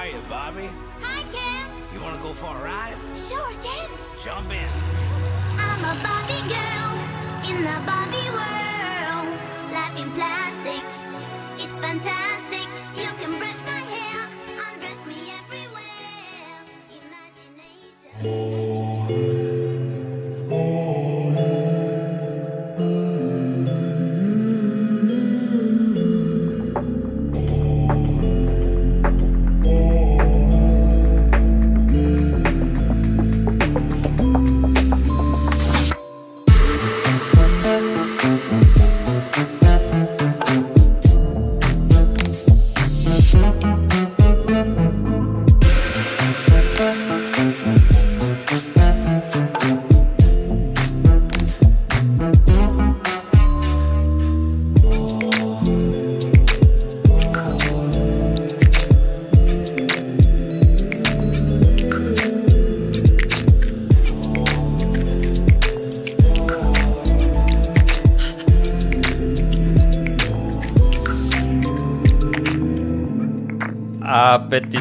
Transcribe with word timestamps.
are 0.00 0.06
you, 0.08 0.22
Barbie? 0.30 0.70
Hi, 1.02 1.22
Ken. 1.28 1.66
You 1.92 2.00
want 2.00 2.16
to 2.16 2.22
go 2.22 2.32
for 2.32 2.56
a 2.56 2.64
ride? 2.64 2.96
Sure, 3.14 3.52
Ken. 3.60 3.88
Jump 4.24 4.48
in. 4.48 4.70
I'm 5.60 5.82
a 5.84 5.94
Bobby 6.00 6.40
girl 6.48 6.92
in 7.44 7.60
the 7.68 7.76
Bobby 7.84 8.24
world. 8.32 9.28
Life 9.68 9.96
in 10.00 10.10
plastic, 10.16 10.84
it's 11.60 11.78
fantastic. 11.78 12.39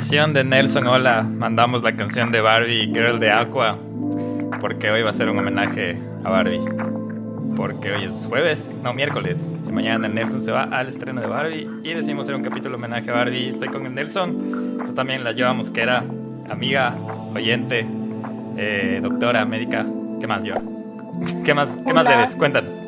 Petición 0.09 0.33
de 0.33 0.43
Nelson 0.43 0.87
Hola, 0.87 1.21
mandamos 1.21 1.83
la 1.83 1.95
canción 1.95 2.31
de 2.31 2.41
Barbie 2.41 2.87
Girl 2.87 3.19
de 3.19 3.29
Aqua. 3.29 3.77
Porque 4.59 4.89
hoy 4.89 5.03
va 5.03 5.11
a 5.11 5.13
ser 5.13 5.29
un 5.29 5.37
homenaje 5.37 5.99
a 6.23 6.31
Barbie. 6.31 6.61
Porque 7.55 7.91
hoy 7.91 8.05
es 8.05 8.25
jueves, 8.27 8.81
no, 8.83 8.91
miércoles. 8.91 9.55
Y 9.67 9.71
mañana 9.71 10.07
Nelson 10.07 10.41
se 10.41 10.51
va 10.51 10.63
al 10.63 10.87
estreno 10.87 11.21
de 11.21 11.27
Barbie. 11.27 11.69
Y 11.83 11.93
decimos 11.93 12.25
hacer 12.25 12.35
un 12.35 12.41
capítulo 12.41 12.77
homenaje 12.77 13.11
a 13.11 13.13
Barbie. 13.13 13.49
Estoy 13.49 13.67
con 13.67 13.85
el 13.85 13.93
Nelson. 13.93 14.79
Esto 14.81 14.95
también 14.95 15.23
la 15.23 15.31
llevamos, 15.31 15.69
que 15.69 15.81
era 15.81 16.03
amiga, 16.49 16.95
oyente, 17.35 17.85
eh, 18.57 19.01
doctora, 19.03 19.45
médica. 19.45 19.85
¿Qué 20.19 20.25
más 20.25 20.43
lleva? 20.43 20.59
¿Qué 21.45 21.53
más, 21.53 21.77
qué 21.85 21.93
más 21.93 22.09
eres? 22.09 22.35
Cuéntanos. 22.35 22.73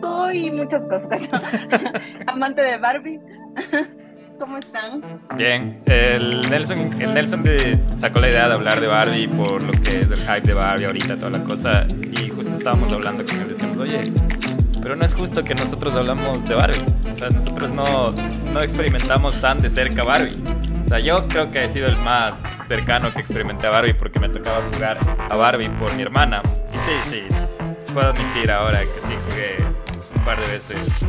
Soy 0.00 0.50
muchas 0.50 0.82
cosas. 0.82 1.28
Amante 2.26 2.62
de 2.62 2.76
Barbie. 2.76 3.20
¿Cómo 4.42 4.58
están? 4.58 5.00
Bien, 5.36 5.80
el 5.86 6.50
Nelson, 6.50 7.00
el 7.00 7.14
Nelson 7.14 7.44
sacó 7.96 8.18
la 8.18 8.28
idea 8.28 8.48
de 8.48 8.54
hablar 8.54 8.80
de 8.80 8.88
Barbie 8.88 9.28
por 9.28 9.62
lo 9.62 9.70
que 9.70 10.00
es 10.00 10.10
el 10.10 10.18
hype 10.18 10.40
de 10.40 10.52
Barbie 10.52 10.86
ahorita, 10.86 11.14
toda 11.14 11.30
la 11.30 11.44
cosa. 11.44 11.86
Y 12.20 12.28
justo 12.28 12.52
estábamos 12.52 12.92
hablando 12.92 13.24
con 13.24 13.36
él, 13.36 13.48
decíamos, 13.48 13.78
oye, 13.78 14.12
pero 14.82 14.96
no 14.96 15.04
es 15.04 15.14
justo 15.14 15.44
que 15.44 15.54
nosotros 15.54 15.94
hablamos 15.94 16.44
de 16.48 16.56
Barbie. 16.56 16.84
O 17.08 17.14
sea, 17.14 17.30
nosotros 17.30 17.70
no, 17.70 18.10
no 18.52 18.60
experimentamos 18.60 19.40
tan 19.40 19.62
de 19.62 19.70
cerca 19.70 20.02
Barbie. 20.02 20.42
O 20.86 20.88
sea, 20.88 20.98
yo 20.98 21.28
creo 21.28 21.52
que 21.52 21.62
he 21.62 21.68
sido 21.68 21.86
el 21.86 21.96
más 21.98 22.34
cercano 22.66 23.14
que 23.14 23.20
experimenté 23.20 23.68
a 23.68 23.70
Barbie 23.70 23.94
porque 23.94 24.18
me 24.18 24.28
tocaba 24.28 24.56
jugar 24.74 24.98
a 25.30 25.36
Barbie 25.36 25.68
por 25.68 25.94
mi 25.94 26.02
hermana. 26.02 26.42
Y 26.72 26.76
sí, 26.76 26.92
sí, 27.04 27.22
puedo 27.94 28.08
admitir 28.08 28.50
ahora 28.50 28.80
que 28.80 29.00
sí 29.00 29.14
jugué 29.28 29.56
un 30.16 30.24
par 30.24 30.40
de 30.40 30.48
veces 30.48 31.06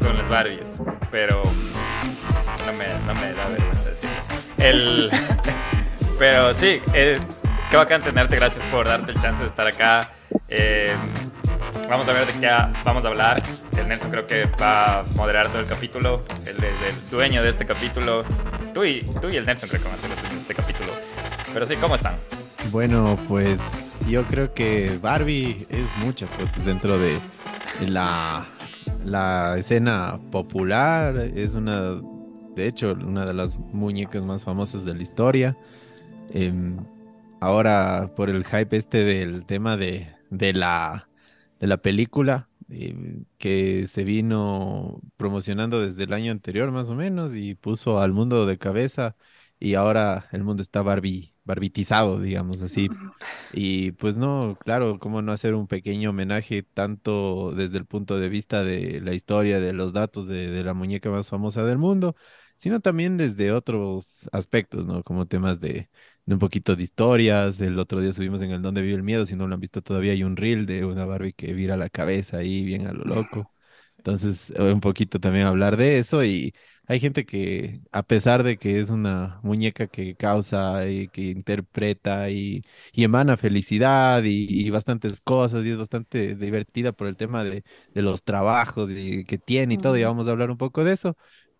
con 0.00 0.16
las 0.16 0.28
Barbies, 0.30 0.80
pero 1.10 1.42
no 2.66 2.72
me, 2.72 2.86
no 3.06 3.14
me 3.14 3.32
da 3.32 3.48
vergüenza 3.48 3.90
decirlo. 3.90 4.16
El, 4.58 5.10
pero 6.18 6.52
sí, 6.52 6.80
eh, 6.94 7.18
qué 7.70 7.76
bacán 7.76 8.00
tenerte, 8.00 8.36
gracias 8.36 8.66
por 8.66 8.88
darte 8.88 9.12
el 9.12 9.20
chance 9.20 9.42
de 9.42 9.48
estar 9.48 9.66
acá. 9.66 10.10
Eh, 10.48 10.86
vamos 11.88 12.08
a 12.08 12.12
ver 12.12 12.26
de 12.26 12.32
qué 12.32 12.50
vamos 12.84 13.04
a 13.04 13.08
hablar. 13.08 13.42
El 13.78 13.88
Nelson 13.88 14.10
creo 14.10 14.26
que 14.26 14.46
va 14.60 15.00
a 15.00 15.02
moderar 15.14 15.46
todo 15.46 15.60
el 15.60 15.66
capítulo. 15.66 16.24
Él 16.44 16.56
es 16.56 16.94
el 16.94 17.10
dueño 17.10 17.42
de 17.42 17.50
este 17.50 17.64
capítulo. 17.66 18.24
Tú 18.74 18.84
y, 18.84 19.02
tú 19.20 19.28
y 19.28 19.36
el 19.36 19.46
Nelson 19.46 19.68
creo 19.68 19.82
que 19.82 19.88
van 19.88 19.98
a 19.98 20.00
ser 20.00 20.10
los 20.10 20.32
este 20.32 20.54
capítulo. 20.54 20.92
Pero 21.52 21.66
sí, 21.66 21.76
¿cómo 21.76 21.94
están? 21.94 22.16
Bueno, 22.70 23.18
pues 23.28 24.00
yo 24.08 24.24
creo 24.26 24.52
que 24.52 24.98
Barbie 25.00 25.66
es 25.70 25.96
muchas 25.98 26.30
cosas 26.32 26.64
dentro 26.64 26.98
de 26.98 27.20
la, 27.80 28.48
la 29.04 29.56
escena 29.56 30.18
popular. 30.30 31.16
Es 31.34 31.54
una, 31.54 32.00
de 32.56 32.66
hecho, 32.68 32.92
una 32.92 33.26
de 33.26 33.34
las 33.34 33.58
muñecas 33.58 34.24
más 34.24 34.44
famosas 34.44 34.84
de 34.84 34.94
la 34.94 35.02
historia. 35.02 35.58
Em, 36.28 36.88
ahora, 37.40 38.12
por 38.16 38.30
el 38.30 38.44
hype 38.46 38.76
este 38.76 39.04
del 39.04 39.46
tema 39.46 39.76
de, 39.76 40.16
de 40.30 40.52
la, 40.54 41.10
de 41.60 41.66
la 41.68 41.78
película, 41.78 42.50
em, 42.68 43.26
que 43.38 43.86
se 43.88 44.04
vino 44.04 45.00
promocionando 45.16 45.80
desde 45.82 46.04
el 46.04 46.12
año 46.14 46.32
anterior 46.32 46.72
más 46.72 46.90
o 46.90 46.94
menos 46.96 47.34
y 47.34 47.54
puso 47.54 48.00
al 48.00 48.12
mundo 48.12 48.46
de 48.46 48.58
cabeza 48.58 49.16
y 49.58 49.74
ahora 49.74 50.28
el 50.32 50.44
mundo 50.44 50.62
está 50.62 50.82
Barbie, 50.82 51.34
barbitizado, 51.44 52.20
digamos 52.20 52.62
así. 52.62 52.94
Y 53.52 53.92
pues 53.92 54.16
no, 54.16 54.56
claro, 54.64 54.98
cómo 54.98 55.22
no 55.22 55.32
hacer 55.32 55.54
un 55.54 55.66
pequeño 55.68 56.10
homenaje 56.10 56.62
tanto 56.62 57.52
desde 57.52 57.78
el 57.78 57.86
punto 57.86 58.18
de 58.18 58.28
vista 58.28 58.62
de 58.64 59.00
la 59.00 59.14
historia, 59.14 59.60
de 59.60 59.72
los 59.72 59.92
datos 59.92 60.26
de, 60.28 60.48
de 60.50 60.64
la 60.64 60.74
muñeca 60.74 61.10
más 61.10 61.28
famosa 61.28 61.64
del 61.64 61.78
mundo, 61.78 62.16
sino 62.56 62.80
también 62.80 63.16
desde 63.16 63.52
otros 63.52 64.28
aspectos, 64.32 64.86
¿no? 64.86 65.02
Como 65.02 65.26
temas 65.26 65.60
de, 65.60 65.88
de 66.24 66.34
un 66.34 66.40
poquito 66.40 66.76
de 66.76 66.82
historias. 66.82 67.60
El 67.60 67.78
otro 67.78 68.00
día 68.00 68.12
subimos 68.12 68.42
en 68.42 68.50
el 68.52 68.62
Donde 68.62 68.82
Vive 68.82 68.94
el 68.96 69.02
Miedo, 69.02 69.26
si 69.26 69.36
no 69.36 69.46
lo 69.48 69.54
han 69.54 69.60
visto 69.60 69.82
todavía, 69.82 70.12
hay 70.12 70.24
un 70.24 70.36
reel 70.36 70.66
de 70.66 70.84
una 70.84 71.04
Barbie 71.04 71.32
que 71.32 71.52
vira 71.54 71.76
la 71.76 71.90
cabeza 71.90 72.38
ahí 72.38 72.64
bien 72.64 72.86
a 72.86 72.92
lo 72.92 73.04
loco. 73.04 73.52
Entonces, 73.98 74.50
eh, 74.56 74.72
un 74.72 74.80
poquito 74.80 75.18
también 75.20 75.46
hablar 75.46 75.76
de 75.76 75.98
eso 75.98 76.22
y 76.24 76.54
hay 76.86 77.00
gente 77.00 77.26
que, 77.26 77.80
a 77.90 78.04
pesar 78.04 78.44
de 78.44 78.58
que 78.58 78.78
es 78.78 78.90
una 78.90 79.40
muñeca 79.42 79.88
que 79.88 80.14
causa 80.14 80.86
y 80.88 81.08
que 81.08 81.22
interpreta 81.22 82.30
y, 82.30 82.62
y 82.92 83.02
emana 83.04 83.36
felicidad 83.36 84.22
y, 84.22 84.46
y 84.48 84.70
bastantes 84.70 85.20
cosas 85.20 85.64
y 85.66 85.70
es 85.70 85.78
bastante 85.78 86.36
divertida 86.36 86.92
por 86.92 87.08
el 87.08 87.16
tema 87.16 87.42
de, 87.42 87.64
de 87.92 88.02
los 88.02 88.22
trabajos 88.22 88.90
y 88.92 89.24
que 89.24 89.38
tiene 89.38 89.74
y 89.74 89.78
todo, 89.78 89.96
y 89.96 90.04
vamos 90.04 90.28
a 90.28 90.30
hablar 90.30 90.50
un 90.52 90.58
poco 90.58 90.84
de 90.84 90.92
eso, 90.92 91.16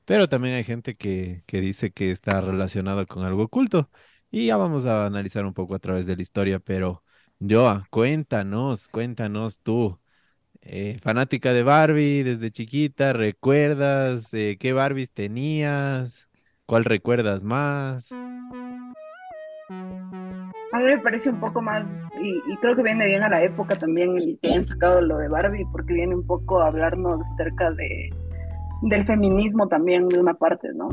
pero 0.07 0.29
también 0.29 0.55
hay 0.55 0.65
gente 0.65 0.97
que, 0.97 1.43
que 1.47 1.61
dice 1.61 1.93
que 1.93 2.11
está 2.11 2.41
relacionado 2.41 3.07
con 3.07 3.25
algo 3.25 3.45
oculto 3.45 3.91
y 4.31 4.47
ya 4.47 4.57
vamos 4.57 4.87
a 4.87 5.07
analizar 5.07 5.47
un 5.47 5.55
poco 5.55 5.75
a 5.75 5.79
través 5.79 6.07
de 6.07 6.17
la 6.17 6.23
historia, 6.23 6.59
pero 6.61 7.03
Joa, 7.41 7.85
cuéntanos, 7.91 8.89
cuéntanos 8.89 9.61
tú. 9.61 9.99
Eh, 10.63 10.99
fanática 11.03 11.53
de 11.53 11.63
Barbie 11.63 12.25
desde 12.25 12.51
chiquita, 12.51 13.13
¿recuerdas 13.13 14.33
eh, 14.35 14.57
qué 14.59 14.73
Barbies 14.73 15.13
tenías? 15.13 16.29
¿Cuál 16.67 16.85
recuerdas 16.85 17.45
más? 17.45 18.11
A 18.11 18.17
mí 20.79 20.85
me 20.85 20.99
parece 20.99 21.31
un 21.31 21.41
poco 21.41 21.63
más, 21.63 22.05
y, 22.21 22.57
creo 22.57 22.75
que 22.75 22.83
viene 22.83 23.07
bien 23.07 23.23
a 23.23 23.29
la 23.29 23.45
época 23.45 23.77
también 23.77 24.19
el 24.19 24.39
que 24.43 24.49
hayan 24.49 24.67
sacado 24.67 25.01
lo 25.01 25.19
de 25.19 25.29
Barbie, 25.29 25.65
porque 25.71 25.95
viene 25.95 26.15
un 26.15 26.27
poco 26.27 26.61
a 26.61 26.67
hablarnos 26.67 27.21
acerca 27.21 27.71
de, 27.71 28.11
del 28.83 29.05
feminismo 29.05 29.69
también 29.69 30.09
de 30.09 30.19
una 30.19 30.35
parte, 30.35 30.69
¿no? 30.75 30.89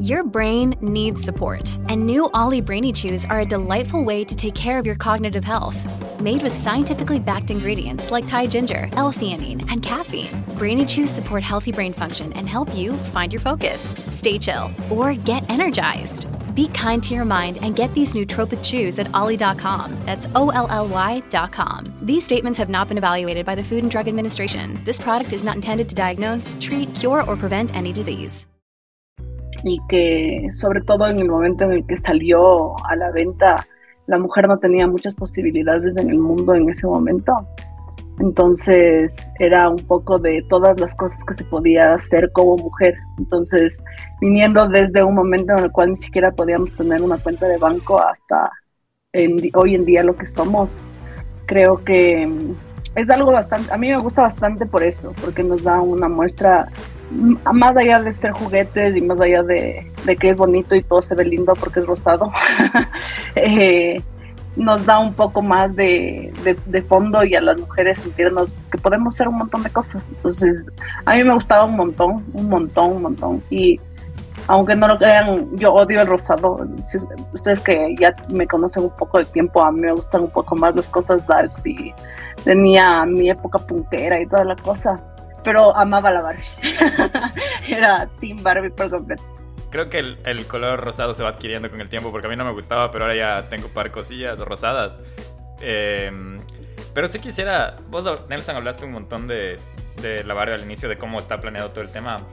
Your 0.00 0.24
brain 0.24 0.74
needs 0.80 1.22
support, 1.22 1.78
and 1.88 2.04
new 2.04 2.28
Ollie 2.34 2.60
Brainy 2.60 2.92
Chews 2.92 3.24
are 3.26 3.40
a 3.40 3.46
delightful 3.46 4.04
way 4.04 4.24
to 4.24 4.34
take 4.34 4.54
care 4.54 4.78
of 4.78 4.84
your 4.84 4.96
cognitive 4.96 5.44
health. 5.44 5.78
Made 6.20 6.42
with 6.42 6.52
scientifically 6.52 7.20
backed 7.20 7.50
ingredients 7.50 8.10
like 8.10 8.26
Thai 8.26 8.46
ginger, 8.48 8.88
L-theanine, 8.94 9.64
and 9.70 9.82
caffeine, 9.82 10.28
Brainy 10.58 10.84
Chews 10.84 11.10
support 11.10 11.42
healthy 11.42 11.72
brain 11.72 11.92
function 11.92 12.32
and 12.34 12.48
help 12.48 12.74
you 12.74 12.92
find 13.14 13.32
your 13.32 13.40
focus, 13.40 13.94
stay 14.06 14.38
chill, 14.38 14.70
or 14.90 15.14
get 15.14 15.48
energized. 15.48 16.26
Be 16.54 16.68
kind 16.68 17.02
to 17.02 17.14
your 17.14 17.24
mind 17.24 17.58
and 17.62 17.74
get 17.74 17.92
these 17.94 18.12
nootropic 18.12 18.64
chews 18.64 18.98
at 18.98 19.12
ollie.com. 19.12 19.96
That's 20.06 20.28
O-L-L-Y.com. 20.34 21.84
These 22.02 22.24
statements 22.24 22.58
have 22.58 22.70
not 22.70 22.88
been 22.88 22.98
evaluated 22.98 23.44
by 23.44 23.54
the 23.54 23.64
Food 23.64 23.82
and 23.82 23.90
Drug 23.90 24.08
Administration. 24.08 24.78
This 24.84 25.00
product 25.00 25.32
is 25.32 25.44
not 25.44 25.56
intended 25.56 25.88
to 25.88 25.94
diagnose, 25.94 26.56
treat, 26.60 26.94
cure, 26.94 27.22
or 27.28 27.36
prevent 27.36 27.74
any 27.74 27.92
disease. 27.92 28.46
Y 29.64 29.78
que 29.88 30.48
sobre 30.50 30.82
todo 30.82 31.06
en 31.06 31.18
el 31.18 31.28
momento 31.28 31.64
en 31.64 31.72
el 31.72 31.86
que 31.86 31.96
salió 31.96 32.76
a 32.86 32.96
la 32.96 33.10
venta, 33.10 33.56
la 34.06 34.18
mujer 34.18 34.46
no 34.46 34.58
tenía 34.58 34.86
muchas 34.86 35.14
posibilidades 35.14 35.96
en 35.96 36.10
el 36.10 36.18
mundo 36.18 36.54
en 36.54 36.68
ese 36.68 36.86
momento. 36.86 37.48
Entonces 38.20 39.30
era 39.38 39.68
un 39.68 39.84
poco 39.86 40.18
de 40.18 40.44
todas 40.48 40.78
las 40.78 40.94
cosas 40.94 41.22
que 41.24 41.34
se 41.34 41.44
podía 41.44 41.94
hacer 41.94 42.30
como 42.32 42.56
mujer. 42.56 42.94
Entonces, 43.18 43.82
viniendo 44.20 44.68
desde 44.68 45.02
un 45.02 45.14
momento 45.14 45.52
en 45.52 45.64
el 45.64 45.72
cual 45.72 45.90
ni 45.90 45.96
siquiera 45.96 46.30
podíamos 46.30 46.72
tener 46.72 47.02
una 47.02 47.18
cuenta 47.18 47.46
de 47.48 47.58
banco 47.58 48.00
hasta 48.00 48.50
hoy 49.54 49.74
en 49.74 49.84
día 49.84 50.02
lo 50.02 50.16
que 50.16 50.26
somos, 50.26 50.78
creo 51.46 51.82
que 51.84 52.26
mm, 52.26 52.54
es 52.96 53.10
algo 53.10 53.32
bastante, 53.32 53.72
a 53.72 53.76
mí 53.76 53.88
me 53.88 53.98
gusta 53.98 54.22
bastante 54.22 54.66
por 54.66 54.82
eso, 54.82 55.12
porque 55.20 55.42
nos 55.42 55.62
da 55.62 55.80
una 55.80 56.08
muestra 56.08 56.68
mm, 57.10 57.36
más 57.52 57.76
allá 57.76 57.98
de 57.98 58.14
ser 58.14 58.32
juguetes 58.32 58.96
y 58.96 59.00
más 59.00 59.20
allá 59.20 59.42
de, 59.42 59.90
que 60.18 60.30
es 60.30 60.36
bonito 60.36 60.74
y 60.74 60.82
todo 60.82 61.02
se 61.02 61.14
ve 61.14 61.24
lindo 61.24 61.54
porque 61.54 61.80
es 61.80 61.86
rosado, 61.86 62.32
eh, 63.34 64.00
nos 64.56 64.86
da 64.86 64.98
un 64.98 65.14
poco 65.14 65.42
más 65.42 65.74
de, 65.74 66.32
de, 66.66 66.82
fondo 66.82 67.24
y 67.24 67.34
a 67.34 67.40
las 67.40 67.60
mujeres 67.60 68.00
sentirnos 68.00 68.54
que 68.70 68.78
podemos 68.78 69.14
hacer 69.14 69.28
un 69.28 69.38
montón 69.38 69.62
de 69.62 69.70
cosas. 69.70 70.06
Entonces, 70.08 70.64
a 71.04 71.14
mí 71.14 71.24
me 71.24 71.34
gustaba 71.34 71.64
un 71.64 71.74
montón, 71.74 72.24
un 72.32 72.48
montón, 72.48 72.92
un 72.92 73.02
montón. 73.02 73.42
Y 73.50 73.80
aunque 74.46 74.76
no 74.76 74.86
lo 74.86 74.96
crean, 74.96 75.48
yo 75.56 75.74
odio 75.74 76.00
el 76.02 76.06
rosado. 76.06 76.66
ustedes 77.32 77.60
que 77.60 77.94
ya 77.98 78.14
me 78.28 78.46
conocen 78.46 78.84
un 78.84 78.96
poco 78.96 79.18
de 79.18 79.24
tiempo, 79.24 79.62
a 79.62 79.72
mí 79.72 79.80
me 79.80 79.92
gustan 79.92 80.22
un 80.22 80.30
poco 80.30 80.54
más 80.54 80.74
las 80.76 80.88
cosas 80.88 81.26
darks 81.26 81.66
y 81.66 81.92
tenía 82.44 83.04
mi 83.06 83.30
época 83.30 83.58
punkera 83.58 84.20
y 84.20 84.26
toda 84.26 84.44
la 84.44 84.56
cosa. 84.56 84.96
Pero 85.42 85.76
amaba 85.76 86.10
la 86.10 86.22
Barbie. 86.22 86.44
Era 87.68 88.08
Team 88.20 88.38
Barbie 88.42 88.70
por 88.70 88.88
completo 88.88 89.43
creo 89.74 89.90
que 89.90 89.98
el, 89.98 90.46
color 90.46 90.78
rosado 90.78 91.14
se 91.14 91.24
va 91.24 91.30
adquiriendo 91.30 91.68
con 91.68 91.80
el 91.80 91.88
tiempo 91.88 92.12
porque 92.12 92.28
a 92.28 92.30
mí 92.30 92.36
no 92.36 92.44
me 92.44 92.52
gustaba, 92.52 92.92
pero 92.92 93.06
ahora 93.06 93.16
ya 93.16 93.48
tengo 93.48 93.66
par 93.66 93.90
cosillas 93.90 94.38
rosadas. 94.38 95.00
Em, 95.60 96.36
pero 96.94 97.08
si 97.08 97.18
quisiera, 97.18 97.78
vos 97.88 98.08
Nelson 98.28 98.54
hablaste 98.54 98.84
un 98.84 98.92
montón 98.92 99.26
de, 99.26 99.56
de 100.00 100.22
la 100.22 100.32
Barbie 100.32 100.54
al 100.54 100.62
inicio, 100.62 100.88
de 100.88 100.96
cómo 100.96 101.18
está 101.18 101.40
planeado 101.40 101.70
todo 101.70 101.80
el 101.80 101.90
tema, 101.90 102.24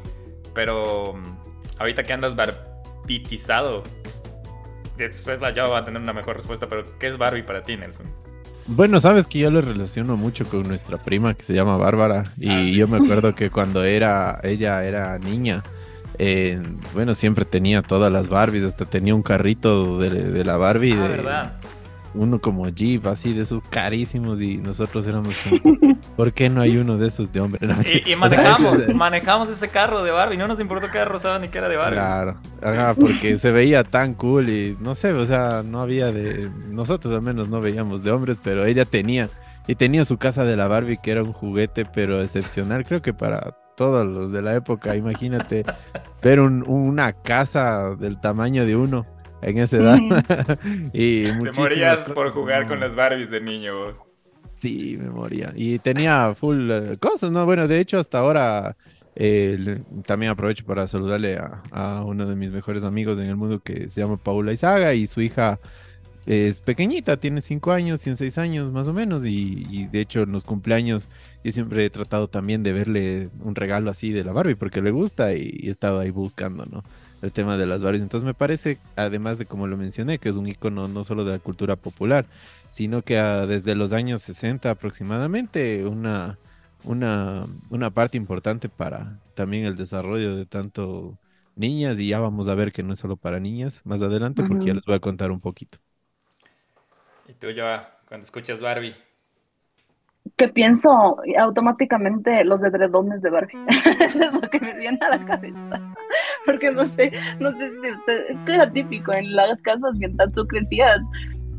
pero 0.54 1.20
ahorita 1.80 2.04
que 2.04 2.14
andas 2.14 2.36
barbitizado, 2.36 3.82
después 4.98 5.42
la 5.42 5.52
ya 5.52 5.66
va 5.66 5.80
a 5.80 5.84
tener 5.84 6.00
una 6.00 6.14
mejor 6.14 6.36
respuesta, 6.36 6.68
pero 6.68 6.84
¿qué 7.00 7.08
es 7.08 7.18
Barbie 7.18 7.42
para 7.42 7.64
ti, 7.64 7.76
Nelson? 7.76 8.06
Bueno, 8.68 9.00
sabes 9.00 9.26
que 9.26 9.40
yo 9.40 9.50
lo 9.50 9.62
relaciono 9.62 10.16
mucho 10.16 10.46
con 10.46 10.68
nuestra 10.68 11.00
prima 11.00 11.34
que 11.34 11.44
se 11.44 11.56
llama 11.56 11.76
Bárbara 11.78 12.32
y 12.38 12.50
ah, 12.52 12.62
yo 12.62 12.88
me 12.88 12.98
acuerdo 12.98 13.34
que 13.34 13.50
cuando 13.50 13.84
era 13.84 14.40
ella 14.44 14.84
era 14.84 15.18
niña, 15.18 15.64
eh, 16.23 16.62
bueno, 16.94 17.15
siempre 17.15 17.45
tenía 17.45 17.81
todas 17.81 18.13
las 18.13 18.29
Barbies, 18.29 18.63
hasta 18.63 18.85
tenía 18.85 19.15
un 19.15 19.23
carrito 19.23 19.97
de, 19.97 20.45
la 20.45 20.56
Barbie. 20.56 20.94
Ah, 20.94 21.01
de, 21.01 21.07
¿verdad? 21.07 21.53
Uno 22.13 22.39
como 22.39 22.69
Jeep, 22.69 23.07
así 23.07 23.33
de 23.33 23.41
esos 23.41 23.63
carísimos, 23.63 24.39
y 24.39 24.57
nosotros 24.57 25.07
éramos 25.07 25.35
como, 25.38 25.77
¿por 26.15 26.31
qué 26.31 26.47
no 26.47 26.62
hay 26.62 26.77
uno 26.77 27.00
de 27.00 27.07
esos 27.07 27.33
de 27.33 27.39
hombre? 27.39 27.68
y, 28.06 28.15
manejamos, 28.15 28.88
manejamos 28.94 29.50
ese 29.50 29.69
carro 29.69 30.03
de 30.03 30.12
Barbie, 30.12 30.38
no 30.38 30.47
nos 30.47 30.59
importó 30.59 30.91
que 30.91 31.00
era 31.00 31.06
rosado 31.06 31.39
ni 31.39 31.47
que 31.47 31.57
era 31.57 31.69
de 31.69 31.77
Barbie. 31.77 31.95
Claro, 31.95 32.95
porque 33.00 33.39
se 33.39 33.50
veía 33.50 33.83
tan 33.83 34.13
cool 34.13 34.47
y 34.47 34.77
no 34.79 34.94
sé, 34.94 35.13
o 35.13 35.25
sea, 35.25 35.63
no 35.65 35.81
había 35.81 36.12
de, 36.12 36.47
nosotros 36.69 37.15
al 37.15 37.23
menos 37.23 37.50
no 37.50 37.62
veíamos 37.62 38.03
de 38.03 38.12
hombres, 38.12 38.38
pero 38.44 38.63
ella 38.65 38.85
tenía, 38.85 39.27
y 39.65 39.73
tenía 39.73 40.06
su 40.06 40.19
casa 40.19 40.44
de 40.44 40.56
la 40.56 40.68
Barbie 40.68 41.00
que 41.01 41.09
era 41.09 41.23
un 41.23 41.33
juguete, 41.33 41.85
pero 41.85 42.21
excepcional, 42.21 42.85
creo 42.85 43.01
que 43.01 43.12
para 43.12 43.56
todos 43.75 44.06
los 44.06 44.31
de 44.31 44.41
la 44.41 44.56
época. 44.56 44.95
Imagínate 44.95 45.63
ver 46.21 46.39
una 46.39 47.13
casa 47.13 47.95
del 47.95 48.19
tamaño 48.19 48.65
de 48.65 48.75
uno 48.75 49.06
en 49.41 49.57
esa 49.57 49.77
edad. 49.77 49.97
y 50.94 51.23
Te 51.23 51.51
morías 51.53 52.00
por 52.09 52.31
jugar 52.31 52.68
con 52.68 52.79
las 52.79 52.95
Barbies 52.95 53.29
de 53.29 53.41
niño 53.41 53.73
Sí, 54.56 54.97
me 55.00 55.09
moría. 55.09 55.51
Y 55.56 55.79
tenía 55.79 56.35
full 56.35 56.69
eh, 56.69 56.97
cosas, 57.00 57.31
¿no? 57.31 57.45
Bueno, 57.45 57.68
de 57.68 57.79
hecho, 57.79 57.97
hasta 57.97 58.19
ahora 58.19 58.77
eh, 59.15 59.81
también 60.06 60.31
aprovecho 60.31 60.63
para 60.65 60.85
saludarle 60.85 61.38
a, 61.38 61.63
a, 61.71 62.03
uno 62.03 62.27
de 62.27 62.35
mis 62.35 62.51
mejores 62.51 62.83
amigos 62.83 63.18
en 63.19 63.25
el 63.25 63.35
mundo 63.35 63.59
que 63.59 63.89
se 63.89 64.01
llama 64.01 64.18
Paula 64.18 64.53
Izaga 64.53 64.94
y 64.94 65.07
su 65.07 65.21
hija 65.21 65.59
es 66.25 66.62
pequeñita, 66.62 67.18
tiene 67.18 67.41
cinco 67.41 67.71
años, 67.71 68.01
tiene 68.01 68.15
seis 68.15 68.38
años 68.38 68.71
más 68.71 68.88
o 68.88 68.94
menos 68.94 69.25
y, 69.25 69.88
de 69.88 70.01
hecho 70.01 70.21
en 70.21 70.31
los 70.31 70.45
cumpleaños 70.45 71.09
yo 71.44 71.52
siempre 71.52 71.86
he 71.86 71.90
tratado 71.90 72.28
también 72.28 72.64
de 72.64 72.72
verle 72.72 73.30
un 73.40 73.56
regalo 73.56 73.90
así 73.90 74.12
de 74.12 74.24
la 74.24 74.32
Barbie 74.32 74.56
porque 74.56 74.82
le 74.82 74.92
gusta 74.92 75.34
y, 75.34 75.62
he 75.64 75.70
estado 75.70 76.00
ahí 76.00 76.12
buscando, 76.12 76.66
¿no? 76.66 76.84
El 77.22 77.32
tema 77.32 77.58
de 77.58 77.66
las 77.66 77.82
Barbies. 77.82 78.02
Entonces 78.02 78.26
me 78.26 78.34
parece, 78.34 78.80
además 78.96 79.38
de 79.38 79.46
como 79.46 79.68
lo 79.68 79.78
mencioné, 79.78 80.20
que 80.20 80.30
es 80.30 80.36
un 80.38 80.48
icono 80.48 80.88
no 80.88 81.04
solo 81.04 81.24
de 81.24 81.34
la 81.34 81.40
cultura 81.40 81.76
popular, 81.76 82.26
sino 82.70 83.02
que 83.04 83.16
desde 83.16 83.76
los 83.76 83.94
años 83.94 84.22
60 84.22 84.70
aproximadamente 84.70 85.86
una, 85.86 86.38
una, 86.84 87.46
una 87.70 87.90
parte 87.90 88.18
importante 88.18 88.70
para 88.70 89.20
también 89.36 89.66
el 89.66 89.76
desarrollo 89.76 90.36
de 90.36 90.46
tanto 90.46 91.18
niñas 91.56 92.00
y 92.00 92.08
ya 92.08 92.20
vamos 92.20 92.48
a 92.48 92.56
ver 92.56 92.72
que 92.72 92.84
no 92.84 92.94
es 92.94 93.00
solo 93.00 93.18
para 93.18 93.40
niñas 93.40 93.82
más 93.84 94.02
adelante 94.02 94.44
porque 94.48 94.66
ya 94.66 94.74
les 94.74 94.86
voy 94.86 94.96
a 94.96 95.00
contar 95.00 95.32
un 95.32 95.40
poquito. 95.40 95.78
¿Y 97.28 97.34
tú, 97.34 97.50
ya 97.52 98.00
cuando 98.08 98.26
escuchas 98.26 98.60
Barbie? 98.60 98.96
Que 100.38 100.47
pienso 100.47 101.18
automáticamente 101.38 102.44
los 102.44 102.63
edredones 102.63 103.21
de 103.21 103.29
Barbie. 103.29 103.65
es 104.00 104.15
lo 104.15 104.41
que 104.41 104.59
me 104.59 104.73
viene 104.73 105.00
a 105.01 105.18
la 105.18 105.25
cabeza. 105.25 105.79
Porque 106.45 106.71
no 106.71 106.85
sé, 106.85 107.12
no 107.39 107.51
sé 107.51 107.71
si 107.77 107.91
usted, 107.91 108.25
es 108.29 108.44
que 108.44 108.56
era 108.56 108.71
típico 108.71 109.13
en 109.13 109.35
las 109.35 109.62
casas 109.62 109.95
mientras 109.95 110.31
tú 110.33 110.45
crecías, 110.47 111.00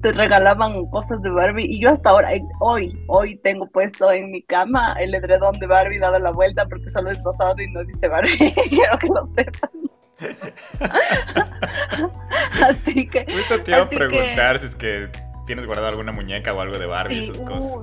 te 0.02 0.12
regalaban 0.12 0.86
cosas 0.86 1.22
de 1.22 1.30
Barbie 1.30 1.66
y 1.66 1.80
yo 1.80 1.90
hasta 1.90 2.10
ahora, 2.10 2.30
hoy, 2.58 2.98
hoy 3.06 3.36
tengo 3.38 3.68
puesto 3.68 4.10
en 4.10 4.32
mi 4.32 4.42
cama 4.42 4.96
el 4.98 5.14
edredón 5.14 5.58
de 5.60 5.66
Barbie 5.66 6.00
dado 6.00 6.18
la 6.18 6.32
vuelta 6.32 6.66
porque 6.66 6.90
solo 6.90 7.10
es 7.10 7.22
rosado 7.22 7.62
y 7.62 7.70
no 7.70 7.84
dice 7.84 8.08
Barbie. 8.08 8.36
Quiero 8.68 8.98
que 8.98 9.06
lo 9.06 9.24
sepan. 9.26 9.70
así 12.68 13.08
que. 13.08 13.24
Justo 13.32 13.62
te 13.62 13.70
iba 13.70 13.82
a 13.82 13.86
preguntar 13.86 14.58
si 14.58 14.66
es 14.66 14.74
que 14.74 15.08
tienes 15.46 15.66
guardado 15.66 15.88
alguna 15.88 16.12
muñeca 16.12 16.52
o 16.52 16.60
algo 16.60 16.78
de 16.78 16.86
Barbie, 16.86 17.20
esas 17.20 17.40
cosas. 17.42 17.82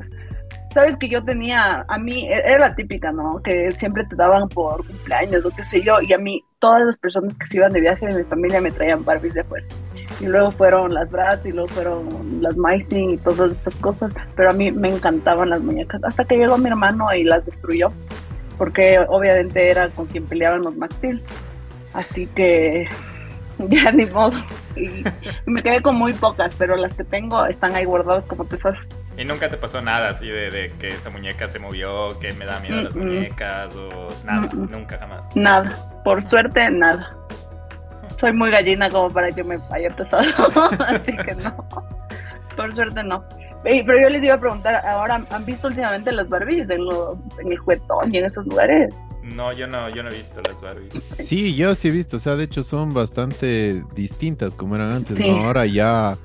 Sabes 0.74 0.98
que 0.98 1.10
yo 1.10 1.24
tenía, 1.24 1.84
a 1.88 1.98
mí, 1.98 2.28
e, 2.28 2.34
era 2.46 2.60
la 2.60 2.76
típica, 2.76 3.12
¿no? 3.12 3.42
Que 3.42 3.72
siempre 3.72 4.06
te 4.06 4.16
daban 4.16 4.48
por 4.50 4.86
cumpleaños 4.86 5.46
o 5.46 5.50
qué 5.50 5.66
sé 5.66 5.82
yo, 5.82 6.00
y 6.02 6.14
a 6.14 6.18
mí 6.18 6.44
todas 6.60 6.84
las 6.86 6.98
personas 6.98 7.38
que 7.38 7.48
se 7.48 7.58
iban 7.58 7.74
de 7.74 7.82
viaje 7.82 8.06
de 8.06 8.18
mi 8.18 8.24
familia 8.24 8.62
me 8.62 8.72
traían 8.72 9.04
Barbies 9.04 9.34
de 9.34 9.42
afuera. 9.42 9.66
Y 10.20 10.26
luego 10.26 10.52
fueron 10.52 10.94
las 10.94 11.10
Bratz 11.10 11.46
y 11.46 11.52
luego 11.52 11.70
fueron 11.70 12.08
las 12.42 12.58
Micing 12.58 13.12
y 13.12 13.18
todas 13.18 13.52
esas 13.52 13.76
cosas, 13.76 14.14
pero 14.36 14.52
a 14.52 14.54
mí 14.54 14.72
me 14.72 14.90
encantaban 14.90 15.50
las 15.50 15.62
muñecas, 15.62 16.04
hasta 16.04 16.26
que 16.26 16.38
llegó 16.38 16.58
mi 16.58 16.70
hermano 16.70 17.14
y 17.14 17.24
las 17.24 17.46
destruyó, 17.46 17.92
porque 18.58 19.00
obviamente 19.08 19.70
era 19.70 19.90
con 19.90 20.06
quien 20.06 20.26
peleaban 20.26 20.62
los 20.62 20.76
Max 20.76 20.96
Steel. 20.98 21.24
Así 21.94 22.28
que 22.28 22.88
ya 23.70 23.92
ni 23.92 24.06
modo. 24.06 24.38
Y 24.76 25.04
me 25.46 25.64
quedé 25.64 25.82
con 25.82 25.96
muy 25.96 26.14
pocas, 26.14 26.54
pero 26.56 26.76
las 26.76 26.96
que 26.96 27.04
tengo 27.04 27.46
están 27.46 27.76
ahí 27.76 27.86
guardadas 27.86 28.26
como 28.26 28.46
tesoros. 28.46 28.88
¿Y 29.20 29.26
nunca 29.26 29.50
te 29.50 29.58
pasó 29.58 29.82
nada 29.82 30.10
así 30.10 30.30
de, 30.30 30.72
que 30.80 30.88
esa 30.88 31.10
muñeca 31.10 31.50
se 31.50 31.60
movió, 31.60 32.18
que 32.22 32.32
me 32.32 32.46
da 32.46 32.62
miedo 32.62 32.80
las 32.80 32.96
muñecas 32.96 33.76
o 33.76 34.08
nada? 34.24 34.48
nunca, 34.54 34.98
jamás. 34.98 35.36
Nada. 35.36 35.76
Por 36.06 36.24
suerte, 36.24 36.72
nada. 36.72 37.18
Soy 38.18 38.32
muy 38.32 38.50
gallina 38.50 38.90
como 38.90 39.12
para 39.12 39.30
que 39.34 39.44
me 39.44 39.60
haya 39.72 39.88
empezado, 39.88 40.24
así 40.88 41.18
que 41.18 41.36
no. 41.36 41.68
Por 42.56 42.74
suerte, 42.74 43.04
no. 43.04 43.26
Pero 43.62 44.02
yo 44.02 44.08
les 44.08 44.24
iba 44.24 44.36
a 44.36 44.40
preguntar, 44.40 44.86
ahora, 44.86 45.22
¿han 45.30 45.46
visto 45.46 45.68
últimamente 45.68 46.14
las 46.14 46.30
Barbies 46.30 46.70
en, 46.70 46.80
en 47.40 47.52
el 47.52 47.58
juguetón 47.58 48.16
y 48.16 48.20
en 48.20 48.26
esos 48.26 48.46
lugares? 48.46 48.96
No, 49.22 49.52
yo 49.52 49.68
no, 49.68 49.90
yo 49.90 50.02
no 50.02 50.10
he 50.10 50.16
visto 50.16 50.42
las 50.42 50.62
Barbies. 50.62 50.94
Sí, 50.94 51.54
yo 51.56 51.76
sí 51.76 51.90
he 51.90 51.92
visto, 51.92 52.16
o 52.16 52.20
sea, 52.22 52.38
de 52.38 52.46
hecho 52.46 52.64
son 52.64 52.94
bastante 52.94 53.84
distintas 53.94 54.56
como 54.56 54.76
eran 54.76 54.94
antes, 54.94 55.20
¿no? 55.20 55.46
Ahora 55.46 55.66
ya, 55.66 56.16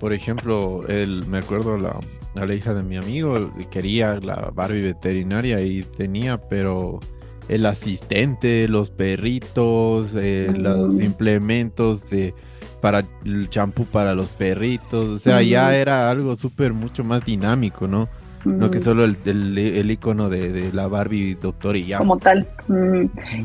por 0.00 0.12
ejemplo, 0.12 0.84
el, 0.88 1.24
me 1.28 1.38
acuerdo 1.38 1.78
la, 1.78 1.96
a 2.34 2.46
la 2.46 2.54
hija 2.54 2.74
de 2.74 2.82
mi 2.82 2.96
amigo 2.96 3.38
quería 3.70 4.18
la 4.20 4.50
Barbie 4.54 4.82
veterinaria 4.82 5.60
y 5.60 5.82
tenía, 5.82 6.38
pero 6.38 7.00
el 7.48 7.66
asistente, 7.66 8.68
los 8.68 8.90
perritos, 8.90 10.10
eh, 10.14 10.52
los 10.54 11.00
implementos 11.00 12.08
de 12.08 12.32
para 12.80 13.02
el 13.24 13.50
champú 13.50 13.84
para 13.84 14.14
los 14.14 14.28
perritos, 14.28 15.08
o 15.08 15.18
sea, 15.18 15.42
ya 15.42 15.74
era 15.74 16.10
algo 16.10 16.34
súper 16.34 16.72
mucho 16.72 17.04
más 17.04 17.24
dinámico, 17.24 17.86
¿no? 17.86 18.08
No 18.44 18.70
que 18.70 18.80
solo 18.80 19.04
el, 19.04 19.16
el, 19.26 19.90
icono 19.90 20.28
de, 20.30 20.70
la 20.72 20.88
Barbie 20.88 21.34
Doctor 21.34 21.76
y 21.76 21.84
ya. 21.84 21.98
Como 21.98 22.16
tal. 22.18 22.46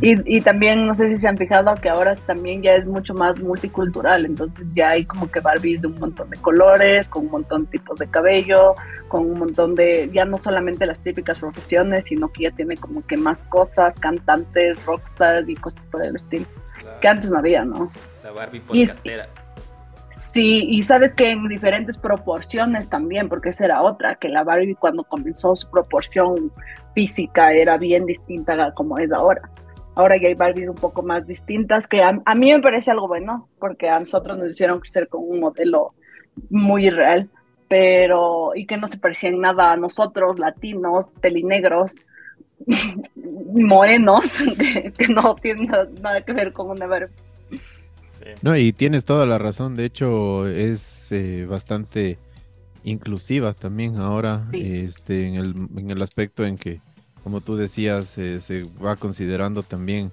Y, 0.02 0.38
y, 0.38 0.42
también, 0.42 0.88
no 0.88 0.96
sé 0.96 1.10
si 1.10 1.18
se 1.18 1.28
han 1.28 1.38
fijado 1.38 1.76
que 1.76 1.90
ahora 1.90 2.16
también 2.16 2.62
ya 2.62 2.76
es 2.76 2.86
mucho 2.86 3.14
más 3.14 3.38
multicultural. 3.40 4.26
Entonces 4.26 4.66
ya 4.74 4.92
hay 4.92 5.06
como 5.06 5.30
que 5.30 5.40
Barbies 5.42 5.82
de 5.82 5.88
un 5.88 6.00
montón 6.00 6.30
de 6.30 6.38
colores, 6.38 7.08
con 7.10 7.26
un 7.26 7.32
montón 7.32 7.66
de 7.66 7.72
tipos 7.72 8.00
de 8.00 8.08
cabello, 8.08 8.76
con 9.08 9.30
un 9.30 9.40
montón 9.40 9.76
de, 9.76 10.10
ya 10.14 10.26
no 10.26 10.38
solamente 10.38 10.86
las 10.86 11.00
típicas 11.00 11.40
profesiones, 11.40 12.06
sino 12.06 12.32
que 12.32 12.44
ya 12.44 12.52
tiene 12.52 12.78
como 12.78 13.06
que 13.06 13.18
más 13.18 13.44
cosas, 13.46 13.98
cantantes, 14.00 14.84
rockstars 14.86 15.48
y 15.50 15.56
cosas 15.56 15.86
por 15.86 16.06
el 16.06 16.16
estilo. 16.16 16.46
Que 17.02 17.08
antes 17.08 17.30
no 17.30 17.40
había, 17.40 17.66
¿no? 17.66 17.92
La 18.24 18.32
Barbie 18.32 18.62
podcastera. 18.62 19.28
Sí, 20.16 20.66
y 20.70 20.82
sabes 20.84 21.14
que 21.14 21.32
en 21.32 21.48
diferentes 21.50 21.98
proporciones 21.98 22.88
también, 22.88 23.28
porque 23.28 23.50
esa 23.50 23.66
era 23.66 23.82
otra, 23.82 24.16
que 24.16 24.30
la 24.30 24.46
Barbie 24.46 24.76
cuando 24.76 25.04
comenzó 25.04 25.58
su 25.58 25.70
proporción 25.70 26.52
física 26.94 27.52
era 27.52 27.78
bien 27.78 28.06
distinta 28.06 28.54
a 28.54 28.74
como 28.74 28.98
es 28.98 29.12
ahora. 29.12 29.50
Ahora 29.94 30.16
ya 30.18 30.30
hay 30.30 30.34
Barbies 30.34 30.70
un 30.70 30.76
poco 30.76 31.04
más 31.04 31.28
distintas, 31.28 31.86
que 31.88 32.02
a, 32.02 32.14
mí 32.14 32.52
me 32.52 32.62
parece 32.62 32.92
algo 32.92 33.08
bueno, 33.08 33.50
porque 33.60 33.90
a 33.90 34.00
nosotros 34.00 34.38
nos 34.38 34.52
hicieron 34.52 34.80
crecer 34.80 35.10
con 35.10 35.22
un 35.28 35.42
modelo 35.42 35.94
muy 36.50 36.88
irreal, 36.88 37.30
pero 37.68 38.56
y 38.56 38.66
que 38.66 38.78
no 38.78 38.88
se 38.88 38.98
parecían 38.98 39.40
nada 39.42 39.74
a 39.74 39.78
nosotros, 39.78 40.40
latinos, 40.40 41.10
telinegros, 41.22 41.96
morenos, 43.54 44.44
que, 44.98 45.08
no 45.10 45.36
tienen 45.36 45.72
nada 46.02 46.22
que 46.22 46.34
ver 46.34 46.54
con 46.54 46.70
una 46.70 46.88
Barbie. 46.88 47.14
Sí. 48.20 48.26
No, 48.42 48.56
y 48.58 48.72
tienes 48.74 49.06
toda 49.06 49.26
la 49.26 49.38
razón. 49.38 49.76
De 49.76 49.86
hecho, 49.86 50.48
es 50.48 51.12
eh, 51.12 51.46
bastante 51.46 52.18
inclusiva 52.84 53.54
también 53.54 53.98
ahora, 53.98 54.48
Sí. 54.52 54.62
este, 54.64 55.28
en 55.28 55.36
el, 55.36 55.56
en 55.78 55.92
el 55.92 56.02
aspecto 56.02 56.46
en 56.46 56.58
que, 56.58 56.80
como 57.24 57.42
tú 57.42 57.56
decías, 57.56 58.18
eh, 58.18 58.40
se 58.42 58.64
va 58.84 58.96
considerando 58.96 59.64
también 59.64 60.12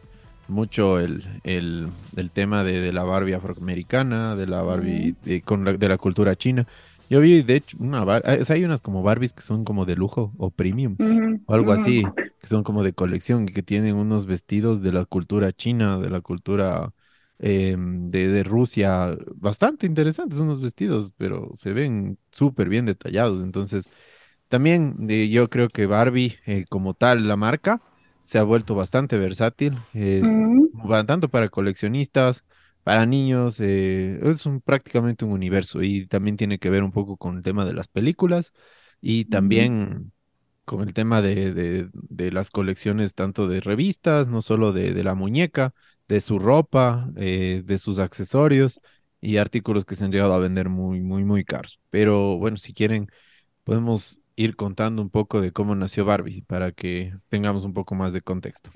mucho 0.49 0.99
el, 0.99 1.23
el, 1.45 1.89
el 2.17 2.31
tema 2.31 2.65
de, 2.65 2.81
de 2.81 2.93
la 2.93 3.05
Barbie 3.05 3.35
afroamericana, 3.35 4.37
de 4.37 4.47
la 4.47 4.63
Barbie 4.63 5.15
de, 5.25 5.43
con 5.43 5.65
la, 5.65 5.75
de 5.75 5.89
la 5.89 5.99
cultura 5.99 6.37
china. 6.37 6.67
Yo 7.11 7.21
vi, 7.21 7.43
de 7.43 7.57
hecho, 7.57 7.77
una 7.81 8.05
bar- 8.05 8.23
ah, 8.27 8.37
o 8.41 8.45
sea, 8.45 8.57
hay 8.57 8.65
unas 8.65 8.81
como 8.83 9.03
Barbies 9.03 9.35
que 9.35 9.43
son 9.43 9.65
como 9.65 9.85
de 9.85 9.97
lujo 9.97 10.33
o 10.39 10.51
premium 10.51 10.97
o 11.47 11.55
algo 11.55 11.73
así, 11.73 12.05
que 12.41 12.47
son 12.47 12.63
como 12.65 12.83
de 12.83 12.95
colección, 12.95 13.47
que 13.47 13.63
tienen 13.63 13.97
unos 13.97 14.25
vestidos 14.27 14.83
de 14.83 14.93
la 14.93 15.05
cultura 15.05 15.53
china, 15.53 15.99
de 15.99 16.09
la 16.11 16.21
cultura 16.23 16.93
em, 17.43 18.11
de, 18.11 18.29
de 18.29 18.45
Rusia, 18.45 19.17
bastante 19.37 19.87
interesantes 19.87 20.39
unos 20.41 20.63
vestidos, 20.63 21.13
pero 21.19 21.53
se 21.57 21.73
ven 21.75 22.19
súper 22.33 22.71
bien 22.71 22.87
detallados. 22.87 23.43
Entonces, 23.43 23.91
también 24.49 24.97
eh, 25.09 25.29
yo 25.31 25.49
creo 25.51 25.69
que 25.69 25.87
Barbie, 25.87 26.39
eh, 26.47 26.65
como 26.69 26.95
tal, 26.95 27.29
la 27.29 27.37
marca, 27.37 27.83
se 28.25 28.39
ha 28.39 28.43
vuelto 28.45 28.75
bastante 28.75 29.19
versátil, 29.19 29.87
eh, 29.95 30.27
va 30.75 31.05
tanto 31.07 31.29
para 31.31 31.49
coleccionistas, 31.49 32.45
para 32.83 33.07
niños, 33.07 33.61
es 33.61 34.47
un, 34.47 34.61
prácticamente 34.61 35.25
un 35.25 35.33
universo 35.33 35.83
y 35.83 36.07
también 36.07 36.37
tiene 36.37 36.59
que 36.59 36.71
ver 36.71 36.83
un 36.83 36.93
poco 36.93 37.17
con 37.17 37.37
el 37.37 37.43
tema 37.43 37.65
de 37.65 37.75
las 37.75 37.89
películas 37.89 38.53
y 39.01 39.27
también 39.27 40.13
con 40.65 40.83
el 40.83 40.95
tema 40.95 41.23
de, 41.23 41.53
de- 41.55 41.91
de 41.93 42.33
las 42.33 42.51
colecciones 42.51 43.15
tanto 43.15 43.49
de 43.49 43.61
revistas, 43.61 44.29
no 44.29 44.43
solo 44.43 44.73
de, 44.73 44.93
de 44.95 45.05
la 45.05 45.15
muñeca, 45.15 45.75
de 46.09 46.21
su 46.21 46.39
ropa, 46.39 47.11
eh, 47.17 47.63
de 47.65 47.79
sus 47.79 47.99
accesorios 47.99 48.81
y 49.21 49.37
artículos 49.37 49.85
que 49.85 49.97
se 49.97 50.05
han 50.05 50.13
llegado 50.13 50.35
a 50.35 50.39
vender 50.39 50.69
muy, 50.69 51.01
muy, 51.01 51.25
muy 51.25 51.45
caros. 51.45 51.81
Pero 51.91 52.39
bueno, 52.39 52.57
si 52.57 52.73
quieren, 52.75 53.09
podemos 53.65 54.21
ir 54.37 54.57
contando 54.57 55.03
un 55.03 55.11
poco 55.11 55.41
de 55.41 55.53
cómo 55.53 55.75
nació 55.75 56.05
Barbie 56.05 56.43
para 56.43 56.73
que 56.73 57.15
tengamos 57.29 57.65
un 57.65 57.75
poco 57.75 57.95
más 57.95 58.13
de 58.13 58.21
contexto. 58.21 58.71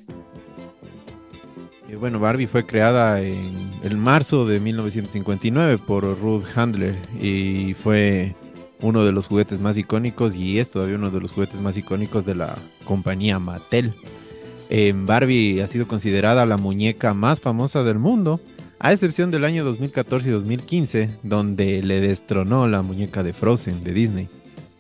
Eh, 1.89 1.97
bueno, 1.97 2.19
Barbie 2.19 2.47
fue 2.47 2.67
creada 2.67 3.21
en 3.21 3.71
el 3.83 3.97
marzo 3.97 4.47
de 4.47 4.61
1959 4.61 5.79
por 5.79 6.05
Ruth 6.21 6.45
Handler 6.55 6.97
y 7.21 7.75
fue 7.75 8.35
uno 8.81 9.05
de 9.05 9.13
los 9.13 9.27
juguetes 9.27 9.61
más 9.61 9.77
icónicos 9.77 10.35
y 10.35 10.59
es 10.59 10.71
todavía 10.71 10.97
uno 10.97 11.11
de 11.11 11.21
los 11.21 11.33
juguetes 11.33 11.61
más 11.61 11.77
icónicos 11.77 12.25
de 12.27 12.35
la 12.35 12.57
compañía 12.85 13.39
Mattel. 13.39 13.95
Barbie 14.95 15.63
ha 15.63 15.67
sido 15.67 15.87
considerada 15.87 16.47
la 16.47 16.57
muñeca 16.57 17.15
más 17.15 17.41
famosa 17.41 17.85
del 17.85 17.99
mundo, 17.99 18.41
a 18.79 18.93
excepción 18.93 19.31
del 19.31 19.45
año 19.45 19.65
2014 19.65 20.29
y 20.29 20.33
2015, 20.33 21.11
donde 21.23 21.83
le 21.83 22.01
destronó 22.01 22.67
la 22.69 22.83
muñeca 22.83 23.23
de 23.23 23.33
Frozen 23.33 23.85
de 23.85 23.93
Disney, 23.93 24.29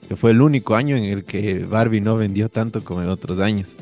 que 0.09 0.17
fue 0.17 0.33
el 0.33 0.43
único 0.43 0.77
año 0.77 0.97
en 0.97 1.05
el 1.05 1.25
que 1.25 1.61
Barbie 1.65 2.01
no 2.01 2.17
vendió 2.17 2.49
tanto 2.49 2.85
como 2.85 3.03
en 3.03 3.09
otros 3.09 3.39
años. 3.39 3.75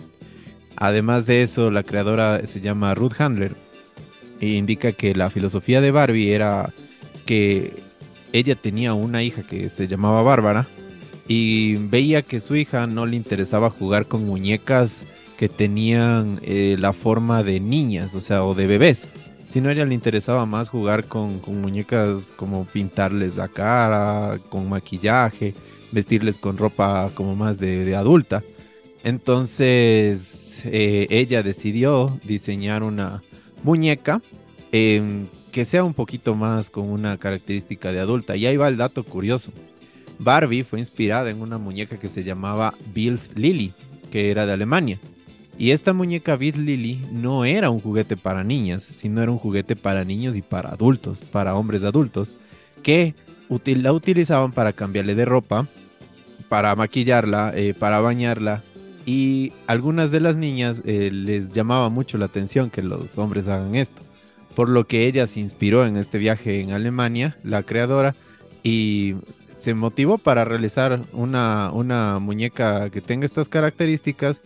Además 0.76 1.26
de 1.26 1.42
eso, 1.42 1.70
la 1.70 1.82
creadora 1.82 2.46
se 2.46 2.60
llama 2.60 2.94
Ruth 2.94 3.20
Handler 3.20 3.56
e 4.40 4.48
indica 4.48 4.92
que 4.92 5.14
la 5.14 5.30
filosofía 5.30 5.80
de 5.80 5.90
Barbie 5.90 6.32
era 6.32 6.72
que 7.26 7.82
ella 8.32 8.56
tenía 8.56 8.94
una 8.94 9.22
hija 9.22 9.42
que 9.42 9.70
se 9.70 9.86
llamaba 9.86 10.22
Bárbara 10.22 10.66
y 11.28 11.76
veía 11.76 12.22
que 12.22 12.40
su 12.40 12.56
hija 12.56 12.86
no 12.86 13.06
le 13.06 13.16
interesaba 13.16 13.70
jugar 13.70 14.06
con 14.06 14.24
muñecas 14.24 15.04
que 15.36 15.48
tenían 15.48 16.40
eh, 16.42 16.76
la 16.78 16.92
forma 16.92 17.42
de 17.42 17.60
niñas, 17.60 18.14
o 18.14 18.20
sea, 18.20 18.44
o 18.44 18.54
de 18.54 18.66
bebés, 18.66 19.08
sino 19.46 19.68
a 19.68 19.72
ella 19.72 19.84
le 19.84 19.94
interesaba 19.94 20.46
más 20.46 20.68
jugar 20.68 21.04
con, 21.06 21.40
muñecas 21.60 22.32
como 22.36 22.64
pintarles 22.64 23.36
la 23.36 23.48
cara, 23.48 24.38
con 24.48 24.68
maquillaje, 24.68 25.54
vestirles 25.92 26.38
con 26.38 26.56
ropa 26.56 27.10
como 27.14 27.34
más 27.34 27.58
de, 27.58 27.84
de 27.84 27.96
adulta. 27.96 28.42
Entonces 29.04 30.62
eh, 30.64 31.06
ella 31.10 31.42
decidió 31.42 32.18
diseñar 32.24 32.82
una 32.82 33.22
muñeca 33.62 34.22
em, 34.72 35.26
que 35.52 35.64
sea 35.64 35.84
un 35.84 35.94
poquito 35.94 36.34
más 36.34 36.70
con 36.70 36.88
una 36.88 37.18
característica 37.18 37.92
de 37.92 38.00
adulta. 38.00 38.34
Y 38.34 38.46
ahí 38.46 38.56
va 38.56 38.68
el 38.68 38.76
dato 38.76 39.04
curioso. 39.04 39.52
Barbie 40.18 40.64
fue 40.64 40.78
inspirada 40.78 41.30
en 41.30 41.42
una 41.42 41.58
muñeca 41.58 41.98
que 41.98 42.08
se 42.08 42.24
llamaba 42.24 42.74
Bill 42.94 43.20
Lily, 43.34 43.74
que 44.10 44.30
era 44.30 44.46
de 44.46 44.52
Alemania. 44.52 44.98
Y 45.56 45.70
esta 45.70 45.92
muñeca 45.92 46.36
Bill 46.36 46.64
Lily 46.64 47.06
no 47.12 47.44
era 47.44 47.70
un 47.70 47.80
juguete 47.80 48.16
para 48.16 48.42
niñas, 48.42 48.82
sino 48.82 49.22
era 49.22 49.30
un 49.30 49.38
juguete 49.38 49.76
para 49.76 50.04
niños 50.04 50.36
y 50.36 50.42
para 50.42 50.70
adultos, 50.70 51.20
para 51.20 51.54
hombres 51.54 51.84
adultos, 51.84 52.30
que 52.82 53.14
la 53.64 53.92
utilizaban 53.92 54.52
para 54.52 54.72
cambiarle 54.72 55.14
de 55.14 55.24
ropa, 55.24 55.68
para 56.48 56.74
maquillarla, 56.74 57.52
eh, 57.54 57.74
para 57.74 58.00
bañarla. 58.00 58.62
Y 59.06 59.52
algunas 59.66 60.10
de 60.10 60.20
las 60.20 60.36
niñas 60.36 60.82
eh, 60.84 61.10
les 61.12 61.52
llamaba 61.52 61.88
mucho 61.88 62.18
la 62.18 62.26
atención 62.26 62.70
que 62.70 62.82
los 62.82 63.16
hombres 63.18 63.48
hagan 63.48 63.74
esto. 63.74 64.02
Por 64.56 64.68
lo 64.68 64.86
que 64.86 65.06
ella 65.06 65.26
se 65.26 65.40
inspiró 65.40 65.84
en 65.86 65.96
este 65.96 66.18
viaje 66.18 66.60
en 66.60 66.72
Alemania, 66.72 67.36
la 67.44 67.62
creadora, 67.62 68.14
y 68.62 69.14
se 69.54 69.74
motivó 69.74 70.18
para 70.18 70.44
realizar 70.44 71.02
una, 71.12 71.70
una 71.72 72.18
muñeca 72.18 72.90
que 72.90 73.00
tenga 73.00 73.26
estas 73.26 73.48
características 73.48 74.40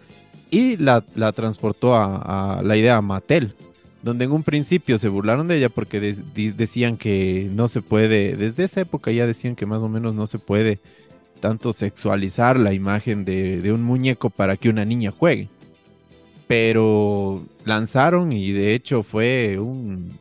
y 0.51 0.77
la, 0.77 1.05
la 1.15 1.33
transportó 1.33 1.95
a, 1.95 2.61
la 2.63 2.77
idea 2.77 2.97
a 2.97 3.03
Mattel, 3.03 3.55
donde 4.03 4.25
en 4.25 4.33
un 4.33 4.43
principio 4.43 4.99
se 4.99 5.09
burlaron 5.09 5.49
de 5.49 5.59
ella 5.59 5.69
porque 5.69 6.01
decían 6.01 6.97
que 6.97 7.51
no 7.53 7.69
se 7.69 7.83
puede, 7.83 8.37
desde 8.37 8.65
esa 8.65 8.81
época 8.81 9.11
ya 9.11 9.27
decían 9.27 9.57
que 9.57 9.67
más 9.67 9.83
o 9.83 9.89
menos 9.89 10.15
no 10.15 10.27
se 10.27 10.39
puede 10.39 10.79
tanto 11.41 11.73
sexualizar 11.73 12.59
la 12.59 12.73
imagen 12.73 13.25
de, 13.25 13.73
un 13.73 13.83
muñeco 13.83 14.31
para 14.31 14.57
que 14.57 14.69
una 14.69 14.85
niña 14.85 15.11
juegue. 15.11 15.49
Pero 16.47 17.45
lanzaron 17.65 18.33
y 18.33 18.53
de 18.53 18.75
hecho 18.75 19.03
fue 19.03 19.59
un, 19.59 20.19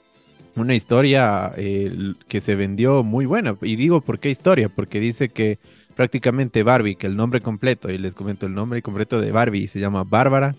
una 0.56 0.76
historia 0.76 1.54
eh, 1.56 2.14
que 2.28 2.42
se 2.42 2.56
vendió 2.56 3.04
muy 3.04 3.26
buena. 3.26 3.56
Y 3.62 3.78
digo, 3.78 4.02
¿por 4.02 4.20
qué 4.20 4.30
historia? 4.30 4.70
Porque 4.70 5.00
dice 5.00 5.30
que 5.30 5.58
prácticamente 5.98 6.62
Barbie, 6.62 6.96
que 6.96 7.08
el 7.08 7.18
nombre 7.18 7.42
completo, 7.42 7.90
y 7.92 7.98
les 7.98 8.14
comento 8.14 8.46
el 8.46 8.54
nombre 8.54 8.84
completo 8.84 9.20
de 9.20 9.32
Barbie, 9.32 9.68
se 9.68 9.80
llama 9.80 10.04
Bárbara 10.04 10.56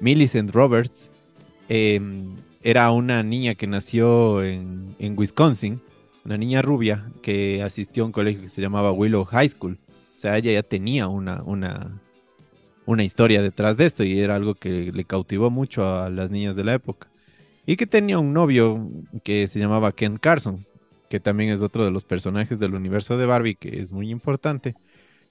Millicent 0.00 0.50
Roberts, 0.52 1.10
eh, 1.70 1.98
era 2.62 2.92
una 2.92 3.22
niña 3.22 3.54
que 3.54 3.66
nació 3.66 4.44
en, 4.44 4.94
en 4.98 5.18
Wisconsin, 5.18 5.80
una 6.26 6.36
niña 6.36 6.60
rubia 6.60 7.10
que 7.22 7.62
asistió 7.62 8.02
a 8.02 8.06
un 8.06 8.12
colegio 8.12 8.42
que 8.42 8.48
se 8.50 8.60
llamaba 8.60 8.92
Willow 8.92 9.24
High 9.24 9.48
School. 9.48 9.78
O 10.14 10.20
sea, 10.20 10.36
ella 10.36 10.52
ya 10.52 10.62
tenía 10.62 11.08
una, 11.08 11.42
una, 11.42 12.00
una 12.84 13.02
historia 13.02 13.40
detrás 13.40 13.78
de 13.78 13.86
esto 13.86 14.04
y 14.04 14.20
era 14.20 14.36
algo 14.36 14.54
que 14.54 14.92
le 14.92 15.04
cautivó 15.04 15.50
mucho 15.50 15.88
a 15.88 16.10
las 16.10 16.30
niñas 16.30 16.54
de 16.54 16.64
la 16.64 16.74
época. 16.74 17.08
Y 17.64 17.76
que 17.76 17.86
tenía 17.86 18.18
un 18.18 18.34
novio 18.34 18.90
que 19.24 19.48
se 19.48 19.58
llamaba 19.58 19.92
Ken 19.92 20.18
Carson, 20.18 20.66
que 21.12 21.20
también 21.20 21.50
es 21.50 21.62
otro 21.62 21.84
de 21.84 21.92
los 21.92 22.04
personajes 22.06 22.58
del 22.58 22.74
universo 22.74 23.18
de 23.18 23.26
Barbie, 23.26 23.56
que 23.56 23.80
es 23.80 23.92
muy 23.92 24.10
importante. 24.10 24.76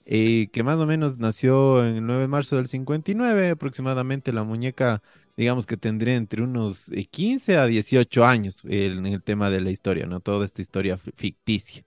Y 0.06 0.48
que 0.50 0.64
más 0.64 0.80
o 0.80 0.86
menos 0.88 1.18
nació 1.18 1.86
en 1.86 1.96
el 1.98 2.06
9 2.08 2.24
de 2.24 2.28
marzo 2.30 2.56
del 2.58 2.68
59, 2.68 3.52
aproximadamente 3.52 4.34
la 4.34 4.44
muñeca, 4.44 5.02
digamos 5.38 5.66
que 5.68 5.78
tendría 5.78 6.16
entre 6.16 6.44
unos 6.44 6.90
eh, 6.92 7.06
15 7.06 7.58
a 7.58 7.66
18 7.68 8.26
años 8.26 8.62
en 8.66 9.06
el 9.06 9.24
tema 9.24 9.50
de 9.52 9.62
la 9.62 9.72
historia, 9.72 10.08
¿no? 10.08 10.20
Toda 10.22 10.46
esta 10.46 10.62
historia 10.62 10.98
fi- 10.98 11.12
ficticia. 11.16 11.86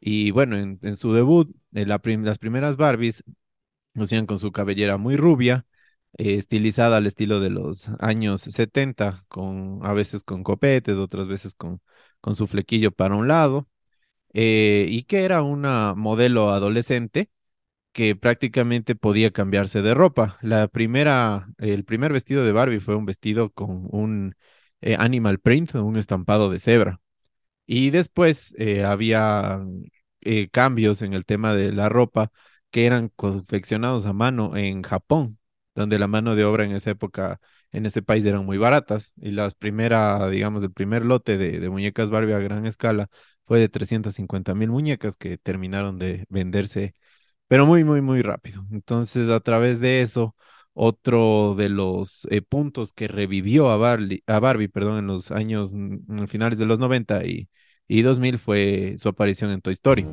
Y 0.00 0.30
bueno, 0.30 0.56
en, 0.56 0.78
en 0.82 0.96
su 0.96 1.12
debut, 1.12 1.54
eh, 1.74 1.86
la 1.86 1.98
prim- 2.00 2.24
las 2.24 2.38
primeras 2.38 2.76
Barbies 2.76 3.24
lucían 3.94 4.26
con 4.26 4.38
su 4.38 4.52
cabellera 4.52 4.96
muy 4.98 5.16
rubia, 5.16 5.66
eh, 6.18 6.36
estilizada 6.36 6.98
al 6.98 7.06
estilo 7.06 7.40
de 7.40 7.50
los 7.50 7.88
años 8.00 8.42
70, 8.42 9.24
con, 9.28 9.80
a 9.84 9.92
veces 9.94 10.24
con 10.24 10.42
copetes, 10.44 10.98
otras 10.98 11.28
veces 11.28 11.54
con, 11.54 11.80
con 12.20 12.34
su 12.34 12.46
flequillo 12.46 12.92
para 12.92 13.14
un 13.16 13.28
lado, 13.28 13.68
eh, 14.32 14.86
y 14.88 15.04
que 15.04 15.24
era 15.24 15.42
una 15.42 15.94
modelo 15.96 16.50
adolescente 16.50 17.30
que 17.92 18.16
prácticamente 18.16 18.94
podía 18.96 19.32
cambiarse 19.32 19.82
de 19.82 19.94
ropa. 19.94 20.38
La 20.42 20.68
primera, 20.68 21.48
el 21.58 21.84
primer 21.84 22.12
vestido 22.12 22.44
de 22.44 22.52
Barbie 22.52 22.80
fue 22.80 22.96
un 22.96 23.06
vestido 23.06 23.50
con 23.52 23.88
un 23.90 24.36
eh, 24.80 24.96
animal 24.98 25.40
print, 25.40 25.74
un 25.76 25.96
estampado 25.96 26.50
de 26.50 26.60
cebra. 26.60 27.00
Y 27.66 27.90
después 27.90 28.54
eh, 28.58 28.84
había 28.84 29.60
cambios 30.52 31.02
en 31.02 31.14
el 31.14 31.24
tema 31.24 31.54
de 31.54 31.72
la 31.72 31.88
ropa 31.88 32.30
que 32.70 32.86
eran 32.86 33.08
confeccionados 33.10 34.06
a 34.06 34.12
mano 34.12 34.56
en 34.56 34.82
Japón, 34.82 35.38
donde 35.74 35.98
la 35.98 36.06
mano 36.06 36.34
de 36.36 36.44
obra 36.44 36.64
en 36.64 36.72
esa 36.72 36.90
época, 36.90 37.40
en 37.72 37.86
ese 37.86 38.02
país 38.02 38.24
eran 38.24 38.44
muy 38.44 38.58
baratas. 38.58 39.12
Y 39.16 39.30
las 39.32 39.54
primera, 39.54 40.28
digamos, 40.28 40.62
el 40.62 40.72
primer 40.72 41.04
lote 41.04 41.38
de, 41.38 41.68
muñecas 41.70 42.10
Barbie 42.10 42.34
a 42.34 42.38
gran 42.38 42.66
escala 42.66 43.08
fue 43.46 43.60
de 43.60 43.68
350 43.68 44.54
mil 44.54 44.70
muñecas 44.70 45.16
que 45.16 45.38
terminaron 45.38 45.98
de 45.98 46.24
venderse, 46.28 46.94
pero 47.48 47.66
muy, 47.66 47.84
muy, 47.84 48.00
muy 48.00 48.22
rápido. 48.22 48.66
Entonces, 48.72 49.28
a 49.28 49.40
través 49.40 49.80
de 49.80 50.02
eso 50.02 50.36
otro 50.72 51.54
de 51.56 51.68
los 51.68 52.26
eh, 52.30 52.42
puntos 52.42 52.92
que 52.92 53.08
revivió 53.08 53.70
a 53.70 53.76
Barbie, 53.76 54.22
a 54.26 54.40
Barbie, 54.40 54.68
perdón, 54.68 54.98
en 54.98 55.06
los 55.08 55.30
años, 55.30 55.72
mm, 55.74 56.26
finales 56.26 56.58
de 56.58 56.66
los 56.66 56.78
90 56.78 57.24
y, 57.26 57.48
y 57.88 58.02
2000 58.02 58.38
fue 58.38 58.94
su 58.98 59.08
aparición 59.08 59.50
en 59.50 59.60
Toy 59.60 59.74
Story. 59.74 60.06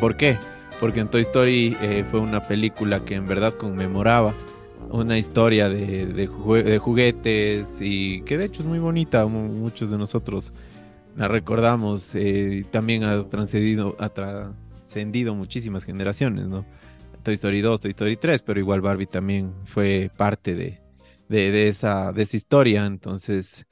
¿Por 0.00 0.16
qué? 0.16 0.38
Porque 0.80 1.00
en 1.00 1.08
Toy 1.08 1.22
Story 1.22 1.76
eh, 1.80 2.04
fue 2.10 2.20
una 2.20 2.40
película 2.40 3.04
que 3.04 3.14
en 3.14 3.26
verdad 3.26 3.54
conmemoraba 3.54 4.34
una 5.00 5.18
historia 5.18 5.68
de, 5.68 6.26
juguetes 6.78 7.78
y 7.80 8.22
que 8.22 8.38
de 8.38 8.44
hecho 8.44 8.62
es 8.62 8.66
muy 8.66 8.78
bonita, 8.78 9.26
muchos 9.26 9.90
de 9.90 9.98
nosotros 9.98 10.52
la 11.16 11.26
recordamos, 11.26 12.14
eh, 12.14 12.64
también 12.70 13.04
ha 13.04 13.28
trascendido, 13.28 13.96
ha 13.98 14.08
trascendido 14.08 15.34
muchísimas 15.34 15.84
generaciones, 15.84 16.46
¿no? 16.46 16.64
Toy 17.24 17.34
Story 17.34 17.60
2, 17.60 17.80
Toy 17.80 17.90
Story 17.90 18.16
3, 18.16 18.42
pero 18.42 18.60
igual 18.60 18.80
Barbie 18.82 19.06
también 19.06 19.52
fue 19.64 20.10
parte 20.16 20.54
de, 20.54 20.80
de, 21.28 21.68
esa, 21.68 22.12
de 22.12 22.22
esa 22.22 22.36
historia. 22.36 22.86
Entonces, 22.86 23.66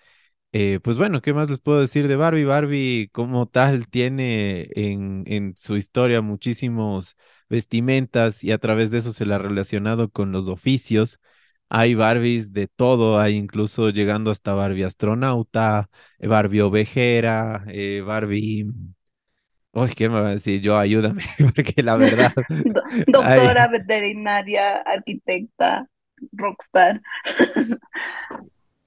eh, 0.52 0.81
pues 0.83 0.99
bueno, 0.99 1.21
¿qué 1.23 1.35
más 1.35 1.50
les 1.50 1.59
puedo 1.59 1.81
decir 1.81 2.09
de 2.09 2.17
Barbie? 2.17 2.45
Barbie 2.45 3.09
como 3.12 3.47
tal 3.47 3.88
tiene 3.88 4.69
en, 4.75 5.25
en 5.26 5.55
su 5.57 5.76
historia 5.76 6.23
muchísimos 6.23 7.17
vestimentas 7.53 8.43
y 8.43 8.51
a 8.51 8.59
través 8.59 8.91
de 8.91 8.99
eso 8.99 9.13
se 9.13 9.27
la 9.27 9.37
ha 9.37 9.39
relacionado 9.39 10.11
con 10.11 10.33
los 10.33 10.49
oficios. 10.49 11.21
Hay 11.69 11.95
Barbies 11.95 12.53
de 12.53 12.67
todo, 12.69 13.19
hay 13.21 13.37
incluso 13.37 13.91
llegando 13.91 14.31
hasta 14.31 14.55
Barbie 14.55 14.85
astronauta, 14.85 15.91
Barbie 16.19 16.63
ovejera, 16.63 17.65
eh, 17.69 18.03
Barbie 18.05 18.67
Uy, 19.75 19.89
¿qué 19.97 20.09
me 20.09 20.21
va 20.21 20.29
a 20.29 20.33
decir? 20.33 20.61
Yo 20.61 20.77
ayúdame, 20.77 21.23
porque 21.55 21.83
la 21.83 21.97
verdad. 21.97 22.33
Doctora, 23.07 23.69
veterinaria, 23.69 24.77
arquitecta, 24.79 25.89
rockstar. 26.33 27.01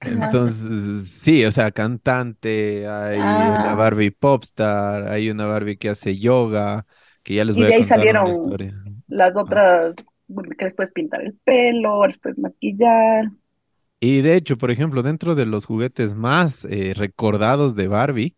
Entonces, 0.00 1.08
sí, 1.08 1.44
o 1.44 1.50
sea, 1.50 1.72
cantante, 1.72 2.86
hay 2.86 3.18
una 3.18 3.72
ah. 3.72 3.74
Barbie 3.74 4.12
popstar, 4.12 5.08
hay 5.08 5.30
una 5.30 5.46
Barbie 5.46 5.76
que 5.76 5.88
hace 5.88 6.18
yoga, 6.18 6.86
que 7.26 7.34
ya 7.34 7.44
les 7.44 7.56
voy 7.56 7.64
a 7.64 7.76
contar 7.78 7.98
una 7.98 8.30
historia. 8.30 8.74
Las 9.08 9.36
otras 9.36 9.96
que 10.56 10.64
les 10.64 10.74
puedes 10.74 10.92
pintar 10.92 11.22
el 11.22 11.34
pelo, 11.44 12.06
les 12.06 12.16
puedes 12.18 12.38
maquillar. 12.38 13.32
Y 13.98 14.20
de 14.22 14.36
hecho, 14.36 14.56
por 14.56 14.70
ejemplo, 14.70 15.02
dentro 15.02 15.34
de 15.34 15.44
los 15.44 15.66
juguetes 15.66 16.14
más 16.14 16.64
eh, 16.66 16.94
recordados 16.94 17.74
de 17.74 17.88
Barbie, 17.88 18.36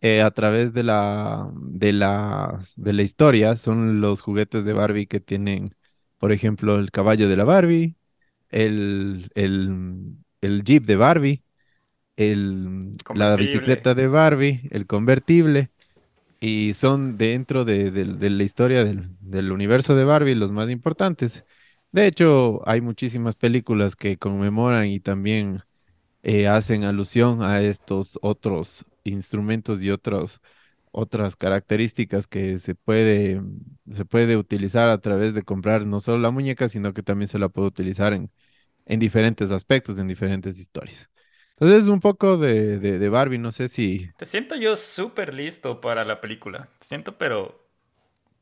eh, 0.00 0.22
a 0.22 0.30
través 0.30 0.72
de 0.72 0.82
la, 0.82 1.50
de 1.56 1.92
la, 1.92 2.58
de 2.76 2.92
la 2.94 3.02
historia 3.02 3.56
son 3.56 4.00
los 4.00 4.22
juguetes 4.22 4.64
de 4.64 4.72
Barbie 4.72 5.06
que 5.06 5.20
tienen, 5.20 5.74
por 6.18 6.32
ejemplo, 6.32 6.76
el 6.76 6.90
caballo 6.90 7.28
de 7.28 7.36
la 7.36 7.44
Barbie, 7.44 7.96
el, 8.48 9.30
el, 9.34 10.16
el 10.40 10.64
Jeep 10.64 10.86
de 10.86 10.96
Barbie, 10.96 11.42
el, 12.16 12.92
la 13.14 13.36
bicicleta 13.36 13.94
de 13.94 14.08
Barbie, 14.08 14.68
el 14.70 14.86
convertible, 14.86 15.68
y 16.42 16.74
son 16.74 17.18
dentro 17.18 17.64
de, 17.64 17.92
de 17.92 18.30
la 18.30 18.42
historia 18.42 18.84
del, 18.84 19.16
del, 19.20 19.52
universo 19.52 19.94
de 19.94 20.04
Barbie 20.04 20.34
los 20.34 20.50
más 20.52 20.70
importantes. 20.70 21.44
De 21.92 22.06
hecho, 22.08 22.68
hay 22.68 22.80
muchísimas 22.80 23.36
películas 23.36 23.94
que 23.96 24.18
conmemoran 24.18 24.86
y 24.88 24.98
también 25.00 25.62
eh, 26.22 26.48
hacen 26.48 26.84
alusión 26.84 27.42
a 27.42 27.62
estos 27.62 28.18
otros 28.22 28.84
instrumentos 29.04 29.82
y 29.82 29.90
otros, 29.90 30.40
otras 30.92 31.36
características 31.36 32.26
que 32.26 32.58
se 32.58 32.74
puede, 32.74 33.42
se 33.92 34.04
puede 34.04 34.36
utilizar 34.36 34.88
a 34.90 35.00
través 35.00 35.34
de 35.34 35.44
comprar 35.44 35.86
no 35.86 36.00
solo 36.00 36.18
la 36.18 36.30
muñeca, 36.32 36.68
sino 36.68 36.94
que 36.94 37.02
también 37.04 37.28
se 37.28 37.38
la 37.38 37.50
puede 37.50 37.68
utilizar 37.68 38.14
en, 38.14 38.32
en 38.86 39.00
diferentes 39.00 39.50
aspectos, 39.52 39.98
en 39.98 40.08
diferentes 40.08 40.58
historias. 40.58 41.10
Entonces, 41.60 41.88
un 41.88 42.00
poco 42.00 42.38
de, 42.38 42.78
de, 42.78 43.08
Barbie, 43.08 43.38
no 43.38 43.52
sé 43.52 43.68
si... 43.68 44.10
Te 44.16 44.24
siento 44.24 44.56
yo 44.56 44.74
súper 44.74 45.32
listo 45.32 45.80
para 45.80 46.04
la 46.04 46.20
película. 46.20 46.68
Te 46.78 46.86
siento, 46.86 47.16
pero, 47.18 47.68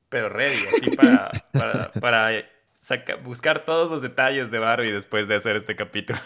pero 0.08 0.28
ready, 0.28 0.64
así 0.74 0.90
para, 0.96 1.30
para, 1.52 1.92
para 1.92 2.30
buscar 3.22 3.64
todos 3.64 3.90
los 3.90 4.00
detalles 4.00 4.50
de 4.50 4.58
Barbie 4.58 4.92
después 4.92 5.28
de 5.28 5.34
hacer 5.34 5.56
este 5.56 5.76
capítulo. 5.76 6.18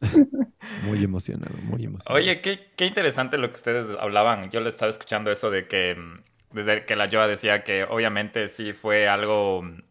Muy 0.84 1.02
emocionado, 1.02 1.54
muy 1.62 1.84
emocionado. 1.84 2.14
Oye, 2.14 2.40
qué, 2.40 2.70
qué 2.76 2.86
interesante 2.86 3.36
lo 3.38 3.48
que 3.48 3.54
ustedes 3.54 3.86
hablaban. 3.98 4.50
Yo 4.50 4.60
le 4.60 4.68
estaba 4.68 4.90
escuchando 4.90 5.30
eso 5.30 5.50
de 5.50 5.66
que 5.66 5.96
mm, 5.96 6.22
desde 6.52 6.84
que 6.84 6.96
la 6.96 7.08
Joa 7.10 7.26
decía 7.26 7.64
que 7.64 7.84
obviamente 7.84 8.48
sí 8.48 8.72
fue 8.72 9.08
algo 9.08 9.62
mm, 9.62 9.82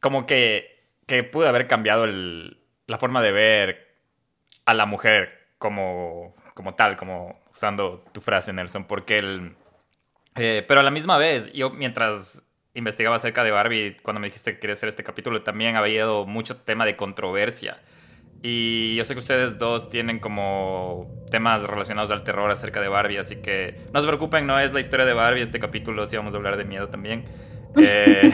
como 0.00 0.26
que, 0.26 0.84
que 1.06 1.24
pudo 1.24 1.48
haber 1.48 1.66
cambiado 1.66 2.04
el, 2.04 2.58
la 2.86 2.98
forma 2.98 3.22
de 3.22 3.32
ver 3.32 3.87
a 4.68 4.74
la 4.74 4.84
mujer 4.84 5.30
como, 5.56 6.36
como 6.52 6.74
tal, 6.74 6.98
como 6.98 7.40
usando 7.50 8.04
tu 8.12 8.20
frase, 8.20 8.52
Nelson, 8.52 8.84
porque 8.84 9.16
el... 9.16 9.56
Eh, 10.36 10.62
pero 10.68 10.80
a 10.80 10.82
la 10.82 10.90
misma 10.90 11.16
vez, 11.16 11.50
yo 11.54 11.70
mientras 11.70 12.46
investigaba 12.74 13.16
acerca 13.16 13.42
de 13.44 13.50
Barbie, 13.50 13.96
cuando 14.02 14.20
me 14.20 14.26
dijiste 14.26 14.52
que 14.52 14.60
querías 14.60 14.78
hacer 14.78 14.90
este 14.90 15.04
capítulo, 15.04 15.42
también 15.42 15.76
había 15.76 15.94
ido 15.94 16.26
mucho 16.26 16.58
tema 16.58 16.84
de 16.84 16.96
controversia. 16.96 17.80
Y 18.42 18.94
yo 18.94 19.06
sé 19.06 19.14
que 19.14 19.20
ustedes 19.20 19.58
dos 19.58 19.88
tienen 19.88 20.18
como 20.18 21.24
temas 21.30 21.62
relacionados 21.62 22.10
al 22.10 22.22
terror 22.22 22.50
acerca 22.50 22.82
de 22.82 22.88
Barbie, 22.88 23.16
así 23.16 23.36
que 23.36 23.80
no 23.94 24.02
se 24.02 24.06
preocupen, 24.06 24.46
no 24.46 24.60
es 24.60 24.74
la 24.74 24.80
historia 24.80 25.06
de 25.06 25.14
Barbie 25.14 25.40
este 25.40 25.58
capítulo, 25.58 26.06
sí 26.06 26.18
vamos 26.18 26.34
a 26.34 26.36
hablar 26.36 26.58
de 26.58 26.66
miedo 26.66 26.90
también. 26.90 27.24
Eh, 27.76 28.30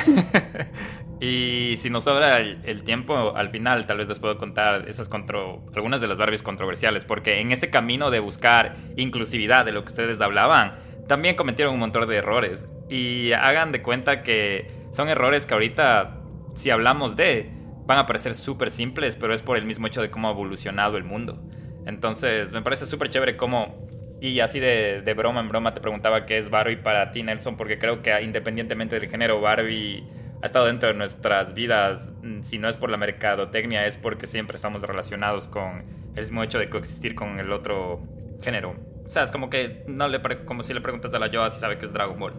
y 1.20 1.76
si 1.76 1.90
nos 1.90 2.04
sobra 2.04 2.40
el, 2.40 2.82
tiempo, 2.84 3.34
al 3.36 3.50
final 3.50 3.86
tal 3.86 3.98
vez 3.98 4.08
les 4.08 4.18
puedo 4.18 4.38
contar 4.38 4.88
esas 4.88 5.08
contro, 5.08 5.62
algunas 5.74 6.00
de 6.00 6.06
las 6.06 6.18
Barbies 6.18 6.42
controversiales, 6.42 7.04
porque 7.04 7.40
en 7.40 7.52
ese 7.52 7.70
camino 7.70 8.10
de 8.10 8.20
buscar 8.20 8.76
inclusividad 8.96 9.64
de 9.64 9.72
lo 9.72 9.82
que 9.82 9.88
ustedes 9.88 10.20
hablaban, 10.20 10.76
también 11.06 11.36
cometieron 11.36 11.74
un 11.74 11.80
montón 11.80 12.08
de 12.08 12.16
errores. 12.16 12.66
Y 12.88 13.32
hagan 13.32 13.72
de 13.72 13.82
cuenta 13.82 14.22
que 14.22 14.70
son 14.90 15.08
errores 15.08 15.46
que 15.46 15.54
ahorita, 15.54 16.20
si 16.54 16.70
hablamos 16.70 17.16
de, 17.16 17.50
van 17.86 17.98
a 17.98 18.06
parecer 18.06 18.34
súper 18.34 18.70
simples, 18.70 19.16
pero 19.16 19.34
es 19.34 19.42
por 19.42 19.56
el 19.56 19.64
mismo 19.64 19.86
hecho 19.86 20.00
de 20.00 20.10
cómo 20.10 20.28
ha 20.28 20.30
evolucionado 20.32 20.96
el 20.96 21.04
mundo. 21.04 21.42
Entonces, 21.86 22.52
me 22.52 22.62
parece 22.62 22.86
súper 22.86 23.10
chévere 23.10 23.36
cómo, 23.36 23.88
y 24.20 24.40
así 24.40 24.60
de, 24.60 25.02
de, 25.02 25.14
broma 25.14 25.40
en 25.40 25.48
broma 25.48 25.74
te 25.74 25.80
preguntaba 25.80 26.26
qué 26.26 26.38
es 26.38 26.50
Barbie 26.50 26.76
para 26.76 27.10
ti, 27.10 27.22
Nelson, 27.22 27.56
porque 27.56 27.78
creo 27.78 28.02
que 28.02 28.20
independientemente 28.22 28.98
del 28.98 29.08
género, 29.08 29.40
Barbie 29.40 30.04
ha 30.42 30.46
estado 30.46 30.66
dentro 30.66 30.88
de 30.88 30.94
nuestras 30.94 31.54
vidas, 31.54 32.12
mm, 32.22 32.42
si 32.42 32.58
no 32.58 32.68
es 32.68 32.76
por 32.76 32.90
la 32.90 32.96
mercadotecnia, 32.96 33.86
es 33.86 33.96
porque 33.96 34.26
siempre 34.26 34.56
estamos 34.56 34.82
relacionados 34.82 35.48
con 35.48 35.84
el 36.14 36.22
mismo 36.22 36.42
hecho 36.42 36.58
de 36.58 36.70
coexistir 36.70 37.14
con 37.14 37.38
el 37.38 37.50
otro 37.52 38.02
género. 38.42 38.76
O 39.06 39.10
sea, 39.10 39.22
es 39.22 39.32
como 39.32 39.50
que 39.50 39.84
no 39.86 40.08
le 40.08 40.20
como 40.44 40.62
si 40.62 40.72
le 40.72 40.80
preguntas 40.80 41.12
a 41.14 41.18
la 41.18 41.26
Yoa 41.26 41.50
si 41.50 41.60
sabe 41.60 41.76
que 41.76 41.84
es 41.84 41.92
Dragon 41.92 42.18
Ball. 42.18 42.34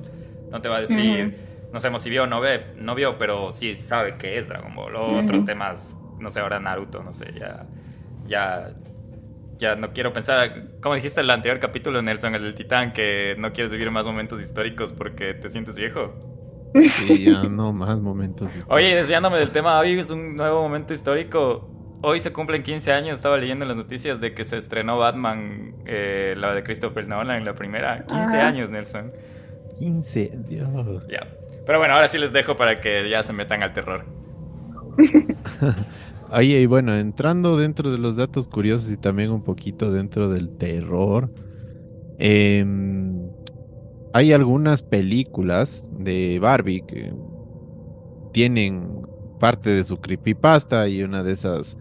No 0.50 0.62
te 0.62 0.70
va 0.70 0.78
a 0.78 0.82
decir 0.82 1.36
no 1.76 1.82
sabemos 1.82 2.04
si 2.04 2.10
vio 2.10 2.24
o 2.24 2.28
no, 2.28 2.40
ve, 2.40 2.68
no 2.78 2.96
vio, 2.96 3.18
pero 3.18 3.52
sí 3.52 3.76
sabe 3.76 4.16
que 4.16 4.38
es 4.38 4.48
Dragon 4.48 4.74
Ball. 4.74 4.96
O 4.96 5.20
otros 5.20 5.44
temas, 5.44 5.94
no 6.20 6.32
sé, 6.32 6.40
ahora 6.40 6.58
Naruto, 6.58 7.04
no 7.04 7.12
sé, 7.12 7.34
ya, 7.38 7.66
ya, 8.26 8.74
ya 9.58 9.76
no 9.76 9.92
quiero 9.94 10.12
pensar, 10.14 10.80
como 10.82 10.96
dijiste 10.96 11.20
en 11.20 11.26
el 11.26 11.32
anterior 11.32 11.60
capítulo, 11.60 12.02
Nelson, 12.02 12.36
el 12.36 12.44
del 12.44 12.56
Titán, 12.56 12.94
que 12.94 13.36
no 13.38 13.54
quieres 13.54 13.72
vivir 13.72 13.90
más 13.92 14.06
momentos 14.06 14.42
históricos 14.42 14.94
porque 14.94 15.34
te 15.34 15.50
sientes 15.50 15.76
viejo. 15.76 16.14
Sí, 16.74 17.24
ya 17.24 17.44
no 17.44 17.72
más 17.72 18.02
momentos 18.02 18.50
históricos. 18.50 18.76
Oye, 18.76 18.96
desviándome 18.96 19.38
del 19.38 19.52
tema, 19.52 19.80
hoy 19.80 19.98
es 19.98 20.10
un 20.10 20.36
nuevo 20.36 20.62
momento 20.62 20.94
histórico. 20.94 21.70
Hoy 22.02 22.20
se 22.20 22.34
cumplen 22.34 22.62
15 22.62 22.92
años, 22.92 23.16
estaba 23.16 23.38
leyendo 23.38 23.64
en 23.64 23.70
las 23.70 23.78
noticias 23.78 24.20
de 24.20 24.34
que 24.34 24.44
se 24.44 24.58
estrenó 24.58 24.98
Batman, 24.98 25.76
eh, 25.86 26.36
la 26.38 26.54
de 26.54 26.64
Christopher 26.64 27.08
Nolan, 27.08 27.46
la 27.46 27.56
primera. 27.56 28.06
15 28.06 28.38
años, 28.38 28.70
Nelson. 28.70 29.12
15, 29.80 30.32
Dios. 30.48 31.08
Ya. 31.10 31.28
Pero 31.66 31.80
bueno, 31.80 31.96
ahora 31.96 32.08
sí 32.08 32.18
les 32.18 32.32
dejo 32.32 32.56
para 32.56 32.80
que 32.80 33.10
ya 33.10 33.24
se 33.24 33.34
metan 33.34 33.64
al 33.64 33.74
terror. 33.74 34.06
Oye, 36.32 36.62
y 36.62 36.66
bueno, 36.66 36.96
entrando 36.96 37.58
dentro 37.58 37.92
de 37.92 37.98
los 37.98 38.16
datos 38.16 38.48
curiosos 38.48 38.92
y 38.92 38.98
también 38.98 39.32
un 39.32 39.44
poquito 39.44 39.92
dentro 39.92 40.30
del 40.30 40.58
terror, 40.58 41.32
em, 42.18 43.30
hay 44.14 44.32
algunas 44.34 44.82
películas 44.82 45.86
de 45.92 46.40
Barbie 46.40 46.84
que 46.88 47.14
tienen 48.34 49.02
parte 49.40 49.70
de 49.70 49.84
su 49.84 49.98
creepypasta 49.98 50.88
y 50.88 51.04
una 51.04 51.24
de 51.24 51.34
esas 51.34 51.78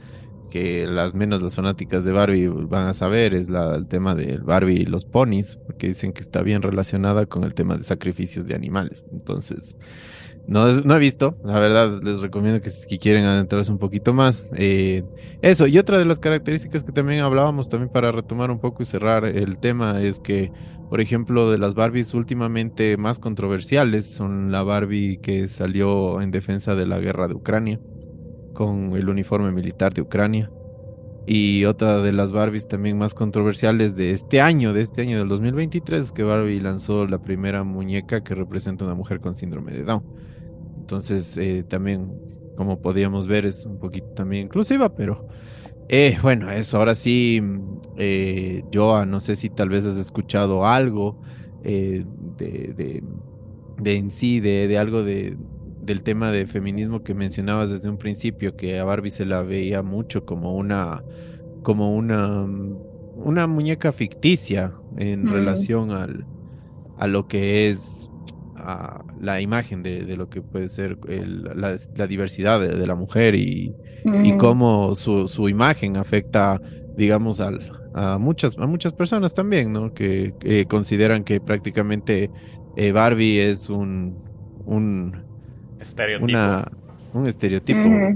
que 0.51 0.87
las 0.87 1.15
menos 1.15 1.43
las 1.43 1.55
fanáticas 1.57 2.05
de 2.05 2.13
Barbie 2.13 2.49
van 2.49 2.89
a 2.89 2.95
saber 2.95 3.35
es 3.35 3.49
la, 3.49 3.75
el 3.75 3.89
tema 3.89 4.15
de 4.15 4.39
Barbie 4.39 4.83
y 4.83 4.85
los 4.85 5.05
ponis, 5.05 5.57
porque 5.57 5.89
dicen 5.89 6.13
que 6.13 6.21
está 6.21 6.43
bien 6.43 6.63
relacionada 6.63 7.27
con 7.27 7.45
el 7.45 7.55
tema 7.55 7.77
de 7.77 7.83
sacrificios 7.83 8.47
de 8.47 8.55
animales. 8.55 9.05
Entonces, 9.11 9.77
no, 10.47 10.71
no 10.83 10.97
he 10.97 10.99
visto, 10.99 11.37
la 11.43 11.59
verdad 11.59 12.03
les 12.03 12.21
recomiendo 12.21 12.61
que 12.61 12.71
si 12.71 12.99
quieren 12.99 13.25
adentrarse 13.25 13.73
un 13.73 13.79
poquito 13.79 14.13
más. 14.13 14.47
Eh, 14.57 15.03
eso, 15.41 15.67
y 15.67 15.79
otra 15.79 15.99
de 15.99 16.05
las 16.05 16.21
características 16.21 16.85
que 16.85 16.93
también 16.93 17.21
hablábamos, 17.21 17.69
también 17.69 17.91
para 17.91 18.13
retomar 18.13 18.51
un 18.51 18.59
poco 18.59 18.83
y 18.83 18.87
cerrar 18.87 19.25
el 19.25 19.59
tema, 19.59 20.03
es 20.03 20.21
que, 20.21 20.53
por 20.91 21.01
ejemplo, 21.01 21.51
de 21.51 21.57
las 21.57 21.75
Barbies 21.75 22.13
últimamente 22.13 22.97
más 22.99 23.19
controversiales 23.19 24.13
son 24.13 24.53
la 24.53 24.63
Barbie 24.63 25.19
que 25.19 25.49
salió 25.49 26.21
en 26.21 26.31
defensa 26.31 26.75
de 26.75 26.87
la 26.87 26.99
guerra 26.99 27.27
de 27.27 27.35
Ucrania, 27.35 27.81
con 28.53 28.95
el 28.97 29.09
uniforme 29.09 29.51
militar 29.51 29.95
de 29.95 30.03
Ucrania. 30.03 30.51
Y 31.27 31.65
otra 31.65 32.03
de 32.03 32.13
las 32.13 32.33
Barbies 32.33 32.69
también 32.69 32.99
más 32.99 33.15
controversiales 33.15 33.97
de 33.97 34.11
este 34.11 34.43
año, 34.43 34.75
de 34.75 34.83
este 34.83 35.01
año 35.01 35.19
del 35.19 35.29
2023, 35.29 36.01
es 36.01 36.13
que 36.13 36.23
Barbie 36.23 36.61
lanzó 36.61 37.07
la 37.07 37.19
primera 37.19 37.65
muñeca 37.65 38.23
que 38.23 38.35
representa 38.35 38.85
a 38.85 38.89
una 38.89 38.95
mujer 38.95 39.21
con 39.21 39.35
síndrome 39.35 39.73
de 39.73 39.85
Down. 39.85 40.03
Entonces, 40.85 41.37
eh, 41.39 41.65
también, 41.69 42.13
como 42.57 42.81
podíamos 42.83 43.27
ver, 43.27 43.47
es 43.47 43.67
un 43.67 43.79
poquito 43.79 44.09
también 44.15 44.45
inclusiva, 44.47 44.95
pero 44.95 45.27
eh, 45.89 46.19
bueno, 46.23 46.51
eso. 46.51 46.79
Ahora 46.79 46.95
sí, 46.95 47.41
eh, 47.97 48.65
Joa, 48.73 49.07
no 49.07 49.21
sé 49.21 49.37
si 49.37 49.51
tal 49.51 49.69
vez 49.71 49.85
has 49.87 49.97
escuchado 49.99 50.67
algo 50.67 51.21
eh, 51.63 52.05
de, 52.37 52.75
de, 52.75 53.05
de, 53.79 53.97
en 53.97 54.11
sí, 54.11 54.41
de, 54.41 54.69
de 54.69 54.79
algo 54.79 55.03
de, 55.03 55.37
del 55.83 56.03
tema 56.03 56.31
de 56.33 56.47
feminismo 56.47 57.03
que 57.03 57.15
mencionabas 57.15 57.71
desde 57.71 57.89
un 57.91 57.99
principio, 57.99 58.57
que 58.57 58.79
a 58.79 58.85
Barbie 58.85 59.11
se 59.11 59.27
la 59.27 59.43
veía 59.43 59.83
mucho 59.83 60.25
como 60.27 60.55
una, 60.57 61.05
como 61.63 61.95
una, 61.97 62.47
una 63.17 63.47
muñeca 63.47 63.93
ficticia 63.93 64.75
en 64.97 65.27
Mm. 65.27 65.29
relación 65.29 65.91
al, 65.93 66.27
a 66.97 67.07
lo 67.07 67.29
que 67.29 67.71
es 67.71 68.11
a 68.65 69.05
la 69.19 69.41
imagen 69.41 69.83
de, 69.83 70.05
de 70.05 70.17
lo 70.17 70.29
que 70.29 70.43
puede 70.43 70.69
ser 70.69 70.99
el- 71.09 71.45
la, 71.45 71.77
la 71.95 72.07
diversidad 72.07 72.61
de, 72.61 72.69
de 72.77 72.87
la 72.87 72.95
mujer 72.95 73.35
y, 73.35 73.77
y 74.19 74.35
Ujú. 74.35 74.35
cómo 74.35 74.95
su, 74.95 75.29
su 75.29 75.49
imagen 75.49 75.97
afecta, 75.97 76.61
digamos, 76.97 77.41
al, 77.41 77.61
a, 77.93 78.19
muchas, 78.19 78.57
a 78.59 78.67
muchas 78.67 78.93
personas 78.95 79.35
también, 79.35 79.73
¿no? 79.73 79.93
Que, 79.93 80.35
consideran 80.69 81.25
que 81.25 81.41
prácticamente 81.41 82.33
eh, 82.75 82.93
Barbie 82.93 83.41
es 83.51 83.69
un, 83.69 84.23
un, 84.65 85.25
Estereotipo. 85.79 86.51
una, 86.53 86.65
un 87.13 87.27
estereotipo. 87.27 88.09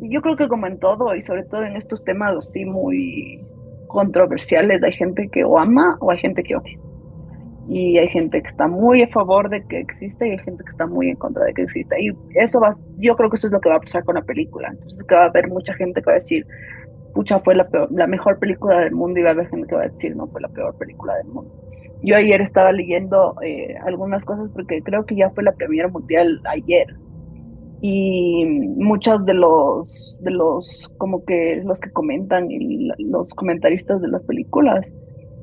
Yo 0.00 0.22
creo 0.22 0.36
que 0.36 0.48
como 0.48 0.66
en 0.66 0.78
todo, 0.78 1.14
y 1.14 1.22
sobre 1.22 1.44
todo 1.44 1.62
en 1.64 1.76
estos 1.76 2.04
temas 2.04 2.36
así 2.36 2.64
muy 2.64 3.48
controversiales, 3.86 4.82
hay 4.82 4.92
gente 4.92 5.28
que 5.30 5.44
o 5.44 5.58
ama 5.58 5.96
o 6.00 6.10
hay 6.10 6.18
gente 6.18 6.42
que 6.42 6.56
odia. 6.56 6.78
Y 7.68 7.98
hay 7.98 8.08
gente 8.08 8.40
que 8.40 8.48
está 8.48 8.68
muy 8.68 9.02
a 9.02 9.08
favor 9.08 9.48
de 9.48 9.64
que 9.66 9.80
exista 9.80 10.26
y 10.26 10.30
hay 10.30 10.38
gente 10.38 10.62
que 10.62 10.70
está 10.70 10.86
muy 10.86 11.10
en 11.10 11.16
contra 11.16 11.44
de 11.44 11.54
que 11.54 11.62
exista. 11.62 11.98
Y 11.98 12.12
eso 12.34 12.60
va, 12.60 12.76
yo 12.98 13.16
creo 13.16 13.28
que 13.28 13.36
eso 13.36 13.48
es 13.48 13.52
lo 13.52 13.60
que 13.60 13.68
va 13.68 13.76
a 13.76 13.80
pasar 13.80 14.04
con 14.04 14.14
la 14.14 14.22
película. 14.22 14.68
Entonces 14.68 15.04
que 15.04 15.14
va 15.14 15.24
a 15.24 15.26
haber 15.26 15.48
mucha 15.48 15.74
gente 15.74 16.00
que 16.00 16.06
va 16.06 16.12
a 16.12 16.14
decir, 16.16 16.46
pucha, 17.12 17.40
fue 17.40 17.54
la, 17.54 17.68
la 17.90 18.06
mejor 18.06 18.38
película 18.38 18.80
del 18.80 18.92
mundo 18.92 19.18
y 19.18 19.22
va 19.22 19.30
a 19.30 19.32
haber 19.32 19.48
gente 19.48 19.66
que 19.66 19.74
va 19.74 19.82
a 19.82 19.88
decir, 19.88 20.14
no, 20.14 20.28
fue 20.28 20.40
la 20.40 20.48
peor 20.48 20.76
película 20.78 21.16
del 21.16 21.26
mundo. 21.26 21.50
Yo 22.02 22.14
ayer 22.14 22.40
estaba 22.40 22.72
leyendo 22.72 23.34
eh, 23.42 23.74
algunas 23.84 24.24
cosas 24.24 24.50
porque 24.52 24.82
creo 24.82 25.04
que 25.06 25.16
ya 25.16 25.30
fue 25.30 25.42
la 25.42 25.52
premiere 25.52 25.88
mundial 25.88 26.40
ayer 26.44 26.86
y 27.80 28.44
muchos 28.76 29.24
de 29.26 29.34
los 29.34 30.18
de 30.22 30.30
los 30.30 30.90
como 30.98 31.24
que 31.24 31.62
los 31.64 31.80
que 31.80 31.90
comentan 31.90 32.50
y 32.50 32.88
los 32.98 33.34
comentaristas 33.34 34.00
de 34.00 34.08
las 34.08 34.22
películas 34.22 34.92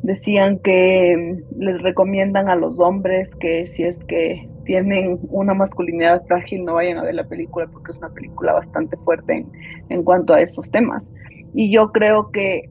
decían 0.04 0.60
que 0.60 1.16
mm, 1.18 1.60
les 1.62 1.82
recomiendan 1.82 2.50
a 2.50 2.56
los 2.56 2.80
hombres 2.80 3.34
que 3.36 3.66
si 3.68 3.84
es 3.84 3.98
que 4.06 4.48
tienen 4.66 5.20
una 5.30 5.54
masculinidad 5.54 6.24
frágil 6.26 6.64
no 6.64 6.76
vayan 6.76 6.98
a 6.98 7.04
ver 7.04 7.16
la 7.16 7.26
película 7.26 7.68
porque 7.68 7.92
es 7.92 7.98
una 7.98 8.10
película 8.10 8.54
bastante 8.54 8.96
fuerte 8.98 9.34
en, 9.34 9.52
en 9.90 10.04
cuanto 10.04 10.34
a 10.34 10.42
esos 10.42 10.70
temas. 10.70 11.06
Y 11.54 11.74
yo 11.74 11.92
creo 11.92 12.32
que 12.32 12.70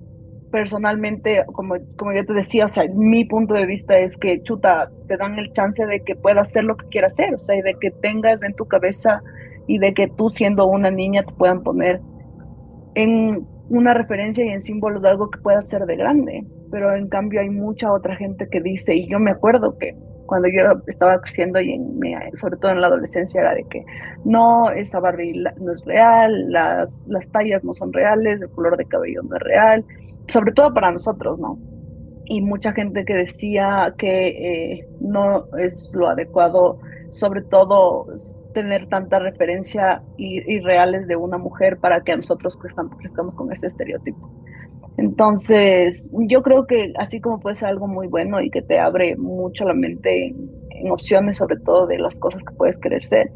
personalmente, 0.50 1.44
como, 1.52 1.76
como 1.96 2.12
yo 2.12 2.24
te 2.24 2.34
decía, 2.34 2.66
o 2.66 2.68
sea, 2.68 2.84
mi 2.94 3.24
punto 3.24 3.54
de 3.54 3.66
vista 3.66 3.98
es 3.98 4.16
que 4.16 4.42
chuta, 4.42 4.90
te 5.08 5.16
dan 5.16 5.38
el 5.38 5.50
chance 5.52 5.84
de 5.84 6.00
que 6.04 6.14
puedas 6.14 6.48
hacer 6.48 6.64
lo 6.64 6.76
que 6.76 6.86
quieras 6.88 7.14
hacer, 7.14 7.34
o 7.34 7.38
sea, 7.38 7.56
y 7.56 7.62
de 7.62 7.74
que 7.80 7.90
tengas 7.90 8.42
en 8.42 8.54
tu 8.54 8.66
cabeza 8.66 9.22
y 9.66 9.78
de 9.78 9.94
que 9.94 10.08
tú 10.08 10.30
siendo 10.30 10.66
una 10.66 10.90
niña 10.90 11.24
te 11.24 11.32
puedan 11.32 11.62
poner 11.62 12.00
en 12.94 13.46
una 13.70 13.94
referencia 13.94 14.44
y 14.44 14.48
en 14.48 14.62
símbolos 14.62 15.02
de 15.02 15.08
algo 15.08 15.30
que 15.30 15.40
pueda 15.40 15.62
ser 15.62 15.86
de 15.86 15.96
grande. 15.96 16.44
Pero 16.72 16.96
en 16.96 17.08
cambio 17.08 17.42
hay 17.42 17.50
mucha 17.50 17.92
otra 17.92 18.16
gente 18.16 18.48
que 18.50 18.60
dice, 18.62 18.96
y 18.96 19.08
yo 19.08 19.20
me 19.20 19.32
acuerdo 19.32 19.78
que 19.78 19.94
cuando 20.26 20.48
yo 20.48 20.62
estaba 20.88 21.20
creciendo 21.20 21.60
y 21.60 21.72
en 21.74 22.00
sobre 22.36 22.56
todo 22.58 22.72
en 22.72 22.80
la 22.82 22.88
adolescencia 22.88 23.42
era 23.42 23.54
de 23.54 23.64
que 23.70 23.84
no, 24.24 24.70
esa 24.72 25.00
Barbie 25.00 25.34
la- 25.34 25.54
no 25.60 25.74
es 25.74 25.84
real, 25.86 26.50
las, 26.50 27.04
las 27.08 27.30
tallas 27.30 27.64
no 27.64 27.74
son 27.74 27.92
reales, 27.92 28.42
el 28.42 28.50
color 28.50 28.78
de 28.78 28.86
cabello 28.86 29.22
no 29.24 29.36
es 29.36 29.42
real, 29.42 29.86
sobre 30.28 30.52
todo 30.52 30.74
para 30.74 30.92
nosotros, 30.92 31.38
¿no? 31.40 31.60
Y 32.24 32.42
mucha 32.42 32.72
gente 32.72 33.04
que 33.04 33.14
decía 33.16 33.94
que 33.98 34.28
eh, 34.78 34.88
no 35.00 35.46
es 35.58 35.90
lo 35.94 36.08
adecuado, 36.08 36.80
sobre 37.10 37.42
todo 37.42 38.06
tener 38.54 38.88
tanta 38.88 39.18
referencia 39.20 40.04
i- 40.16 40.42
irreales 40.54 41.06
de 41.08 41.16
una 41.16 41.38
mujer 41.38 41.78
para 41.80 42.02
que 42.02 42.16
nosotros 42.16 42.56
crezcamos, 42.58 42.96
crezcamos 42.98 43.34
con 43.36 43.52
ese 43.52 43.68
estereotipo. 43.68 44.30
Entonces, 44.98 46.10
yo 46.12 46.42
creo 46.42 46.66
que 46.66 46.92
así 46.98 47.20
como 47.20 47.40
puede 47.40 47.56
ser 47.56 47.68
algo 47.68 47.88
muy 47.88 48.08
bueno 48.08 48.40
y 48.40 48.50
que 48.50 48.62
te 48.62 48.78
abre 48.78 49.16
mucho 49.16 49.64
la 49.64 49.74
mente 49.74 50.26
en, 50.26 50.90
opciones, 50.90 51.36
sobre 51.36 51.58
todo 51.60 51.86
de 51.86 51.98
las 51.98 52.16
cosas 52.16 52.42
que 52.42 52.54
puedes 52.54 52.76
querer 52.76 53.04
ser, 53.04 53.30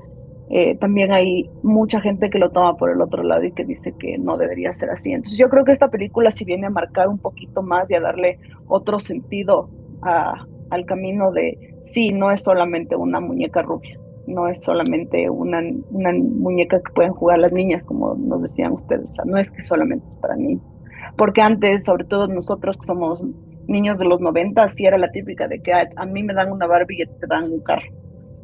eh, 0.50 0.76
también 0.78 1.12
hay 1.12 1.48
mucha 1.62 2.00
gente 2.00 2.28
que 2.28 2.38
lo 2.38 2.50
toma 2.50 2.76
por 2.76 2.90
el 2.90 3.00
otro 3.00 3.22
lado 3.22 3.44
y 3.44 3.52
que 3.52 3.64
dice 3.64 3.94
que 3.98 4.18
no 4.18 4.36
debería 4.36 4.72
ser 4.72 4.90
así. 4.90 5.12
Entonces 5.12 5.38
yo 5.38 5.48
creo 5.48 5.64
que 5.64 5.72
esta 5.72 5.88
película 5.88 6.32
si 6.32 6.44
viene 6.44 6.66
a 6.66 6.70
marcar 6.70 7.08
un 7.08 7.18
poquito 7.18 7.62
más 7.62 7.88
y 7.90 7.94
a 7.94 8.00
darle 8.00 8.38
otro 8.66 8.98
sentido 8.98 9.70
al 10.02 10.86
camino 10.86 11.30
de, 11.30 11.76
sí, 11.84 12.12
no 12.12 12.32
es 12.32 12.42
solamente 12.42 12.96
una 12.96 13.20
muñeca 13.20 13.62
rubia, 13.62 13.98
no 14.26 14.48
es 14.48 14.62
solamente 14.62 15.30
una, 15.30 15.60
una 15.90 16.12
muñeca 16.12 16.80
que 16.80 16.92
pueden 16.92 17.12
jugar 17.12 17.38
las 17.38 17.52
niñas, 17.52 17.84
como 17.84 18.14
nos 18.14 18.42
decían 18.42 18.72
ustedes, 18.72 19.10
o 19.10 19.14
sea, 19.14 19.24
no 19.24 19.38
es 19.38 19.50
que 19.50 19.62
solamente 19.62 20.04
es 20.08 20.16
para 20.16 20.36
niños. 20.36 20.75
Porque 21.16 21.40
antes, 21.42 21.84
sobre 21.84 22.04
todo 22.04 22.26
nosotros 22.28 22.76
que 22.76 22.86
somos 22.86 23.22
niños 23.66 23.98
de 23.98 24.04
los 24.04 24.20
90, 24.20 24.68
sí 24.68 24.86
era 24.86 24.98
la 24.98 25.10
típica 25.10 25.48
de 25.48 25.60
que 25.60 25.72
a, 25.72 26.04
mí 26.06 26.22
me 26.22 26.34
dan 26.34 26.52
una 26.52 26.66
Barbie 26.66 27.02
y 27.02 27.06
te 27.06 27.26
dan 27.26 27.50
un 27.50 27.60
carro 27.60 27.86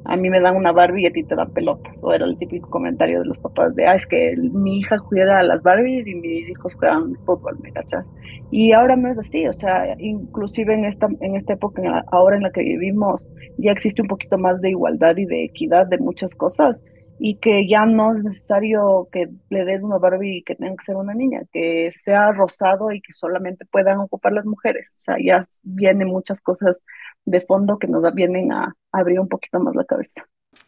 a 0.04 0.16
mí 0.16 0.30
me 0.30 0.40
dan 0.40 0.56
una 0.56 0.72
Barbie 0.72 1.02
y 1.02 1.06
a 1.06 1.12
ti 1.12 1.22
te 1.22 1.34
dan 1.34 1.50
pelotas. 1.52 1.94
O 2.00 2.12
era 2.12 2.24
el 2.24 2.36
típico 2.38 2.68
comentario 2.70 3.20
de 3.20 3.26
los 3.26 3.38
papás 3.38 3.74
de, 3.74 3.86
ah, 3.86 3.94
es 3.94 4.06
que 4.06 4.34
mi 4.36 4.78
hija 4.78 4.98
juega 4.98 5.38
a 5.38 5.42
las 5.42 5.62
Barbies 5.62 6.06
y 6.06 6.14
mis 6.14 6.48
hijos 6.48 6.74
juegan 6.74 7.14
fútbol, 7.24 7.58
¿me 7.62 7.72
cachas? 7.72 8.04
Y 8.50 8.72
ahora 8.72 8.96
no 8.96 9.08
es 9.08 9.18
así, 9.18 9.46
o 9.46 9.52
sea, 9.52 9.94
inclusive 9.98 10.74
en 10.74 10.84
esta, 10.84 11.08
en 11.20 11.36
esta 11.36 11.54
época, 11.54 12.04
ahora 12.10 12.36
en 12.36 12.42
la 12.42 12.50
que 12.50 12.62
vivimos, 12.62 13.28
ya 13.58 13.72
existe 13.72 14.02
un 14.02 14.08
poquito 14.08 14.38
más 14.38 14.60
de 14.60 14.70
igualdad 14.70 15.16
y 15.16 15.24
de 15.24 15.44
equidad 15.44 15.86
de 15.86 15.98
muchas 15.98 16.34
cosas 16.34 16.80
y 17.24 17.36
que 17.36 17.68
ya 17.68 17.86
no 17.86 18.16
es 18.16 18.24
necesario 18.24 19.08
que 19.12 19.28
le 19.48 19.64
des 19.64 19.80
una 19.80 19.96
Barbie 19.98 20.38
y 20.38 20.42
que 20.42 20.56
tenga 20.56 20.74
que 20.74 20.84
ser 20.86 20.96
una 20.96 21.14
niña, 21.14 21.42
que 21.52 21.92
sea 21.92 22.32
rosado 22.32 22.90
y 22.90 23.00
que 23.00 23.12
solamente 23.12 23.64
puedan 23.64 24.00
ocupar 24.00 24.32
las 24.32 24.44
mujeres. 24.44 24.90
O 24.96 25.00
sea, 25.00 25.16
ya 25.24 25.46
vienen 25.62 26.08
muchas 26.08 26.40
cosas 26.40 26.82
de 27.24 27.40
fondo 27.42 27.78
que 27.78 27.86
nos 27.86 28.02
vienen 28.12 28.50
a 28.50 28.74
abrir 28.90 29.20
un 29.20 29.28
poquito 29.28 29.60
más 29.60 29.76
la 29.76 29.84
cabeza. 29.84 30.26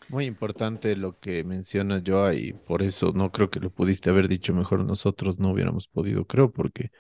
Muy 0.09 0.27
importante 0.27 0.95
lo 0.95 1.19
que 1.19 1.43
menciona 1.43 2.01
Joa 2.07 2.35
y 2.35 2.53
por 2.53 2.83
eso 2.83 3.11
no 3.13 3.33
creo 3.33 3.51
que 3.51 3.59
lo 3.59 3.71
pudiste 3.71 4.11
haber 4.11 4.29
dicho 4.29 4.55
mejor 4.55 4.85
nosotros, 4.85 5.41
no 5.41 5.51
hubiéramos 5.51 5.89
podido, 5.89 6.25
creo, 6.25 6.53
porque 6.53 6.91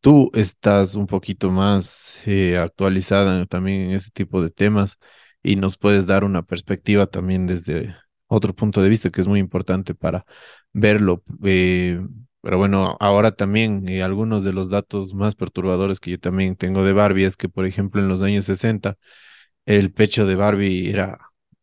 tú 0.00 0.30
estás 0.32 0.94
un 0.94 1.06
poquito 1.06 1.50
más 1.50 2.16
eh, 2.24 2.56
actualizada 2.56 3.44
también 3.44 3.82
en 3.82 3.90
ese 3.90 4.10
tipo 4.10 4.40
de 4.42 4.48
temas 4.48 4.96
y 5.42 5.56
nos 5.56 5.76
puedes 5.76 6.06
dar 6.06 6.24
una 6.24 6.44
perspectiva 6.44 7.06
también 7.06 7.46
desde 7.46 7.94
otro 8.32 8.54
punto 8.54 8.82
de 8.82 8.88
vista 8.88 9.10
que 9.10 9.20
es 9.20 9.28
muy 9.28 9.40
importante 9.40 9.94
para 9.94 10.24
verlo. 10.72 11.22
Eh, 11.44 12.00
pero 12.40 12.58
bueno, 12.58 12.96
ahora 13.00 13.32
también 13.32 13.88
eh, 13.88 14.02
algunos 14.02 14.42
de 14.44 14.52
los 14.52 14.68
datos 14.70 15.14
más 15.14 15.34
perturbadores 15.36 16.00
que 16.00 16.12
yo 16.12 16.18
también 16.20 16.56
tengo 16.56 16.84
de 16.84 16.92
Barbie 16.92 17.24
es 17.24 17.36
que, 17.36 17.48
por 17.48 17.66
ejemplo, 17.66 18.00
en 18.00 18.08
los 18.08 18.22
años 18.22 18.46
60, 18.46 18.96
el 19.66 19.92
pecho 19.92 20.26
de 20.26 20.34
Barbie 20.36 20.90
era 20.90 21.18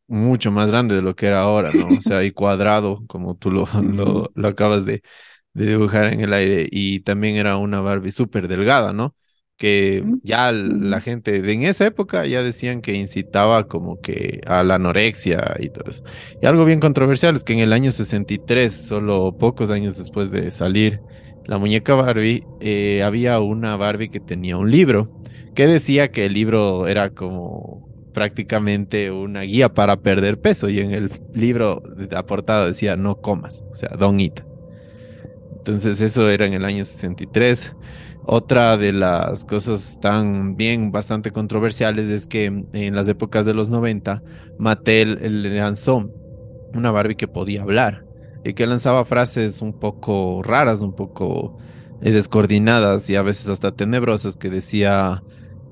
mucho 0.07 0.51
más 0.51 0.69
grande 0.69 0.95
de 0.95 1.01
lo 1.01 1.15
que 1.15 1.27
era 1.27 1.41
ahora, 1.41 1.71
¿no? 1.73 1.87
O 1.97 2.01
sea, 2.01 2.23
y 2.23 2.31
cuadrado, 2.31 3.05
como 3.07 3.35
tú 3.37 3.51
lo, 3.51 3.65
lo, 4.35 4.47
acabas 4.47 4.85
de, 4.85 5.03
de, 5.53 5.67
dibujar 5.67 6.07
en 6.13 6.21
el 6.21 6.33
aire, 6.33 6.67
y 6.71 7.01
también 7.01 7.37
era 7.37 7.57
una 7.57 7.81
Barbie 7.81 8.11
súper 8.11 8.47
delgada, 8.47 8.93
¿no? 8.93 9.15
Que 9.59 10.03
ya 10.23 10.51
la 10.51 11.01
gente 11.01 11.41
de 11.41 11.51
en 11.51 11.63
esa 11.63 11.85
época 11.85 12.25
ya 12.25 12.41
decían 12.41 12.81
que 12.81 12.93
incitaba 12.93 13.67
como 13.67 14.01
que 14.01 14.41
a 14.47 14.63
la 14.63 14.75
anorexia 14.75 15.57
y 15.59 15.69
todo 15.69 15.91
eso. 15.91 16.03
Y 16.41 16.47
algo 16.47 16.65
bien 16.65 16.79
controversial 16.79 17.35
es 17.35 17.43
que 17.43 17.53
en 17.53 17.59
el 17.59 17.73
año 17.73 17.91
63, 17.91 18.73
solo 18.73 19.37
pocos 19.37 19.69
años 19.69 19.97
después 19.97 20.31
de 20.31 20.49
salir 20.49 21.01
la 21.45 21.57
muñeca 21.57 21.93
Barbie, 21.93 22.45
eh, 22.61 23.03
había 23.03 23.39
una 23.39 23.75
Barbie 23.75 24.09
que 24.09 24.19
tenía 24.19 24.57
un 24.57 24.71
libro 24.71 25.19
que 25.55 25.67
decía 25.67 26.09
que 26.09 26.25
el 26.25 26.33
libro 26.33 26.87
era 26.87 27.09
como 27.09 27.89
prácticamente 28.13 29.11
una 29.11 29.41
guía 29.41 29.73
para 29.73 29.97
perder 30.01 30.39
peso 30.39 30.69
y 30.69 30.79
en 30.79 30.91
el 30.91 31.11
libro 31.33 31.81
de 31.95 32.07
la 32.07 32.25
portada 32.25 32.67
decía 32.67 32.95
no 32.95 33.21
comas, 33.21 33.63
o 33.71 33.75
sea, 33.75 33.89
don't 33.97 34.19
eat. 34.19 34.41
Entonces 35.57 36.01
eso 36.01 36.29
era 36.29 36.45
en 36.45 36.53
el 36.53 36.65
año 36.65 36.85
63. 36.85 37.75
Otra 38.31 38.77
de 38.77 38.93
las 38.93 39.43
cosas 39.43 39.97
también 39.99 40.91
bastante 40.91 41.31
controversiales 41.31 42.09
es 42.09 42.27
que 42.27 42.45
en 42.45 42.95
las 42.95 43.07
épocas 43.07 43.43
de 43.43 43.55
los 43.55 43.69
90 43.69 44.21
Mattel 44.59 45.17
lanzó 45.57 46.11
una 46.75 46.91
Barbie 46.91 47.15
que 47.15 47.27
podía 47.27 47.63
hablar 47.63 48.05
y 48.43 48.53
que 48.53 48.67
lanzaba 48.67 49.03
frases 49.03 49.63
un 49.63 49.73
poco 49.73 50.43
raras, 50.43 50.81
un 50.81 50.93
poco 50.93 51.57
eh, 52.03 52.11
descoordinadas 52.11 53.09
y 53.09 53.15
a 53.15 53.23
veces 53.23 53.49
hasta 53.49 53.71
tenebrosas 53.71 54.37
que 54.37 54.51
decía 54.51 55.23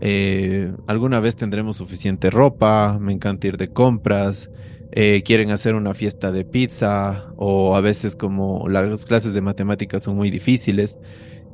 eh, 0.01 0.73
alguna 0.87 1.19
vez 1.19 1.35
tendremos 1.35 1.77
suficiente 1.77 2.31
ropa, 2.31 2.97
me 2.99 3.13
encanta 3.13 3.45
ir 3.45 3.57
de 3.57 3.67
compras, 3.67 4.49
eh, 4.93 5.21
quieren 5.23 5.51
hacer 5.51 5.75
una 5.75 5.93
fiesta 5.93 6.31
de 6.31 6.43
pizza 6.43 7.25
o 7.35 7.75
a 7.75 7.81
veces 7.81 8.15
como 8.15 8.67
las 8.67 9.05
clases 9.05 9.35
de 9.35 9.41
matemáticas 9.41 10.01
son 10.01 10.15
muy 10.15 10.31
difíciles, 10.31 10.97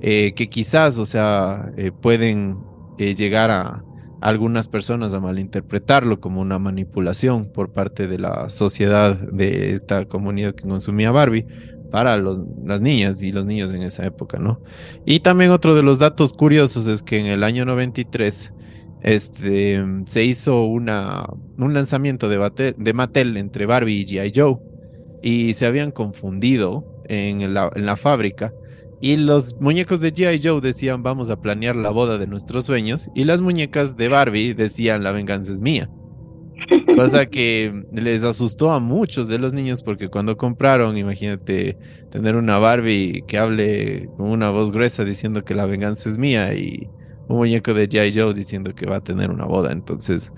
que 0.03 0.49
quizás, 0.51 0.97
o 0.99 1.05
sea, 1.05 1.71
pueden 2.01 2.57
llegar 2.97 3.49
a, 3.51 3.83
algunas 4.23 4.69
personas 4.69 5.13
a 5.13 5.19
malinterpretarlo 5.19 6.21
como 6.21 6.39
una 6.39 6.57
manipulación 6.57 7.51
por 7.51 7.73
parte 7.73 8.07
de 8.07 8.17
la 8.17 8.49
sociedad 8.49 9.17
de 9.17 9.73
esta 9.73 10.05
comunidad 10.05 10.55
que 10.55 10.63
consumía 10.63 11.11
Barbie 11.11 11.45
para 11.91 12.17
las 12.17 12.79
niñas 12.79 13.21
y 13.21 13.33
los 13.33 13.45
niños 13.45 13.71
en 13.71 13.83
esa 13.83 14.05
época, 14.05 14.39
¿no? 14.39 14.61
Y 15.05 15.19
también 15.19 15.51
otro 15.51 15.75
de 15.75 15.83
los 15.83 15.99
datos 15.99 16.31
curiosos 16.31 16.87
es 16.87 17.03
que 17.03 17.17
en 17.17 17.25
el 17.25 17.43
año 17.43 17.65
93 17.65 18.53
este, 19.01 19.83
se 20.05 20.23
hizo 20.23 20.63
una, 20.63 21.25
un 21.57 21.73
lanzamiento 21.73 22.29
de, 22.29 22.75
de 22.77 22.93
Mattel 22.93 23.35
entre 23.35 23.65
Barbie 23.65 23.99
y 23.99 24.05
G.I. 24.05 24.31
Joe 24.33 24.55
y 25.21 25.53
se 25.53 25.65
habían 25.65 25.91
confundido 25.91 27.03
en 27.09 27.53
la, 27.53 27.69
en 27.75 27.85
la 27.85 27.97
fábrica 27.97 28.53
y 29.03 29.17
los 29.17 29.59
muñecos 29.59 29.99
de 29.99 30.13
G.I. 30.13 30.39
Joe 30.41 30.61
decían 30.61 31.03
vamos 31.03 31.29
a 31.29 31.35
planear 31.35 31.75
la 31.75 31.89
boda 31.89 32.17
de 32.17 32.25
nuestros 32.25 32.63
sueños. 32.63 33.09
Y 33.13 33.25
las 33.25 33.41
muñecas 33.41 33.97
de 33.97 34.07
Barbie 34.07 34.53
decían 34.53 35.03
la 35.03 35.11
venganza 35.11 35.51
es 35.51 35.59
mía. 35.59 35.89
Cosa 36.95 37.25
que 37.25 37.83
les 37.91 38.23
asustó 38.23 38.71
a 38.71 38.79
muchos 38.79 39.27
de 39.27 39.39
los 39.39 39.53
niños 39.53 39.83
porque 39.83 40.07
cuando 40.07 40.37
compraron, 40.37 40.97
imagínate 40.97 41.77
tener 42.11 42.37
una 42.37 42.59
Barbie 42.59 43.25
que 43.27 43.37
hable 43.37 44.07
con 44.15 44.29
una 44.29 44.51
voz 44.51 44.71
gruesa 44.71 45.03
diciendo 45.03 45.43
que 45.43 45.53
la 45.53 45.65
venganza 45.65 46.07
es 46.07 46.17
mía 46.17 46.53
y 46.53 46.87
un 47.27 47.35
muñeco 47.35 47.73
de 47.73 47.89
G.I. 47.89 48.17
Joe 48.17 48.33
diciendo 48.33 48.73
que 48.73 48.85
va 48.85 48.95
a 48.95 49.03
tener 49.03 49.31
una 49.31 49.43
boda. 49.43 49.73
Entonces, 49.73 50.31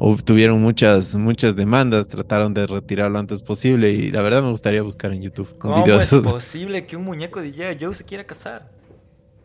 obtuvieron 0.00 0.62
muchas, 0.62 1.14
muchas 1.14 1.54
demandas, 1.54 2.08
trataron 2.08 2.54
de 2.54 2.66
retirarlo 2.66 3.18
antes 3.18 3.42
posible 3.42 3.92
y 3.92 4.10
la 4.10 4.22
verdad 4.22 4.42
me 4.42 4.50
gustaría 4.50 4.82
buscar 4.82 5.12
en 5.12 5.20
YouTube. 5.20 5.58
¿Cómo 5.58 5.86
es 5.86 6.10
posible 6.10 6.86
que 6.86 6.96
un 6.96 7.04
muñeco 7.04 7.42
de 7.42 7.52
G.I. 7.52 7.78
Joe 7.78 7.94
se 7.94 8.04
quiera 8.04 8.24
casar? 8.24 8.70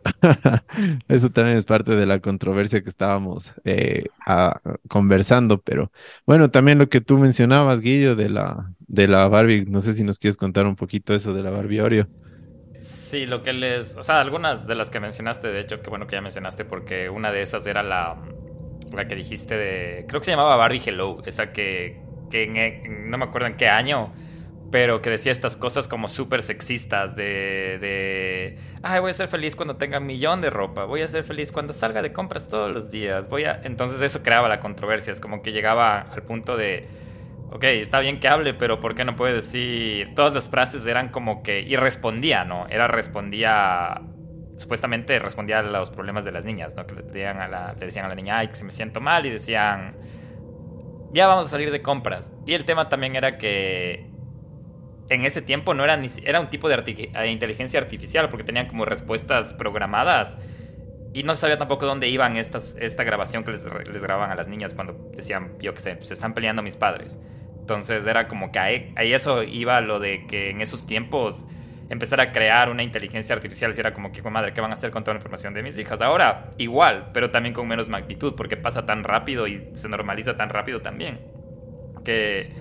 Eso 1.08 1.30
también 1.30 1.58
es 1.58 1.66
parte 1.66 1.94
de 1.94 2.06
la 2.06 2.20
controversia 2.20 2.82
que 2.82 2.88
estábamos 2.88 3.52
eh, 3.64 4.06
conversando, 4.88 5.60
pero 5.60 5.92
bueno, 6.24 6.50
también 6.50 6.78
lo 6.78 6.88
que 6.88 7.02
tú 7.02 7.18
mencionabas, 7.18 7.82
Guillo, 7.82 8.16
de 8.16 8.30
la, 8.30 8.72
de 8.78 9.08
la 9.08 9.28
Barbie, 9.28 9.66
no 9.66 9.82
sé 9.82 9.92
si 9.92 10.04
nos 10.04 10.18
quieres 10.18 10.38
contar 10.38 10.64
un 10.66 10.76
poquito 10.76 11.14
eso 11.14 11.34
de 11.34 11.42
la 11.42 11.50
Barbie 11.50 11.80
Oreo. 11.80 12.08
Sí, 12.78 13.26
lo 13.26 13.42
que 13.42 13.52
les, 13.52 13.94
o 13.96 14.02
sea, 14.02 14.20
algunas 14.20 14.66
de 14.66 14.74
las 14.74 14.88
que 14.90 15.00
mencionaste, 15.00 15.48
de 15.48 15.60
hecho, 15.60 15.82
qué 15.82 15.90
bueno 15.90 16.06
que 16.06 16.16
ya 16.16 16.22
mencionaste, 16.22 16.64
porque 16.64 17.10
una 17.10 17.30
de 17.32 17.42
esas 17.42 17.66
era 17.66 17.82
la, 17.82 18.16
la 18.92 19.08
que 19.08 19.14
dijiste 19.14 19.56
de. 19.56 20.04
Creo 20.08 20.20
que 20.20 20.26
se 20.26 20.30
llamaba 20.32 20.56
Barbie 20.56 20.82
Hello, 20.84 21.22
esa 21.26 21.52
que. 21.52 22.00
que 22.30 22.82
no 22.88 23.18
me 23.18 23.24
acuerdo 23.24 23.48
en 23.48 23.56
qué 23.56 23.68
año, 23.68 24.12
pero 24.70 25.00
que 25.00 25.10
decía 25.10 25.32
estas 25.32 25.56
cosas 25.56 25.88
como 25.88 26.08
súper 26.08 26.42
sexistas 26.42 27.16
de, 27.16 27.78
de. 27.80 28.58
Ay, 28.82 29.00
voy 29.00 29.10
a 29.10 29.14
ser 29.14 29.28
feliz 29.28 29.56
cuando 29.56 29.76
tenga 29.76 29.98
un 29.98 30.06
millón 30.06 30.40
de 30.40 30.50
ropa, 30.50 30.84
voy 30.84 31.02
a 31.02 31.08
ser 31.08 31.24
feliz 31.24 31.52
cuando 31.52 31.72
salga 31.72 32.02
de 32.02 32.12
compras 32.12 32.48
todos 32.48 32.72
los 32.72 32.90
días, 32.90 33.28
voy 33.28 33.44
a. 33.44 33.60
Entonces 33.64 34.00
eso 34.02 34.22
creaba 34.22 34.48
la 34.48 34.60
controversia, 34.60 35.12
es 35.12 35.20
como 35.20 35.42
que 35.42 35.52
llegaba 35.52 36.00
al 36.00 36.22
punto 36.22 36.56
de. 36.56 36.86
Ok, 37.52 37.62
está 37.64 38.00
bien 38.00 38.18
que 38.18 38.26
hable, 38.28 38.54
pero 38.54 38.80
¿por 38.80 38.96
qué 38.96 39.04
no 39.04 39.14
puede 39.14 39.34
decir? 39.34 40.14
Todas 40.14 40.34
las 40.34 40.50
frases 40.50 40.84
eran 40.86 41.10
como 41.10 41.42
que. 41.42 41.60
Y 41.60 41.76
respondía, 41.76 42.44
¿no? 42.44 42.66
Era 42.68 42.88
respondía 42.88 44.02
supuestamente 44.56 45.18
respondía 45.18 45.60
a 45.60 45.62
los 45.62 45.90
problemas 45.90 46.24
de 46.24 46.32
las 46.32 46.44
niñas, 46.44 46.74
¿no? 46.74 46.86
Que 46.86 46.94
le 46.94 47.02
decían 47.02 47.40
a 47.40 47.48
la, 47.48 47.74
le 47.74 47.86
decían 47.86 48.06
a 48.06 48.08
la 48.08 48.14
niña, 48.14 48.38
ay, 48.38 48.48
que 48.48 48.56
se 48.56 48.64
me 48.64 48.72
siento 48.72 49.00
mal, 49.00 49.26
y 49.26 49.30
decían, 49.30 49.96
ya 51.12 51.26
vamos 51.26 51.46
a 51.46 51.50
salir 51.50 51.70
de 51.70 51.82
compras. 51.82 52.32
Y 52.46 52.54
el 52.54 52.64
tema 52.64 52.88
también 52.88 53.16
era 53.16 53.38
que 53.38 54.10
en 55.08 55.24
ese 55.24 55.42
tiempo 55.42 55.74
no 55.74 55.84
era 55.84 55.96
ni, 55.96 56.08
era 56.24 56.40
un 56.40 56.48
tipo 56.48 56.68
de 56.68 56.82
eh, 56.86 57.30
inteligencia 57.30 57.78
artificial, 57.78 58.28
porque 58.28 58.44
tenían 58.44 58.66
como 58.66 58.84
respuestas 58.84 59.52
programadas. 59.52 60.38
Y 61.12 61.22
no 61.22 61.34
sabía 61.34 61.56
tampoco 61.56 61.86
dónde 61.86 62.08
iban 62.08 62.36
estas, 62.36 62.76
esta 62.78 63.02
grabación 63.04 63.44
que 63.44 63.52
les, 63.52 63.64
grababan 64.02 64.30
a 64.30 64.34
las 64.34 64.48
niñas 64.48 64.74
cuando 64.74 65.10
decían, 65.14 65.54
yo 65.60 65.72
qué 65.72 65.80
sé, 65.80 65.98
se 66.02 66.12
están 66.12 66.34
peleando 66.34 66.62
mis 66.62 66.76
padres. 66.76 67.18
Entonces 67.58 68.06
era 68.06 68.28
como 68.28 68.52
que 68.52 68.58
ahí, 68.58 68.92
ahí 68.96 69.12
eso 69.12 69.42
iba 69.42 69.80
lo 69.80 69.98
de 69.98 70.26
que 70.26 70.50
en 70.50 70.60
esos 70.60 70.86
tiempos 70.86 71.46
empezar 71.88 72.20
a 72.20 72.32
crear 72.32 72.68
una 72.68 72.82
inteligencia 72.82 73.34
artificial 73.34 73.74
si 73.74 73.80
era 73.80 73.92
como 73.92 74.12
que, 74.12 74.22
madre, 74.22 74.52
¿qué 74.52 74.60
van 74.60 74.70
a 74.70 74.74
hacer 74.74 74.90
con 74.90 75.04
toda 75.04 75.14
la 75.14 75.18
información 75.18 75.54
de 75.54 75.62
mis 75.62 75.78
hijas? 75.78 76.00
Ahora, 76.00 76.50
igual, 76.58 77.10
pero 77.12 77.30
también 77.30 77.54
con 77.54 77.68
menos 77.68 77.88
magnitud, 77.88 78.34
porque 78.34 78.56
pasa 78.56 78.86
tan 78.86 79.04
rápido 79.04 79.46
y 79.46 79.70
se 79.72 79.88
normaliza 79.88 80.36
tan 80.36 80.48
rápido 80.48 80.82
también. 80.82 81.20
Que 82.04 82.52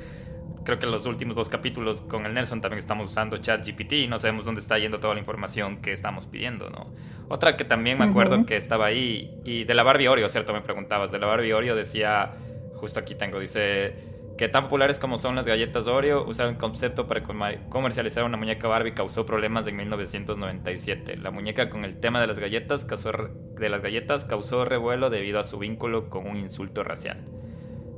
creo 0.63 0.79
que 0.79 0.88
los 0.88 1.05
últimos 1.05 1.35
dos 1.35 1.49
capítulos 1.49 2.01
con 2.01 2.25
el 2.25 2.33
Nelson 2.33 2.59
también 2.59 2.79
estamos 2.79 3.11
usando 3.11 3.38
ChatGPT 3.38 3.93
y 3.93 4.07
no 4.07 4.17
sabemos 4.17 4.45
dónde 4.45 4.61
está 4.61 4.77
yendo 4.77 4.99
toda 4.99 5.13
la 5.13 5.19
información 5.19 5.77
que 5.77 5.91
estamos 5.91 6.27
pidiendo, 6.27 6.69
¿no? 6.69 6.93
Otra 7.29 7.55
que 7.55 7.63
también 7.63 7.97
me 7.97 8.05
acuerdo 8.05 8.45
que 8.45 8.57
estaba 8.57 8.85
ahí, 8.85 9.39
y 9.45 9.63
de 9.63 9.73
la 9.73 9.83
Barbie 9.83 10.07
Oreo, 10.07 10.27
¿cierto? 10.29 10.53
Me 10.53 10.61
preguntabas, 10.61 11.11
de 11.11 11.19
la 11.19 11.27
Barbie 11.27 11.53
Oreo 11.53 11.75
decía, 11.75 12.33
justo 12.75 12.99
aquí 12.99 13.15
tengo, 13.15 13.39
dice 13.39 14.14
que 14.38 14.50
tan 14.50 14.65
populares 14.65 15.00
como 15.00 15.17
son 15.17 15.36
las 15.36 15.48
galletas 15.48 15.88
Oreo, 15.88 16.26
usar 16.26 16.50
el 16.50 16.58
concepto 16.58 17.08
para 17.08 17.24
comercializar 17.69 18.26
una 18.26 18.36
muñeca 18.36 18.67
Barbie 18.67 18.93
causó 18.93 19.26
problemas 19.26 19.65
en 19.67 19.78
1997. 19.78 21.17
La 21.17 21.32
muñeca 21.32 21.69
con 21.69 21.86
el 21.86 22.00
tema 22.00 22.19
de 22.19 22.28
las 22.28 22.39
galletas 22.39 22.84
causó, 22.84 24.65
revuelo 24.65 25.10
debido 25.10 25.39
a 25.39 25.45
su 25.45 25.58
vínculo 25.58 26.10
con 26.10 26.28
un 26.28 26.38
insulto 26.38 26.84
racial. 26.84 27.24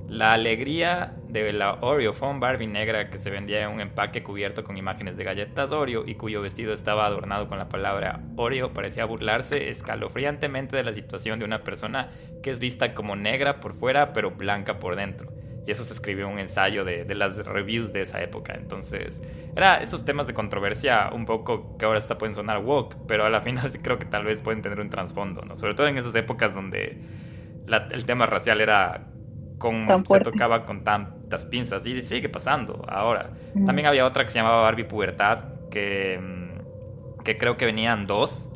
La 0.08 0.34
alegría 0.34 1.15
de 1.28 1.52
la 1.52 1.80
Oreo 1.82 2.13
Phone 2.13 2.39
Barbie 2.39 2.67
negra 2.67 3.10
que 3.10 3.17
se 3.17 3.32
vendía 3.32 3.63
en 3.63 3.71
un 3.71 3.82
empaque 3.82 4.23
cubierto 4.23 4.63
con 4.63 4.78
imágenes 4.78 5.17
de 5.17 5.23
galletas 5.23 5.71
Oreo 5.71 6.06
y 6.06 6.15
cuyo 6.15 6.41
vestido 6.41 6.73
estaba 6.73 7.08
adornado 7.08 7.50
con 7.50 7.58
la 7.58 7.67
palabra 7.67 8.21
Oreo 8.38 8.73
parecía 8.73 9.04
burlarse 9.04 9.69
escalofriantemente 9.69 10.78
de 10.78 10.84
la 10.84 10.93
situación 10.93 11.39
de 11.39 11.45
una 11.45 11.63
persona 11.63 12.10
que 12.41 12.52
es 12.52 12.60
vista 12.60 12.93
como 12.93 13.17
negra 13.17 13.60
por 13.60 13.73
fuera 13.73 14.13
pero 14.13 14.32
blanca 14.32 14.80
por 14.80 14.95
dentro 14.95 15.30
y 15.67 15.71
eso 15.71 15.84
se 15.84 15.93
escribió 15.93 16.30
un 16.30 16.39
ensayo 16.39 16.86
de, 16.86 17.03
de, 17.03 17.13
las 17.13 17.45
reviews 17.45 17.91
de 17.91 18.01
esa 18.01 18.21
época. 18.23 18.53
Entonces, 18.56 19.21
era 19.53 19.82
esos 19.82 20.06
temas 20.06 20.25
de 20.25 20.34
controversia 20.34 21.10
un 21.13 21.25
poco 21.25 21.77
que 21.77 21.84
ahora 21.84 21.99
hasta 21.99 22.17
pueden 22.17 22.34
sonar 22.34 22.60
woke, 22.60 22.95
pero 23.06 23.25
a 23.25 23.30
la 23.30 23.41
final 23.41 23.69
sí 23.71 23.77
creo 23.80 23.99
que 23.99 24.06
tal 24.06 24.23
vez 24.23 24.41
pueden 24.41 24.62
tener 24.62 24.80
un 24.80 24.89
trasfondo, 24.89 25.41
¿no? 25.41 25.58
Sobre 25.58 25.73
todo 25.73 25.88
en 25.88 25.97
esas 25.97 26.15
épocas 26.15 26.56
donde 26.56 27.01
el 27.91 28.06
tema 28.06 28.25
racial 28.25 28.62
era 28.62 29.08
con, 29.58 30.06
se 30.08 30.19
tocaba 30.21 30.63
con 30.63 30.86
tantas 30.86 31.45
pinzas 31.45 31.86
y 31.86 32.01
sigue 32.01 32.30
pasando 32.30 32.86
ahora. 32.88 33.32
También 33.65 33.88
había 33.88 34.06
otra 34.06 34.23
que 34.23 34.30
se 34.30 34.39
llamaba 34.39 34.62
Barbie 34.62 34.86
Pubertad, 34.86 35.39
que, 35.69 36.17
mm, 36.21 37.23
que 37.23 37.38
creo 37.38 37.58
que 37.58 37.65
venían 37.65 38.06
dos 38.08 38.49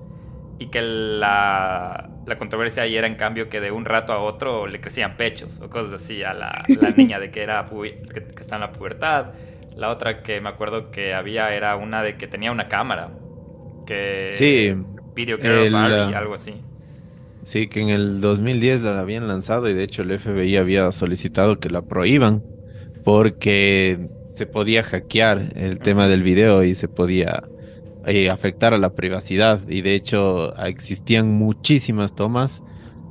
y 0.59 0.67
que 0.67 0.81
la, 0.81 2.10
la, 2.25 2.37
controversia 2.37 2.83
ahí 2.83 2.95
era 2.95 3.07
en 3.07 3.15
cambio 3.15 3.49
que 3.49 3.59
de 3.59 3.71
un 3.71 3.85
rato 3.85 4.13
a 4.13 4.19
otro 4.19 4.67
le 4.67 4.79
crecían 4.79 5.17
pechos 5.17 5.59
o 5.59 5.69
cosas 5.69 6.01
así 6.01 6.23
a 6.23 6.33
la, 6.33 6.65
niña 6.97 7.19
de 7.19 7.31
que 7.31 7.41
era 7.41 7.65
que, 7.65 8.25
está 8.39 8.55
en 8.55 8.61
la 8.61 8.71
pubertad. 8.71 9.33
La 9.75 9.89
otra 9.89 10.21
que 10.21 10.41
me 10.41 10.49
acuerdo 10.49 10.91
que 10.91 11.13
había 11.13 11.53
era 11.55 11.75
una 11.75 12.03
de 12.03 12.17
que 12.17 12.27
tenía 12.27 12.51
una 12.51 12.67
cámara. 12.67 13.11
Que 13.85 14.29
sí, 14.31 14.73
Video 15.15 15.37
Girl 15.37 15.71
Barbie, 15.71 16.13
algo 16.13 16.33
así. 16.33 16.55
Sí, 17.43 17.67
que 17.67 17.81
en 17.81 17.89
el 17.89 18.21
2010 18.21 18.83
la 18.83 18.99
habían 18.99 19.27
lanzado 19.27 19.67
y 19.67 19.73
de 19.73 19.83
hecho 19.83 20.03
el 20.03 20.19
FBI 20.19 20.57
había 20.57 20.91
solicitado 20.91 21.59
que 21.59 21.69
la 21.69 21.81
prohíban 21.81 22.43
porque 23.03 24.09
se 24.29 24.45
podía 24.45 24.83
hackear 24.83 25.41
el 25.55 25.79
tema 25.79 26.07
del 26.07 26.21
video 26.21 26.63
y 26.63 26.75
se 26.75 26.87
podía 26.87 27.43
eh, 28.05 28.29
afectar 28.29 28.73
a 28.73 28.77
la 28.77 28.93
privacidad 28.93 29.61
y 29.67 29.81
de 29.81 29.93
hecho 29.95 30.55
existían 30.57 31.29
muchísimas 31.29 32.15
tomas 32.15 32.63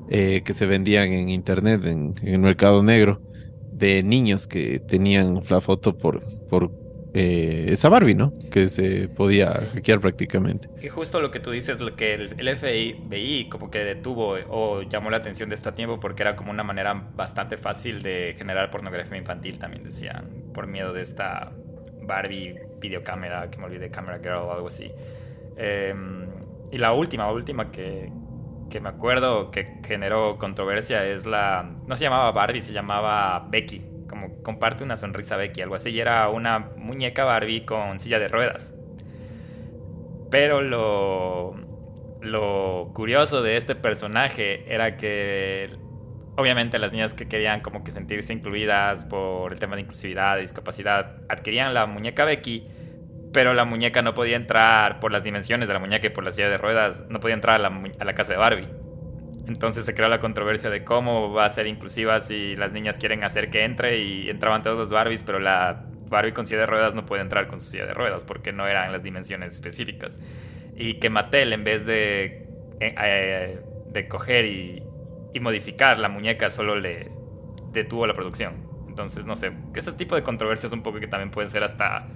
eh, 0.08 0.42
que 0.44 0.52
se 0.52 0.66
vendían 0.66 1.12
en 1.12 1.28
internet, 1.28 1.84
en, 1.84 2.14
el 2.22 2.40
mercado 2.40 2.82
negro, 2.82 3.20
de 3.72 4.02
niños 4.02 4.48
que 4.48 4.80
tenían 4.80 5.40
la 5.48 5.60
foto 5.60 5.96
por, 5.96 6.20
por 6.48 6.72
eh, 7.14 7.66
esa 7.68 7.88
Barbie, 7.88 8.16
¿no? 8.16 8.32
Que 8.50 8.68
se 8.68 9.08
podía 9.08 9.52
hackear 9.72 10.00
prácticamente. 10.00 10.68
Y 10.82 10.88
justo 10.88 11.20
lo 11.20 11.30
que 11.30 11.38
tú 11.38 11.52
dices, 11.52 11.78
lo 11.78 11.94
que 11.94 12.14
el, 12.14 12.34
el 12.38 12.56
FBI 12.56 13.48
como 13.48 13.70
que 13.70 13.78
detuvo 13.84 14.36
o 14.48 14.82
llamó 14.82 15.10
la 15.10 15.18
atención 15.18 15.48
de 15.48 15.54
esto 15.54 15.68
a 15.68 15.74
tiempo 15.74 16.00
porque 16.00 16.24
era 16.24 16.34
como 16.34 16.50
una 16.50 16.64
manera 16.64 16.94
bastante 17.14 17.56
fácil 17.56 18.02
de 18.02 18.34
generar 18.36 18.72
pornografía 18.72 19.16
infantil, 19.16 19.58
también 19.58 19.84
decían, 19.84 20.28
por 20.52 20.66
miedo 20.66 20.92
de 20.92 21.02
esta 21.02 21.52
Barbie 22.10 22.58
videocámara, 22.80 23.50
que 23.50 23.58
me 23.58 23.66
olvidé, 23.66 23.90
Camera 23.90 24.18
Girl 24.18 24.42
o 24.48 24.52
algo 24.52 24.66
así. 24.66 24.90
Em, 25.56 26.26
y 26.72 26.78
la 26.78 26.92
última, 26.92 27.30
última 27.30 27.70
que, 27.70 28.10
que 28.68 28.80
me 28.80 28.88
acuerdo 28.88 29.50
que 29.52 29.78
generó 29.86 30.36
controversia 30.38 31.06
es 31.06 31.24
la... 31.24 31.70
No 31.86 31.94
se 31.96 32.04
llamaba 32.04 32.32
Barbie, 32.32 32.60
se 32.60 32.72
llamaba 32.72 33.46
Becky. 33.48 33.86
Como 34.08 34.42
comparte 34.42 34.82
una 34.82 34.96
sonrisa 34.96 35.36
Becky, 35.36 35.62
algo 35.62 35.76
así. 35.76 35.98
Era 35.98 36.28
una 36.30 36.70
muñeca 36.76 37.24
Barbie 37.24 37.64
con 37.64 38.00
silla 38.00 38.18
de 38.18 38.26
ruedas. 38.26 38.74
Pero 40.30 40.62
lo, 40.62 41.54
lo 42.20 42.90
curioso 42.92 43.42
de 43.42 43.56
este 43.56 43.76
personaje 43.76 44.72
era 44.72 44.96
que 44.96 45.70
obviamente 46.36 46.78
las 46.78 46.92
niñas 46.92 47.14
que 47.14 47.28
querían 47.28 47.60
como 47.60 47.84
que 47.84 47.90
sentirse 47.90 48.32
incluidas 48.32 49.04
por 49.04 49.52
el 49.52 49.58
tema 49.58 49.76
de 49.76 49.82
inclusividad, 49.82 50.36
de 50.36 50.42
discapacidad, 50.42 51.16
adquirían 51.28 51.74
la 51.74 51.86
muñeca 51.86 52.24
Becky 52.24 52.66
pero 53.32 53.54
la 53.54 53.64
muñeca 53.64 54.02
no 54.02 54.14
podía 54.14 54.36
entrar 54.36 55.00
por 55.00 55.12
las 55.12 55.24
dimensiones 55.24 55.68
de 55.68 55.74
la 55.74 55.80
muñeca 55.80 56.06
y 56.06 56.10
por 56.10 56.24
la 56.24 56.32
silla 56.32 56.48
de 56.48 56.58
ruedas, 56.58 57.04
no 57.08 57.20
podía 57.20 57.34
entrar 57.34 57.64
a 57.64 58.04
la, 58.04 58.14
casa 58.14 58.32
de 58.32 58.38
Barbie. 58.38 58.68
Entonces 59.46 59.84
se 59.84 59.94
creó 59.94 60.08
la 60.08 60.20
controversia 60.20 60.70
de 60.70 60.84
cómo 60.84 61.32
va 61.32 61.44
a 61.44 61.50
ser 61.50 61.66
inclusiva 61.66 62.20
si 62.20 62.56
las 62.56 62.72
niñas 62.72 62.98
quieren 62.98 63.24
hacer 63.24 63.50
que 63.50 63.64
entre 63.64 63.98
y 63.98 64.30
entraban 64.30 64.62
todos 64.62 64.78
los 64.78 64.90
Barbies, 64.90 65.22
pero 65.22 65.38
la 65.38 65.86
Barbie 66.08 66.32
con 66.32 66.46
silla 66.46 66.60
de 66.60 66.66
ruedas 66.66 66.94
no 66.94 67.06
puede 67.06 67.22
entrar 67.22 67.46
con 67.46 67.60
su 67.60 67.70
silla 67.70 67.86
de 67.86 67.94
ruedas 67.94 68.24
porque 68.24 68.52
no 68.52 68.66
eran 68.66 68.92
las 68.92 69.02
dimensiones 69.02 69.54
específicas. 69.54 70.20
Y 70.76 70.94
que 70.94 71.10
Mattel 71.10 71.52
en 71.52 71.64
vez 71.64 71.84
de, 71.84 72.48
eh, 72.80 72.94
eh, 73.02 73.60
de 73.88 74.08
coger 74.08 74.44
y, 74.44 74.82
y 75.32 75.40
modificar 75.40 75.98
la 75.98 76.08
muñeca 76.08 76.50
solo 76.50 76.76
le 76.76 77.10
detuvo 77.72 78.06
la 78.06 78.14
producción. 78.14 78.68
Entonces, 78.88 79.26
no 79.26 79.36
sé, 79.36 79.52
ese 79.74 79.92
tipo 79.92 80.14
de 80.14 80.22
controversias 80.22 80.72
un 80.72 80.82
poco 80.82 81.00
que 81.00 81.06
también 81.06 81.30
pueden 81.30 81.50
ser 81.50 81.62
hasta 81.62 82.08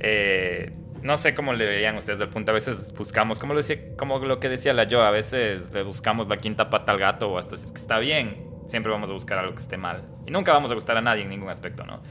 eh, 0.00 0.72
no 1.02 1.16
sé 1.16 1.34
cómo 1.34 1.52
le 1.52 1.66
veían 1.66 1.96
ustedes 1.96 2.18
del 2.18 2.28
punto. 2.28 2.50
A 2.50 2.54
veces 2.54 2.92
buscamos, 2.96 3.38
como 3.38 3.54
lo, 3.54 3.58
decía, 3.58 3.96
como 3.96 4.18
lo 4.18 4.40
que 4.40 4.48
decía 4.48 4.72
la 4.72 4.84
yo, 4.84 5.02
a 5.02 5.10
veces 5.10 5.72
le 5.72 5.82
buscamos 5.82 6.28
la 6.28 6.36
quinta 6.36 6.70
pata 6.70 6.92
al 6.92 6.98
gato 6.98 7.30
o 7.30 7.38
hasta 7.38 7.56
si 7.56 7.64
es 7.64 7.72
que 7.72 7.78
está 7.78 7.98
bien, 7.98 8.46
siempre 8.66 8.92
vamos 8.92 9.08
a 9.10 9.12
buscar 9.12 9.38
algo 9.38 9.52
que 9.52 9.60
esté 9.60 9.76
mal. 9.76 10.08
Y 10.26 10.30
nunca 10.30 10.52
vamos 10.52 10.70
a 10.70 10.74
gustar 10.74 10.96
a 10.96 11.00
nadie 11.00 11.22
en 11.22 11.30
ningún 11.30 11.48
aspecto, 11.48 11.84
¿no? 11.84 12.02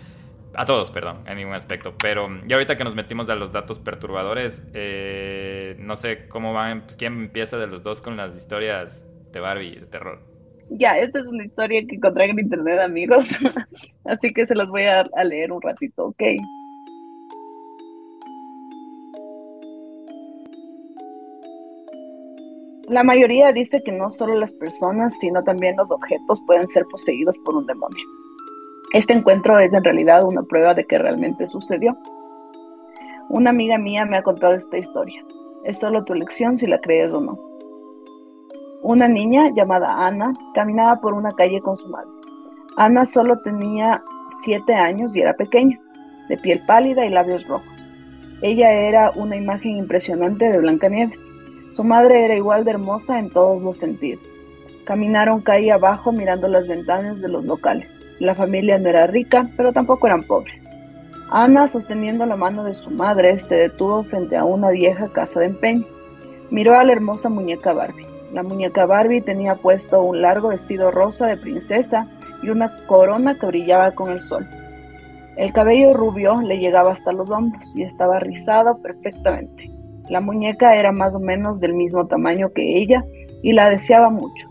A 0.56 0.65
todos, 0.65 0.89
perdón, 0.89 1.24
en 1.28 1.38
ningún 1.38 1.54
aspecto. 1.54 1.96
Pero 1.98 2.28
ya 2.48 2.56
ahorita 2.56 2.76
que 2.76 2.84
nos 2.84 2.96
metimos 2.96 3.30
a 3.30 3.36
los 3.36 3.52
datos 3.52 3.80
perturbadores, 3.80 4.63
eh, 4.74 5.76
no 5.80 5.96
sé 5.96 6.28
cómo 6.28 6.54
van, 6.54 6.86
quién 6.98 7.13
empieza 7.13 7.58
de 7.58 7.68
los 7.68 7.84
dos 7.84 8.02
con 8.02 8.18
las 8.18 8.36
historias 8.36 9.06
de 9.32 9.39
Barbie 9.39 9.80
de 9.80 9.86
terror. 9.86 10.20
Ya, 10.72 11.00
esta 11.00 11.20
es 11.20 11.28
una 11.28 11.46
historia 11.46 11.84
que 11.88 11.96
encontré 11.96 12.26
en 12.26 12.39
internet, 12.39 12.80
amigos. 12.80 13.28
Así 14.06 14.32
que 14.34 14.46
se 14.46 14.56
los 14.56 14.70
voy 14.70 14.84
a, 14.84 15.02
a 15.02 15.24
leer 15.24 15.52
un 15.52 15.62
ratito, 15.62 16.08
¿ok? 16.08 16.22
La 22.88 23.04
mayoría 23.04 23.52
dice 23.52 23.84
que 23.84 23.92
no 23.92 24.10
solo 24.10 24.36
las 24.36 24.54
personas, 24.54 25.18
sino 25.20 25.44
también 25.44 25.76
los 25.78 25.92
objetos 25.92 26.42
pueden 26.48 26.68
ser 26.68 26.86
poseídos 26.86 27.36
por 27.46 27.56
un 27.56 27.65
demonio. 27.68 28.04
Este 28.94 29.13
encuentro 29.13 29.60
es 29.60 29.74
en 29.74 29.84
realidad 29.84 30.24
una 30.24 30.42
prueba 30.42 30.74
de 30.74 30.86
que 30.86 30.98
realmente 30.98 31.46
sucedió. 31.46 31.96
Una 33.30 33.52
amiga 33.52 33.78
mía 33.78 34.06
me 34.06 34.18
ha 34.18 34.24
contado 34.24 34.56
esta 34.56 34.80
historia. 34.80 35.24
Es 35.63 35.80
solo 35.80 36.04
tu 36.04 36.13
elección 36.13 36.58
si 36.58 36.65
la 36.65 36.80
crees 36.80 37.12
o 37.13 37.22
no. 37.22 37.49
Una 38.82 39.10
niña 39.10 39.50
llamada 39.54 40.08
Ana 40.08 40.32
caminaba 40.54 41.02
por 41.02 41.13
una 41.13 41.32
calle 41.32 41.60
con 41.62 41.78
su 41.78 41.88
madre. 41.89 42.10
Ana 42.78 43.06
solo 43.06 43.38
tenía 43.39 44.02
siete 44.42 44.74
años 44.74 45.13
y 45.13 45.20
era 45.20 45.34
pequeña, 45.34 45.78
de 46.30 46.38
piel 46.38 46.62
pálida 46.65 47.06
y 47.06 47.10
labios 47.10 47.46
rojos. 47.46 47.68
Ella 48.42 48.72
era 48.72 49.12
una 49.15 49.36
imagen 49.36 49.76
impresionante 49.76 50.50
de 50.50 50.60
Blancanieves. 50.60 51.30
Su 51.72 51.84
madre 51.84 52.24
era 52.24 52.38
igual 52.38 52.63
de 52.63 52.72
hermosa 52.72 53.20
en 53.20 53.30
todos 53.32 53.62
los 53.62 53.78
sentidos. 53.78 54.24
Caminaron 54.86 55.42
calle 55.42 55.74
abajo 55.74 56.13
mirando 56.13 56.48
las 56.48 56.65
ventanas 56.65 57.20
de 57.20 57.28
los 57.28 57.44
locales. 57.44 57.89
La 58.20 58.34
familia 58.34 58.80
no 58.80 58.88
era 58.88 59.08
rica, 59.08 59.50
pero 59.58 59.74
tampoco 59.74 60.08
eran 60.08 60.24
pobres. 60.24 60.56
Ana, 61.30 61.68
sosteniendo 61.68 62.26
la 62.26 62.38
mano 62.38 62.63
de 62.63 62.74
su 62.74 62.89
madre, 62.92 63.39
se 63.42 63.56
detuvo 63.56 64.04
frente 64.04 64.38
a 64.38 64.46
una 64.46 64.70
vieja 64.70 65.10
casa 65.10 65.42
de 65.42 65.48
empeño. 65.48 65.86
Miró 66.50 66.80
a 66.80 66.84
la 66.86 66.94
hermosa 66.94 67.28
muñeca 67.28 67.74
Barbie. 67.74 68.09
La 68.34 68.44
muñeca 68.44 68.86
Barbie 68.86 69.22
tenía 69.22 69.56
puesto 69.56 70.04
un 70.04 70.22
largo 70.22 70.50
vestido 70.50 70.92
rosa 70.92 71.28
de 71.28 71.38
princesa 71.38 72.08
y 72.44 72.50
una 72.50 72.72
corona 72.88 73.36
que 73.36 73.48
brillaba 73.48 73.92
con 73.92 74.12
el 74.12 74.20
sol. 74.20 74.46
El 75.36 75.54
cabello 75.54 75.94
rubio 75.94 76.42
le 76.42 76.60
llegaba 76.60 76.92
hasta 76.92 77.12
los 77.12 77.30
hombros 77.30 77.74
y 77.76 77.84
estaba 77.84 78.20
rizado 78.20 78.78
perfectamente. 78.82 79.72
La 80.10 80.22
muñeca 80.22 80.74
era 80.74 80.92
más 80.92 81.13
o 81.13 81.20
menos 81.20 81.60
del 81.60 81.74
mismo 81.74 82.08
tamaño 82.08 82.52
que 82.54 82.78
ella 82.78 83.04
y 83.42 83.54
la 83.54 83.70
deseaba 83.70 84.10
mucho. 84.10 84.48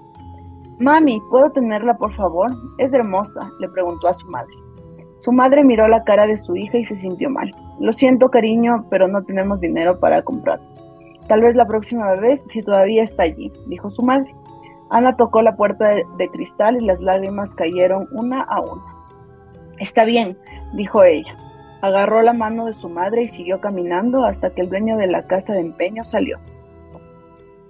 Mami, 0.79 1.21
¿puedo 1.31 1.51
tenerla 1.51 1.97
por 1.97 2.15
favor? 2.15 2.51
Es 2.79 2.95
hermosa, 2.95 3.51
le 3.61 3.69
preguntó 3.69 4.09
a 4.09 4.15
su 4.15 4.27
madre. 4.29 4.55
Su 5.21 5.33
madre 5.33 5.65
miró 5.65 5.89
la 5.89 6.05
cara 6.05 6.27
de 6.27 6.39
su 6.39 6.55
hija 6.55 6.79
y 6.79 6.85
se 6.85 6.99
sintió 6.99 7.29
mal. 7.29 7.51
Lo 7.81 7.93
siento, 7.93 8.31
cariño, 8.31 8.87
pero 8.89 9.09
no 9.09 9.23
tenemos 9.25 9.61
dinero 9.61 9.99
para 9.99 10.23
comprar. 10.23 10.61
Tal 11.29 11.43
vez 11.43 11.55
la 11.55 11.67
próxima 11.67 12.15
vez, 12.15 12.45
si 12.49 12.63
todavía 12.63 13.03
está 13.03 13.25
allí, 13.25 13.53
dijo 13.67 13.91
su 13.91 14.03
madre. 14.03 14.35
Ana 14.91 15.17
tocó 15.17 15.43
la 15.43 15.57
puerta 15.57 15.91
de, 15.91 16.29
cristal 16.29 16.79
y 16.81 16.87
las 16.87 17.01
lágrimas 17.01 17.55
cayeron 17.55 18.09
una 18.13 18.43
a 18.43 18.61
una. 18.61 18.83
Está 19.79 20.05
bien, 20.05 20.39
dijo 20.73 21.05
ella. 21.05 21.37
Agarró 21.83 22.23
la 22.23 22.33
mano 22.33 22.65
de 22.65 22.73
su 22.73 22.89
madre 22.89 23.25
y 23.25 23.29
siguió 23.29 23.61
caminando 23.61 24.25
hasta 24.25 24.51
que 24.51 24.63
el 24.63 24.71
dueño 24.71 24.97
de 24.97 25.07
la 25.07 25.27
casa 25.27 25.53
de 25.53 25.61
empeño 25.61 26.03
salió. 26.03 26.39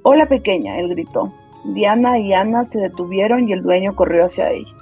Hola 0.02 0.26
pequeña, 0.26 0.78
él 0.78 0.88
gritó. 0.90 1.32
Diana 1.64 2.18
y 2.18 2.32
Ana 2.32 2.64
se 2.64 2.78
detuvieron 2.78 3.48
y 3.48 3.52
el 3.52 3.62
dueño 3.62 3.96
corrió 3.96 4.26
hacia 4.26 4.50
ella. 4.50 4.72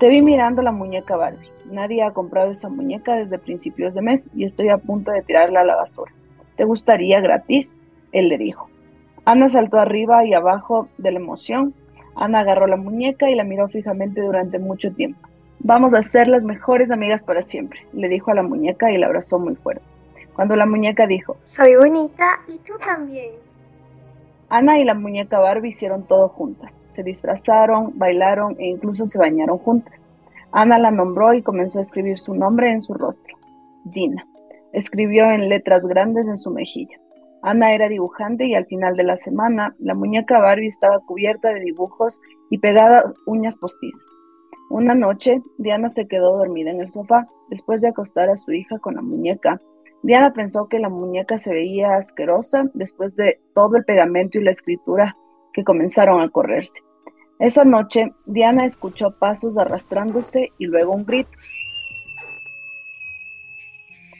Te 0.00 0.08
vi 0.08 0.20
mirando 0.20 0.62
la 0.62 0.72
muñeca 0.72 1.16
Barbie. 1.16 1.48
Nadie 1.70 2.02
ha 2.02 2.10
comprado 2.10 2.50
esa 2.50 2.68
muñeca 2.68 3.14
desde 3.14 3.38
principios 3.38 3.94
de 3.94 4.02
mes 4.02 4.28
y 4.34 4.44
estoy 4.44 4.68
a 4.68 4.78
punto 4.78 5.12
de 5.12 5.22
tirarla 5.22 5.60
a 5.60 5.64
la 5.64 5.76
basura. 5.76 6.12
¿Te 6.56 6.64
gustaría 6.64 7.20
gratis? 7.20 7.74
Él 8.12 8.28
le 8.28 8.38
dijo. 8.38 8.68
Ana 9.24 9.48
saltó 9.48 9.78
arriba 9.78 10.24
y 10.24 10.34
abajo 10.34 10.88
de 10.98 11.12
la 11.12 11.18
emoción. 11.18 11.74
Ana 12.16 12.40
agarró 12.40 12.66
la 12.66 12.76
muñeca 12.76 13.30
y 13.30 13.34
la 13.34 13.44
miró 13.44 13.68
fijamente 13.68 14.20
durante 14.20 14.58
mucho 14.58 14.92
tiempo. 14.92 15.28
Vamos 15.60 15.92
a 15.94 16.02
ser 16.02 16.26
las 16.26 16.42
mejores 16.42 16.90
amigas 16.90 17.22
para 17.22 17.42
siempre, 17.42 17.80
le 17.92 18.08
dijo 18.08 18.30
a 18.30 18.34
la 18.34 18.42
muñeca 18.42 18.90
y 18.90 18.98
la 18.98 19.06
abrazó 19.06 19.38
muy 19.38 19.54
fuerte. 19.56 19.82
Cuando 20.34 20.56
la 20.56 20.64
muñeca 20.64 21.06
dijo, 21.06 21.36
Soy 21.42 21.76
bonita 21.76 22.40
y 22.48 22.56
tú 22.58 22.72
también. 22.84 23.32
Ana 24.48 24.78
y 24.78 24.84
la 24.84 24.94
muñeca 24.94 25.38
Barbie 25.38 25.68
hicieron 25.68 26.04
todo 26.04 26.28
juntas. 26.28 26.74
Se 26.86 27.02
disfrazaron, 27.02 27.92
bailaron 27.98 28.56
e 28.58 28.68
incluso 28.68 29.06
se 29.06 29.18
bañaron 29.18 29.58
juntas. 29.58 30.00
Ana 30.50 30.78
la 30.78 30.90
nombró 30.90 31.34
y 31.34 31.42
comenzó 31.42 31.78
a 31.78 31.82
escribir 31.82 32.18
su 32.18 32.34
nombre 32.34 32.70
en 32.72 32.82
su 32.82 32.94
rostro. 32.94 33.36
Gina. 33.92 34.26
Escribió 34.72 35.30
en 35.30 35.48
letras 35.48 35.84
grandes 35.84 36.26
en 36.26 36.38
su 36.38 36.50
mejilla. 36.50 36.98
Ana 37.42 37.72
era 37.74 37.88
dibujante 37.88 38.46
y 38.46 38.54
al 38.54 38.66
final 38.66 38.96
de 38.96 39.04
la 39.04 39.16
semana 39.16 39.74
la 39.78 39.94
muñeca 39.94 40.38
Barbie 40.40 40.68
estaba 40.68 41.00
cubierta 41.00 41.52
de 41.52 41.60
dibujos 41.60 42.20
y 42.50 42.58
pegada 42.58 43.04
uñas 43.26 43.56
postizas. 43.56 44.04
Una 44.68 44.94
noche, 44.94 45.42
Diana 45.58 45.88
se 45.88 46.06
quedó 46.06 46.36
dormida 46.36 46.70
en 46.70 46.80
el 46.80 46.88
sofá 46.88 47.26
después 47.48 47.80
de 47.80 47.88
acostar 47.88 48.28
a 48.28 48.36
su 48.36 48.52
hija 48.52 48.78
con 48.78 48.94
la 48.94 49.02
muñeca. 49.02 49.60
Diana 50.02 50.32
pensó 50.32 50.68
que 50.68 50.78
la 50.78 50.88
muñeca 50.88 51.38
se 51.38 51.52
veía 51.52 51.96
asquerosa 51.96 52.70
después 52.74 53.16
de 53.16 53.40
todo 53.54 53.76
el 53.76 53.84
pegamento 53.84 54.38
y 54.38 54.44
la 54.44 54.52
escritura 54.52 55.16
que 55.52 55.64
comenzaron 55.64 56.20
a 56.20 56.28
correrse. 56.28 56.82
Esa 57.40 57.64
noche, 57.64 58.12
Diana 58.26 58.66
escuchó 58.66 59.18
pasos 59.18 59.58
arrastrándose 59.58 60.50
y 60.58 60.66
luego 60.66 60.92
un 60.92 61.06
grito. 61.06 61.30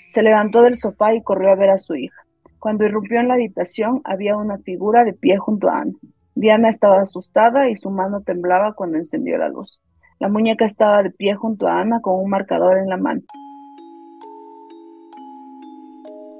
Se 0.08 0.22
levantó 0.22 0.62
del 0.62 0.74
sofá 0.74 1.14
y 1.14 1.22
corrió 1.22 1.50
a 1.50 1.54
ver 1.54 1.70
a 1.70 1.78
su 1.78 1.94
hija. 1.94 2.19
Cuando 2.60 2.84
irrumpió 2.84 3.18
en 3.18 3.28
la 3.28 3.34
habitación, 3.34 4.02
había 4.04 4.36
una 4.36 4.58
figura 4.58 5.02
de 5.02 5.14
pie 5.14 5.38
junto 5.38 5.70
a 5.70 5.80
Ana. 5.80 5.94
Diana 6.34 6.68
estaba 6.68 7.00
asustada 7.00 7.70
y 7.70 7.74
su 7.74 7.88
mano 7.90 8.20
temblaba 8.20 8.74
cuando 8.74 8.98
encendió 8.98 9.38
la 9.38 9.48
luz. 9.48 9.80
La 10.18 10.28
muñeca 10.28 10.66
estaba 10.66 11.02
de 11.02 11.10
pie 11.10 11.34
junto 11.34 11.66
a 11.66 11.80
Ana 11.80 12.00
con 12.02 12.22
un 12.22 12.28
marcador 12.28 12.76
en 12.76 12.90
la 12.90 12.98
mano. 12.98 13.22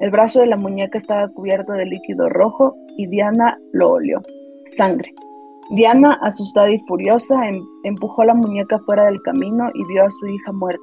El 0.01 0.11
brazo 0.11 0.41
de 0.41 0.47
la 0.47 0.59
muñeca 0.59 0.99
estaba 0.99 1.27
cubierto 1.29 1.73
de 1.73 1.87
líquido 1.87 2.29
rojo 2.29 2.75
y 2.99 3.07
Diana 3.07 3.57
lo 3.73 3.93
olió. 3.93 4.21
Sangre. 4.77 5.15
Diana, 5.71 6.19
asustada 6.21 6.71
y 6.71 6.81
furiosa, 6.81 7.49
em, 7.49 7.63
empujó 7.85 8.25
la 8.25 8.35
muñeca 8.35 8.79
fuera 8.81 9.05
del 9.05 9.23
camino 9.23 9.71
y 9.73 9.85
vio 9.87 10.05
a 10.05 10.11
su 10.11 10.27
hija 10.27 10.53
muerta. 10.53 10.83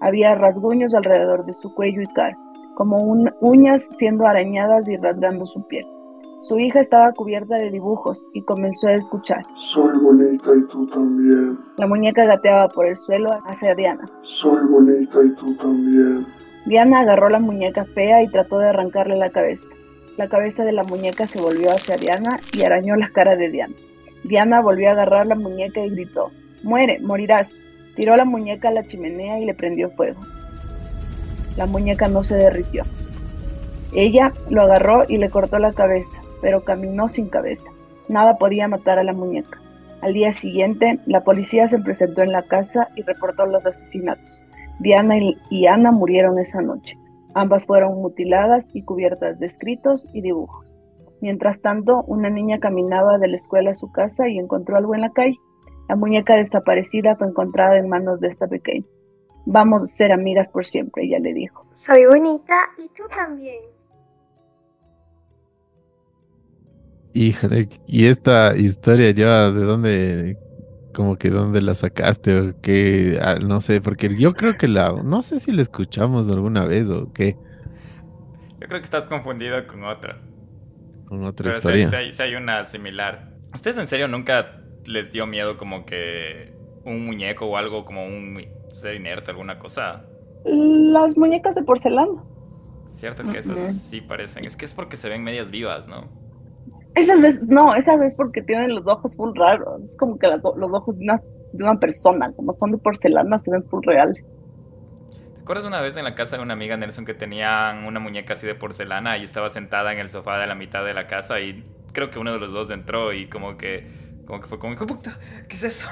Había 0.00 0.36
rasguños 0.36 0.94
alrededor 0.94 1.44
de 1.46 1.54
su 1.54 1.74
cuello 1.74 2.02
y 2.02 2.06
cara, 2.14 2.36
como 2.78 2.96
un- 3.02 3.30
uñas 3.40 3.88
siendo 3.98 4.24
arañadas 4.24 4.88
y 4.88 4.96
rasgando 4.96 5.44
su 5.46 5.66
piel. 5.66 5.84
Su 6.42 6.60
hija 6.60 6.78
estaba 6.80 7.12
cubierta 7.12 7.56
de 7.56 7.70
dibujos 7.72 8.24
y 8.32 8.42
comenzó 8.42 8.86
a 8.86 8.94
escuchar. 8.94 9.42
Soy 9.74 9.98
bonita 10.00 10.50
y 10.56 10.62
tú 10.68 10.86
también. 10.86 11.58
La 11.78 11.88
muñeca 11.88 12.24
gateaba 12.24 12.68
por 12.68 12.86
el 12.86 12.96
suelo 12.96 13.30
hacia 13.46 13.74
Diana. 13.74 14.08
Soy 14.40 14.60
bonita 14.70 15.18
y 15.24 15.30
tú 15.34 15.56
también. 15.56 16.24
Diana 16.66 17.00
agarró 17.00 17.28
la 17.30 17.40
muñeca 17.40 17.84
fea 17.84 18.22
y 18.22 18.28
trató 18.28 18.60
de 18.60 18.68
arrancarle 18.68 19.16
la 19.16 19.30
cabeza. 19.30 19.74
La 20.16 20.28
cabeza 20.28 20.62
de 20.64 20.72
la 20.72 20.84
muñeca 20.84 21.26
se 21.26 21.40
volvió 21.40 21.70
hacia 21.72 21.96
Diana 21.96 22.38
y 22.56 22.62
arañó 22.62 22.94
la 22.94 23.08
cara 23.10 23.34
de 23.34 23.50
Diana. 23.50 23.74
Diana 24.22 24.60
volvió 24.60 24.88
a 24.90 24.92
agarrar 24.92 25.26
la 25.26 25.34
muñeca 25.34 25.84
y 25.84 25.90
gritó, 25.90 26.30
Muere, 26.62 27.00
morirás. 27.00 27.56
Tiró 27.96 28.14
la 28.16 28.24
muñeca 28.24 28.68
a 28.68 28.72
la 28.72 28.84
chimenea 28.84 29.40
y 29.40 29.46
le 29.46 29.54
prendió 29.54 29.90
fuego. 29.90 30.20
La 31.58 31.66
muñeca 31.66 32.06
no 32.06 32.22
se 32.22 32.36
derritió. 32.36 32.84
Ella 33.92 34.32
lo 34.48 34.62
agarró 34.62 35.02
y 35.08 35.18
le 35.18 35.28
cortó 35.28 35.58
la 35.58 35.72
cabeza, 35.72 36.20
pero 36.40 36.62
caminó 36.62 37.08
sin 37.08 37.28
cabeza. 37.28 37.68
Nada 38.08 38.38
podía 38.38 38.68
matar 38.68 39.00
a 39.00 39.02
la 39.02 39.12
muñeca. 39.12 39.60
Al 40.00 40.12
día 40.12 40.32
siguiente, 40.32 41.00
la 41.06 41.24
policía 41.24 41.66
se 41.66 41.80
presentó 41.80 42.22
en 42.22 42.30
la 42.30 42.44
casa 42.44 42.86
y 42.94 43.02
reportó 43.02 43.44
los 43.44 43.66
asesinatos. 43.66 44.40
Diana 44.78 45.16
y, 45.50 45.66
Ana 45.66 45.90
murieron 45.90 46.38
esa 46.38 46.62
noche. 46.62 46.96
Ambas 47.34 47.66
fueron 47.66 48.00
mutiladas 48.00 48.68
y 48.72 48.82
cubiertas 48.82 49.40
de 49.40 49.46
escritos 49.46 50.06
y 50.12 50.20
dibujos. 50.20 50.78
Mientras 51.20 51.60
tanto, 51.60 52.04
una 52.06 52.30
niña 52.30 52.60
caminaba 52.60 53.18
de 53.18 53.26
la 53.26 53.36
escuela 53.36 53.72
a 53.72 53.74
su 53.74 53.90
casa 53.90 54.28
y 54.28 54.38
encontró 54.38 54.76
algo 54.76 54.94
en 54.94 55.00
la 55.00 55.10
calle. 55.10 55.36
La 55.88 55.96
muñeca 55.96 56.36
desaparecida 56.36 57.16
fue 57.16 57.26
encontrada 57.26 57.76
en 57.78 57.88
manos 57.88 58.20
de 58.20 58.28
esta 58.28 58.46
pequeña. 58.46 58.86
Vamos 59.50 59.82
a 59.82 59.86
ser 59.86 60.12
amigas 60.12 60.48
por 60.48 60.64
siempre, 60.66 61.04
ella 61.04 61.18
le 61.18 61.32
dijo. 61.34 61.66
Soy 61.72 62.04
bonita 62.06 62.54
y 62.78 62.88
tú 62.90 63.04
también. 63.08 63.60
Híjole, 67.14 67.68
y 67.86 68.06
esta 68.06 68.56
historia 68.56 69.10
ya, 69.10 69.50
¿de 69.50 69.64
dónde, 69.64 70.36
como 70.94 71.16
que 71.16 71.30
dónde 71.30 71.60
la 71.62 71.74
sacaste 71.74 72.38
o 72.40 72.60
qué? 72.60 73.18
Ah, 73.22 73.36
no 73.40 73.60
sé, 73.60 73.80
porque 73.80 74.14
yo 74.16 74.34
creo 74.34 74.56
que 74.56 74.68
la, 74.68 74.92
no 75.02 75.22
sé 75.22 75.40
si 75.40 75.52
la 75.52 75.62
escuchamos 75.62 76.28
alguna 76.30 76.64
vez 76.66 76.88
o 76.90 77.12
qué, 77.12 77.36
Yo 78.60 78.66
creo 78.68 78.80
que 78.80 78.84
estás 78.84 79.06
confundido 79.06 79.66
con 79.66 79.84
otra. 79.84 80.20
con 81.04 81.24
otra 81.24 81.48
Pero 81.48 81.58
historia. 81.58 81.86
sí 81.86 81.96
hay, 81.96 82.12
sí 82.12 82.22
hay 82.22 82.34
una 82.34 82.64
similar. 82.64 83.38
¿Ustedes 83.54 83.78
en 83.78 83.86
serio 83.86 84.08
nunca 84.08 84.62
les 84.84 85.12
dio 85.12 85.26
miedo 85.26 85.56
como 85.56 85.84
que 85.86 86.54
un 86.84 87.04
muñeco 87.06 87.46
o 87.46 87.56
algo 87.56 87.84
como 87.84 88.06
un 88.06 88.32
ser 88.72 88.94
inerte, 88.94 89.30
alguna 89.30 89.58
cosa? 89.58 90.04
Las 90.44 91.16
muñecas 91.16 91.54
de 91.54 91.62
porcelana. 91.62 92.22
Cierto 92.86 93.28
que 93.28 93.38
esas 93.38 93.76
sí 93.76 94.00
parecen. 94.00 94.44
Es 94.46 94.56
que 94.56 94.64
es 94.64 94.74
porque 94.74 94.96
se 94.96 95.08
ven 95.08 95.22
medias 95.22 95.50
vivas, 95.50 95.86
¿no? 95.88 96.08
Esas 96.94 97.20
vez, 97.20 97.42
no, 97.42 97.74
esa 97.74 97.96
vez 97.96 98.14
porque 98.14 98.42
tienen 98.42 98.74
los 98.74 98.86
ojos 98.86 99.14
full 99.14 99.36
raros. 99.36 99.82
Es 99.82 99.96
como 99.96 100.18
que 100.18 100.26
las 100.26 100.40
los 100.42 100.72
ojos 100.72 100.96
de 100.96 101.04
una, 101.04 101.22
de 101.52 101.64
una 101.64 101.78
persona, 101.78 102.32
como 102.32 102.52
son 102.52 102.72
de 102.72 102.78
porcelana, 102.78 103.38
se 103.38 103.50
ven 103.50 103.62
full 103.64 103.84
reales. 103.84 104.24
¿Te 105.34 105.40
acuerdas 105.42 105.64
una 105.64 105.80
vez 105.80 105.96
en 105.96 106.04
la 106.04 106.14
casa 106.14 106.36
de 106.36 106.42
una 106.42 106.54
amiga 106.54 106.76
Nelson 106.76 107.04
que 107.04 107.14
tenían 107.14 107.84
una 107.84 108.00
muñeca 108.00 108.34
así 108.34 108.46
de 108.46 108.54
porcelana 108.54 109.16
y 109.18 109.24
estaba 109.24 109.48
sentada 109.50 109.92
en 109.92 109.98
el 109.98 110.08
sofá 110.10 110.38
de 110.38 110.46
la 110.46 110.54
mitad 110.54 110.84
de 110.84 110.92
la 110.94 111.06
casa 111.06 111.40
y 111.40 111.64
creo 111.92 112.10
que 112.10 112.18
uno 112.18 112.32
de 112.32 112.38
los 112.38 112.52
dos 112.52 112.70
entró 112.70 113.12
y 113.12 113.28
como 113.28 113.56
que 113.56 113.86
como 114.26 114.40
que 114.40 114.46
fue 114.46 114.58
como, 114.58 114.74
"Hijo 114.74 114.84
de 114.84 114.94
puta, 114.94 115.18
¿qué 115.48 115.56
es 115.56 115.62
eso? 115.62 115.88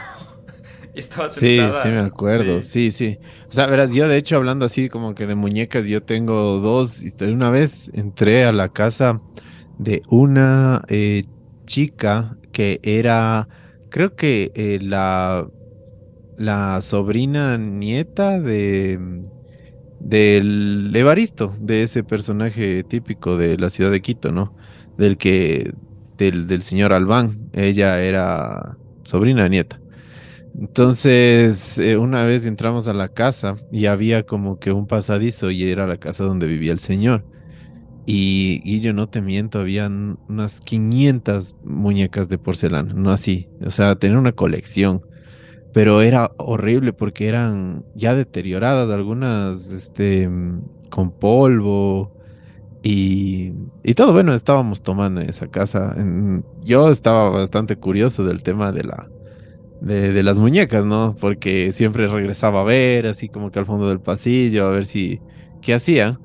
Y 0.96 1.00
estaba 1.00 1.30
Sí, 1.30 1.70
sentada. 1.70 1.72
sí 1.72 1.88
me 1.88 2.00
acuerdo, 2.00 2.62
sí. 2.62 2.90
sí, 2.92 3.18
O 3.50 3.52
sea, 3.52 3.66
verás, 3.66 3.92
yo 3.92 4.08
de 4.08 4.16
hecho 4.16 4.36
hablando 4.36 4.64
así 4.66 4.88
como 4.88 5.14
que 5.14 5.26
de 5.26 5.34
muñecas, 5.34 5.86
yo 5.86 6.02
tengo 6.04 6.58
dos 6.60 7.02
historias. 7.02 7.34
Una 7.36 7.50
vez 7.50 7.90
entré 7.94 8.44
a 8.44 8.52
la 8.52 8.70
casa 8.72 9.22
de 9.78 10.02
una 10.08 10.82
eh, 10.88 11.24
chica 11.66 12.38
que 12.52 12.80
era, 12.82 13.48
creo 13.90 14.14
que 14.16 14.52
eh, 14.54 14.78
la, 14.82 15.48
la 16.36 16.80
sobrina 16.82 17.58
nieta 17.58 18.40
de 18.40 19.24
del 19.98 20.92
Evaristo, 20.94 21.54
de 21.60 21.82
ese 21.82 22.04
personaje 22.04 22.84
típico 22.84 23.36
de 23.38 23.56
la 23.58 23.70
ciudad 23.70 23.90
de 23.90 24.02
Quito, 24.02 24.32
¿no? 24.32 24.54
Del 24.96 25.16
que, 25.18 25.72
del, 26.18 26.46
del 26.46 26.62
señor 26.62 26.92
Albán. 26.92 27.48
Ella 27.52 28.00
era 28.02 28.78
sobrina 29.04 29.48
nieta. 29.48 29.80
Entonces, 30.58 31.78
eh, 31.78 31.98
una 31.98 32.24
vez 32.24 32.46
entramos 32.46 32.88
a 32.88 32.94
la 32.94 33.08
casa 33.08 33.56
y 33.70 33.86
había 33.86 34.24
como 34.24 34.58
que 34.58 34.72
un 34.72 34.86
pasadizo 34.86 35.50
y 35.50 35.64
era 35.64 35.86
la 35.86 35.98
casa 35.98 36.24
donde 36.24 36.46
vivía 36.46 36.72
el 36.72 36.78
señor. 36.78 37.24
Y, 38.06 38.80
yo 38.80 38.92
no 38.92 39.08
te 39.08 39.20
miento, 39.20 39.58
habían 39.58 40.18
unas 40.28 40.60
500 40.60 41.56
muñecas 41.64 42.28
de 42.28 42.38
porcelana, 42.38 42.94
no 42.94 43.10
así, 43.10 43.48
o 43.64 43.70
sea, 43.70 43.96
tenía 43.96 44.16
una 44.16 44.30
colección, 44.30 45.02
pero 45.72 46.02
era 46.02 46.30
horrible 46.36 46.92
porque 46.92 47.26
eran 47.26 47.84
ya 47.96 48.14
deterioradas, 48.14 48.90
algunas 48.90 49.70
este, 49.70 50.30
con 50.88 51.10
polvo 51.10 52.12
y, 52.84 53.54
y 53.82 53.94
todo, 53.94 54.12
bueno, 54.12 54.34
estábamos 54.34 54.82
tomando 54.82 55.20
en 55.20 55.28
esa 55.28 55.48
casa. 55.48 55.96
yo 56.62 56.90
estaba 56.90 57.30
bastante 57.30 57.74
curioso 57.74 58.24
del 58.24 58.44
tema 58.44 58.70
de 58.70 58.84
la, 58.84 59.08
de, 59.86 60.22
las 60.22 60.38
muñecas, 60.38 60.84
¿no? 60.84 61.16
Porque 61.20 61.72
siempre 61.72 62.06
regresaba 62.08 62.62
a 62.62 62.64
ver, 62.64 63.06
así 63.06 63.28
como 63.28 63.50
que 63.50 63.58
al 63.58 63.66
fondo 63.66 63.88
del 63.88 64.00
pasillo, 64.00 64.66
a 64.66 64.70
ver 64.70 64.86
si, 64.86 65.20
qué 65.62 65.74
hacía. 65.74 66.20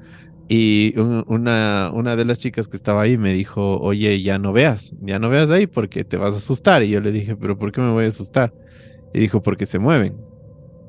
Y 0.47 0.97
un- 0.99 1.23
una, 1.27 1.91
una 1.93 2.15
de 2.15 2.25
las 2.25 2.39
chicas 2.39 2.67
que 2.67 2.75
estaba 2.77 3.03
ahí 3.03 3.17
me 3.17 3.33
dijo, 3.33 3.79
oye, 3.79 4.21
ya 4.21 4.37
no 4.37 4.51
veas, 4.53 4.93
ya 5.01 5.19
no 5.19 5.29
veas 5.29 5.49
ahí 5.51 5.67
porque 5.67 6.03
te 6.03 6.17
vas 6.17 6.35
a 6.35 6.39
asustar. 6.39 6.83
Y 6.83 6.89
yo 6.89 6.99
le 7.01 7.11
dije, 7.11 7.35
pero 7.35 7.57
¿por 7.57 7.71
qué 7.71 7.81
me 7.81 7.91
voy 7.91 8.05
a 8.05 8.09
asustar? 8.09 8.53
Y 9.13 9.19
dijo, 9.19 9.41
porque 9.41 9.65
se 9.65 9.79
mueven. 9.79 10.17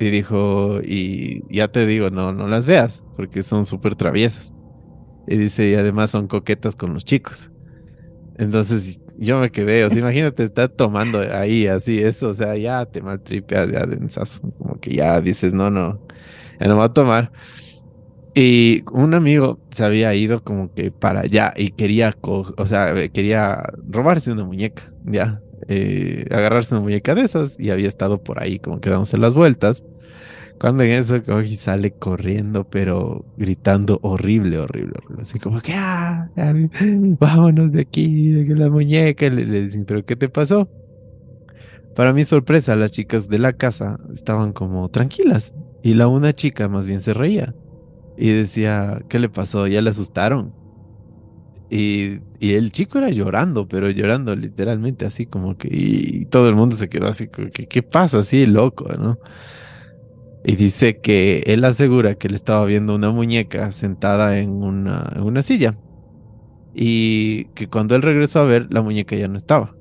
Y 0.01 0.11
dijo, 0.11 0.81
y 0.83 1.43
ya 1.55 1.69
te 1.69 1.87
digo, 1.87 2.11
no, 2.11 2.33
no 2.33 2.49
las 2.49 2.67
veas, 2.67 3.05
porque 3.17 3.43
son 3.43 3.65
súper 3.67 3.95
traviesas. 3.95 4.53
Y 5.29 5.37
dice, 5.37 5.69
y 5.71 5.75
además 5.75 6.11
son 6.11 6.27
coquetas 6.27 6.75
con 6.75 6.95
los 6.95 7.05
chicos. 7.05 7.51
Entonces 8.37 9.01
yo 9.23 9.39
me 9.39 9.51
quedé, 9.51 9.85
o 9.85 9.91
sea, 9.91 9.99
imagínate 9.99 10.45
estar 10.45 10.69
tomando 10.69 11.21
ahí 11.21 11.67
así 11.67 11.99
eso, 12.01 12.29
o 12.31 12.35
sea, 12.35 12.57
ya 12.57 12.85
te 12.87 13.01
maltripeas 13.01 13.71
ya 13.71 13.87
de 13.87 13.97
ensazo, 13.97 14.41
como 14.59 14.81
que 14.81 14.95
ya 14.95 15.21
dices, 15.21 15.53
no, 15.53 15.71
no, 15.71 16.01
ya 16.61 16.67
no 16.67 16.77
va 16.77 16.87
a 16.87 16.93
tomar. 16.93 17.31
Y 18.35 18.83
un 18.91 19.15
amigo 19.15 19.61
se 19.71 19.85
había 19.85 20.15
ido 20.15 20.43
como 20.43 20.73
que 20.75 20.91
para 20.91 21.21
allá 21.21 21.53
y 21.57 21.71
quería, 21.73 22.17
o 22.23 22.67
sea, 22.67 22.99
eh, 22.99 23.11
quería 23.11 23.63
robarse 23.89 24.33
una 24.33 24.45
muñeca, 24.45 24.91
ya, 25.05 25.41
eh, 25.69 26.27
agarrarse 26.31 26.75
una 26.75 26.83
muñeca 26.83 27.15
de 27.15 27.23
esas 27.23 27.61
y 27.61 27.71
había 27.71 27.89
estado 27.89 28.23
por 28.23 28.43
ahí 28.43 28.59
como 28.59 28.81
que 28.81 28.91
dándose 28.91 29.19
las 29.19 29.35
vueltas. 29.35 29.85
Cuando 30.63 30.85
en 30.85 30.93
eso 30.93 31.17
y 31.43 31.57
sale 31.57 31.91
corriendo, 31.91 32.63
pero 32.63 33.25
gritando 33.37 33.99
horrible, 34.01 34.59
horrible, 34.59 34.93
horrible. 34.97 35.23
Así 35.23 35.41
como 35.41 35.61
que, 35.61 35.73
ah, 35.75 36.31
vámonos 37.19 37.73
de 37.73 37.81
aquí, 37.81 38.31
de 38.31 38.55
la 38.55 38.71
muñeca. 38.71 39.29
Le, 39.29 39.45
le 39.45 39.63
dicen, 39.63 39.85
¿pero 39.85 40.05
qué 40.07 40.15
te 40.15 40.29
pasó? 40.29 40.71
Para 41.97 42.13
mi 42.13 42.23
sorpresa, 42.23 42.77
las 42.77 42.93
chicas 42.93 43.29
de 43.29 43.41
la 43.41 43.55
casa 43.55 43.99
estaban 44.15 44.53
como 44.53 44.89
tranquilas. 44.89 45.53
Y 45.83 45.95
la 45.95 46.07
una 46.07 46.33
chica 46.33 46.69
más 46.69 46.87
bien 46.87 47.01
se 47.01 47.13
reía. 47.13 47.57
Y 48.17 48.31
decía, 48.31 49.03
¿qué 49.09 49.19
le 49.19 49.29
pasó? 49.29 49.67
Ya 49.67 49.83
le 49.83 49.91
asustaron. 49.91 50.55
Y, 51.71 52.21
y 52.39 52.53
el 52.53 52.71
chico 52.71 52.99
era 52.99 53.11
llorando, 53.11 53.67
pero 53.67 53.91
llorando 53.91 54.37
literalmente 54.37 55.07
así 55.07 55.27
como 55.27 55.57
que... 55.57 55.67
Y 55.73 56.27
todo 56.27 56.49
el 56.49 56.55
mundo 56.55 56.77
se 56.77 56.89
quedó 56.89 57.09
así 57.09 57.27
como 57.27 57.51
que, 57.51 57.67
¿qué 57.67 57.83
pasa? 57.83 58.21
Así 58.21 58.47
loco, 58.47 58.87
¿no? 58.97 59.19
Y 60.45 60.57
dice 60.57 60.99
que 60.99 61.45
él 61.47 61.65
asegura 61.65 62.17
que 62.17 62.27
él 62.27 62.35
estaba 62.35 62.65
viendo 62.65 62.95
una 62.95 63.11
muñeca 63.11 63.71
sentada 63.71 64.39
en 64.39 64.51
una, 64.51 65.13
una 65.23 65.43
silla. 65.43 65.77
Y 66.75 67.45
que 67.55 67.69
cuando 67.69 67.95
él 67.95 68.03
regresó 68.03 68.41
a 68.41 68.45
ver, 68.45 68.67
la 68.71 68.83
muñeca 68.83 69.15
ya 69.15 69.29
no 69.29 69.37
estaba. 69.37 69.75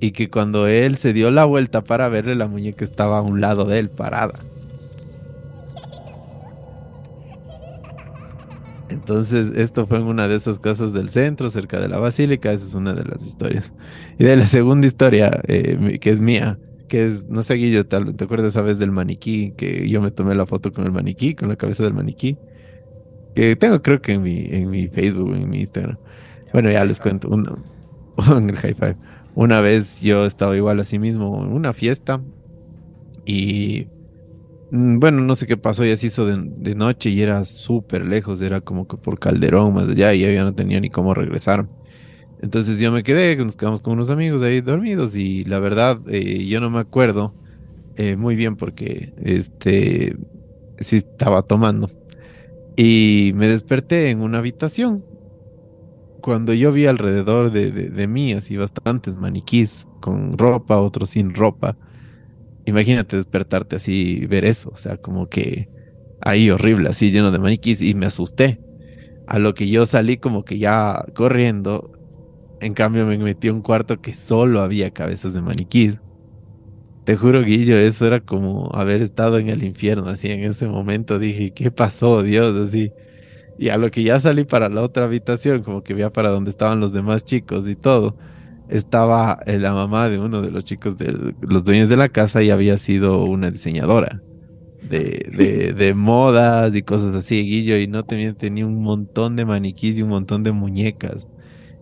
Y 0.00 0.12
que 0.12 0.30
cuando 0.30 0.66
él 0.66 0.96
se 0.96 1.12
dio 1.12 1.30
la 1.30 1.44
vuelta 1.44 1.82
para 1.82 2.08
verle, 2.08 2.36
la 2.36 2.46
muñeca 2.48 2.84
estaba 2.84 3.18
a 3.18 3.22
un 3.22 3.42
lado 3.42 3.66
de 3.66 3.80
él, 3.80 3.90
parada. 3.90 4.38
Entonces, 8.88 9.52
esto 9.54 9.86
fue 9.86 9.98
en 9.98 10.04
una 10.04 10.26
de 10.26 10.36
esas 10.36 10.58
casas 10.58 10.92
del 10.92 11.10
centro, 11.10 11.50
cerca 11.50 11.78
de 11.78 11.88
la 11.88 11.98
basílica. 11.98 12.50
Esa 12.50 12.66
es 12.66 12.74
una 12.74 12.94
de 12.94 13.04
las 13.04 13.24
historias. 13.24 13.72
Y 14.18 14.24
de 14.24 14.36
la 14.36 14.46
segunda 14.46 14.86
historia, 14.86 15.40
eh, 15.46 15.98
que 16.00 16.10
es 16.10 16.20
mía, 16.20 16.58
que 16.90 17.06
es, 17.06 17.28
no 17.28 17.42
sé, 17.44 17.54
Guillo, 17.56 17.86
tal- 17.88 18.16
¿te 18.16 18.24
acuerdas 18.24 18.50
esa 18.50 18.62
vez 18.62 18.78
del 18.80 18.92
maniquí? 18.92 19.54
Que 19.54 19.88
yo 19.88 20.02
me 20.02 20.12
tomé 20.12 20.36
la 20.36 20.46
foto 20.46 20.72
con 20.72 20.84
el 20.86 20.92
maniquí, 20.92 21.36
con 21.36 21.48
la 21.50 21.56
cabeza 21.56 21.84
del 21.84 21.94
maniquí. 21.94 22.40
Que 23.34 23.56
tengo, 23.56 23.82
creo 23.82 24.00
que 24.02 24.12
en 24.12 24.22
mi, 24.22 24.46
en 24.50 24.70
mi 24.70 24.88
Facebook, 24.88 25.34
en 25.36 25.48
mi 25.50 25.60
Instagram. 25.60 25.98
Bueno, 26.52 26.70
ya 26.70 26.84
les 26.84 27.00
cuento. 27.00 27.28
Una, 27.30 27.54
en 28.38 28.50
el 28.50 28.56
high 28.58 28.74
five. 28.74 28.98
Una 29.34 29.60
vez 29.60 30.00
yo 30.00 30.26
estaba 30.26 30.56
igual 30.56 30.80
así 30.80 30.98
mismo 30.98 31.44
en 31.44 31.52
una 31.52 31.72
fiesta 31.74 32.24
y 33.24 33.90
mm, 34.70 34.98
bueno, 35.00 35.22
no 35.22 35.36
sé 35.36 35.46
qué 35.46 35.56
pasó, 35.56 35.84
ya 35.84 35.96
se 35.96 36.08
hizo 36.08 36.26
de, 36.26 36.38
de 36.46 36.76
noche 36.76 37.10
y 37.10 37.22
era 37.22 37.44
súper 37.44 38.04
lejos, 38.06 38.40
era 38.42 38.60
como 38.62 38.86
que 38.88 38.98
por 38.98 39.18
Calderón 39.20 39.74
más 39.74 39.88
allá 39.88 40.14
y 40.14 40.20
yo 40.22 40.30
ya 40.30 40.44
no 40.44 40.54
tenía 40.54 40.80
ni 40.80 40.90
cómo 40.90 41.14
regresar. 41.14 41.68
Entonces 42.42 42.78
yo 42.78 42.90
me 42.90 43.02
quedé, 43.02 43.36
nos 43.36 43.56
quedamos 43.56 43.82
con 43.82 43.94
unos 43.94 44.10
amigos 44.10 44.42
ahí 44.42 44.60
dormidos 44.62 45.14
y 45.14 45.44
la 45.44 45.58
verdad 45.58 46.00
eh, 46.08 46.46
yo 46.46 46.60
no 46.60 46.70
me 46.70 46.80
acuerdo 46.80 47.34
eh, 47.96 48.16
muy 48.16 48.36
bien 48.36 48.56
porque 48.56 49.12
este 49.22 50.16
sí 50.80 50.96
estaba 50.96 51.42
tomando 51.42 51.90
y 52.76 53.32
me 53.34 53.48
desperté 53.48 54.10
en 54.10 54.22
una 54.22 54.38
habitación. 54.38 55.04
Cuando 56.22 56.52
yo 56.52 56.72
vi 56.72 56.86
alrededor 56.86 57.50
de, 57.50 57.70
de, 57.72 57.88
de 57.90 58.06
mí 58.06 58.32
así 58.34 58.56
bastantes 58.56 59.16
maniquís 59.16 59.86
con 60.00 60.36
ropa, 60.36 60.78
otros 60.78 61.10
sin 61.10 61.34
ropa. 61.34 61.76
Imagínate 62.66 63.16
despertarte 63.16 63.76
así, 63.76 64.26
ver 64.26 64.44
eso, 64.44 64.70
o 64.74 64.76
sea, 64.76 64.98
como 64.98 65.28
que 65.28 65.70
ahí 66.20 66.50
horrible, 66.50 66.90
así 66.90 67.10
lleno 67.10 67.30
de 67.30 67.38
maniquís 67.38 67.82
y 67.82 67.94
me 67.94 68.06
asusté. 68.06 68.60
A 69.26 69.38
lo 69.38 69.54
que 69.54 69.68
yo 69.68 69.86
salí 69.86 70.18
como 70.18 70.44
que 70.44 70.58
ya 70.58 71.04
corriendo 71.14 71.90
en 72.60 72.74
cambio, 72.74 73.06
me 73.06 73.18
metí 73.18 73.48
a 73.48 73.52
un 73.52 73.62
cuarto 73.62 74.00
que 74.00 74.14
solo 74.14 74.60
había 74.60 74.90
cabezas 74.92 75.32
de 75.32 75.42
maniquí. 75.42 75.98
Te 77.04 77.16
juro, 77.16 77.42
Guillo, 77.42 77.76
eso 77.76 78.06
era 78.06 78.20
como 78.20 78.70
haber 78.74 79.02
estado 79.02 79.38
en 79.38 79.48
el 79.48 79.64
infierno, 79.64 80.08
así 80.08 80.28
en 80.30 80.44
ese 80.44 80.66
momento 80.68 81.18
dije, 81.18 81.52
¿qué 81.52 81.70
pasó, 81.70 82.22
Dios? 82.22 82.56
Así. 82.68 82.92
Y 83.58 83.70
a 83.70 83.78
lo 83.78 83.90
que 83.90 84.02
ya 84.02 84.20
salí 84.20 84.44
para 84.44 84.68
la 84.68 84.82
otra 84.82 85.04
habitación, 85.06 85.62
como 85.62 85.82
que 85.82 85.94
veía 85.94 86.10
para 86.12 86.30
donde 86.30 86.50
estaban 86.50 86.80
los 86.80 86.92
demás 86.92 87.24
chicos 87.24 87.68
y 87.68 87.76
todo, 87.76 88.16
estaba 88.68 89.38
eh, 89.46 89.58
la 89.58 89.74
mamá 89.74 90.08
de 90.08 90.18
uno 90.18 90.42
de 90.42 90.50
los 90.50 90.64
chicos, 90.64 90.96
de 90.98 91.34
los 91.40 91.64
dueños 91.64 91.88
de 91.88 91.96
la 91.96 92.08
casa 92.10 92.42
y 92.42 92.50
había 92.50 92.78
sido 92.78 93.24
una 93.24 93.50
diseñadora 93.50 94.22
de, 94.80 95.26
de, 95.36 95.72
de 95.74 95.94
modas 95.94 96.74
y 96.74 96.82
cosas 96.82 97.14
así, 97.16 97.42
Guillo, 97.42 97.78
y 97.78 97.86
no 97.88 98.04
tenía, 98.04 98.34
tenía 98.34 98.66
un 98.66 98.82
montón 98.82 99.36
de 99.36 99.44
maniquís 99.44 99.98
y 99.98 100.02
un 100.02 100.10
montón 100.10 100.42
de 100.42 100.52
muñecas 100.52 101.26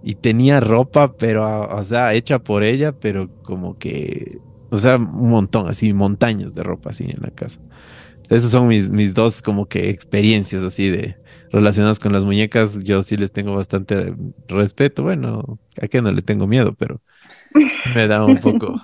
y 0.02 0.14
tenía 0.16 0.60
ropa, 0.60 1.16
pero, 1.16 1.44
ah, 1.44 1.76
o 1.76 1.82
sea, 1.82 2.14
hecha 2.14 2.38
por 2.40 2.62
ella, 2.64 2.92
pero 2.92 3.28
como 3.42 3.78
que, 3.78 4.38
o 4.70 4.78
sea, 4.78 4.96
un 4.96 5.30
montón, 5.30 5.68
así, 5.68 5.92
montañas 5.92 6.54
de 6.54 6.62
ropa 6.62 6.90
así 6.90 7.04
en 7.04 7.22
la 7.22 7.30
casa. 7.30 7.60
Esas 8.28 8.50
son 8.50 8.68
mis, 8.68 8.90
mis 8.90 9.14
dos 9.14 9.40
como 9.42 9.66
que 9.66 9.88
experiencias 9.90 10.62
así 10.64 10.90
de 10.90 11.16
relacionadas 11.50 11.98
con 11.98 12.12
las 12.12 12.24
muñecas. 12.24 12.82
Yo 12.84 13.02
sí 13.02 13.16
les 13.16 13.32
tengo 13.32 13.54
bastante 13.54 14.14
respeto. 14.48 15.02
Bueno, 15.02 15.58
a 15.80 15.88
qué 15.88 16.02
no 16.02 16.12
le 16.12 16.22
tengo 16.22 16.46
miedo, 16.46 16.74
pero 16.74 17.00
me 17.94 18.06
da 18.06 18.24
un 18.24 18.36
poco, 18.38 18.74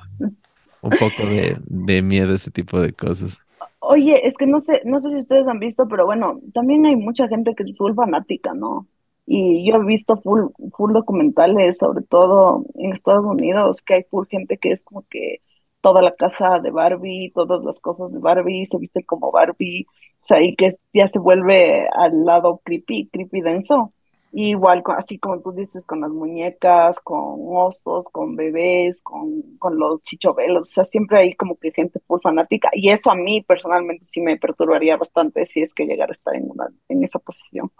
un 0.80 0.90
poco 0.98 1.26
de, 1.26 1.58
de 1.66 2.02
miedo 2.02 2.34
ese 2.34 2.50
tipo 2.50 2.80
de 2.80 2.94
cosas. 2.94 3.38
Oye, 3.80 4.26
es 4.26 4.36
que 4.38 4.46
no 4.46 4.60
sé, 4.60 4.80
no 4.86 4.98
sé 4.98 5.10
si 5.10 5.16
ustedes 5.16 5.46
han 5.46 5.58
visto, 5.58 5.86
pero 5.88 6.06
bueno, 6.06 6.40
también 6.54 6.86
hay 6.86 6.96
mucha 6.96 7.28
gente 7.28 7.54
que 7.54 7.64
es 7.64 7.76
full 7.76 7.94
fanática, 7.94 8.54
¿no? 8.54 8.86
Y 9.26 9.66
yo 9.66 9.76
he 9.76 9.84
visto 9.84 10.16
full, 10.18 10.50
full 10.76 10.92
documentales, 10.92 11.78
sobre 11.78 12.02
todo 12.04 12.64
en 12.74 12.92
Estados 12.92 13.24
Unidos, 13.24 13.82
que 13.82 13.94
hay 13.94 14.02
full 14.04 14.26
gente 14.28 14.58
que 14.58 14.72
es 14.72 14.82
como 14.82 15.04
que 15.08 15.40
toda 15.80 16.02
la 16.02 16.14
casa 16.14 16.60
de 16.60 16.70
Barbie, 16.70 17.30
todas 17.34 17.62
las 17.64 17.80
cosas 17.80 18.12
de 18.12 18.18
Barbie, 18.18 18.66
se 18.66 18.78
viste 18.78 19.04
como 19.04 19.30
Barbie, 19.30 19.86
o 19.88 20.16
sea, 20.20 20.42
y 20.42 20.56
que 20.56 20.78
ya 20.94 21.08
se 21.08 21.18
vuelve 21.18 21.86
al 21.88 22.24
lado 22.24 22.60
creepy, 22.64 23.08
creepy 23.12 23.40
denso. 23.42 23.92
Y 24.32 24.50
igual, 24.50 24.82
así 24.96 25.18
como 25.18 25.40
tú 25.40 25.52
dices, 25.52 25.86
con 25.86 26.00
las 26.00 26.10
muñecas, 26.10 26.98
con 27.00 27.36
osos, 27.50 28.08
con 28.08 28.34
bebés, 28.34 29.00
con, 29.02 29.42
con 29.58 29.78
los 29.78 30.02
chichobelos, 30.02 30.62
o 30.62 30.72
sea, 30.72 30.84
siempre 30.84 31.18
hay 31.20 31.34
como 31.34 31.56
que 31.56 31.70
gente 31.70 32.00
full 32.06 32.20
fanática. 32.22 32.70
Y 32.72 32.90
eso 32.90 33.10
a 33.10 33.14
mí 33.14 33.42
personalmente 33.42 34.06
sí 34.06 34.20
me 34.20 34.36
perturbaría 34.38 34.96
bastante 34.96 35.46
si 35.46 35.62
es 35.62 35.72
que 35.74 35.86
llegara 35.86 36.10
a 36.10 36.14
estar 36.14 36.34
en, 36.34 36.50
una, 36.50 36.68
en 36.88 37.04
esa 37.04 37.18
posición. 37.20 37.70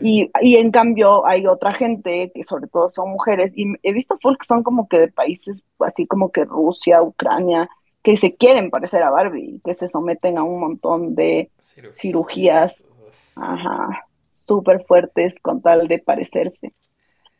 Y, 0.00 0.30
y, 0.40 0.56
en 0.56 0.70
cambio 0.70 1.26
hay 1.26 1.46
otra 1.46 1.72
gente 1.74 2.30
que 2.34 2.44
sobre 2.44 2.66
todo 2.66 2.88
son 2.88 3.10
mujeres 3.10 3.52
y 3.56 3.74
he 3.82 3.92
visto 3.92 4.18
full 4.20 4.36
que 4.36 4.46
son 4.46 4.62
como 4.62 4.88
que 4.88 4.98
de 4.98 5.08
países 5.08 5.62
así 5.80 6.06
como 6.06 6.30
que 6.30 6.44
Rusia, 6.44 7.02
Ucrania, 7.02 7.68
que 8.02 8.16
se 8.16 8.34
quieren 8.34 8.70
parecer 8.70 9.02
a 9.02 9.10
Barbie, 9.10 9.60
que 9.64 9.74
se 9.74 9.88
someten 9.88 10.38
a 10.38 10.42
un 10.42 10.60
montón 10.60 11.14
de 11.14 11.50
cirugías, 11.60 12.00
cirugías 12.00 12.88
ajá, 13.36 14.06
súper 14.30 14.84
fuertes 14.84 15.36
con 15.40 15.62
tal 15.62 15.88
de 15.88 15.98
parecerse. 15.98 16.72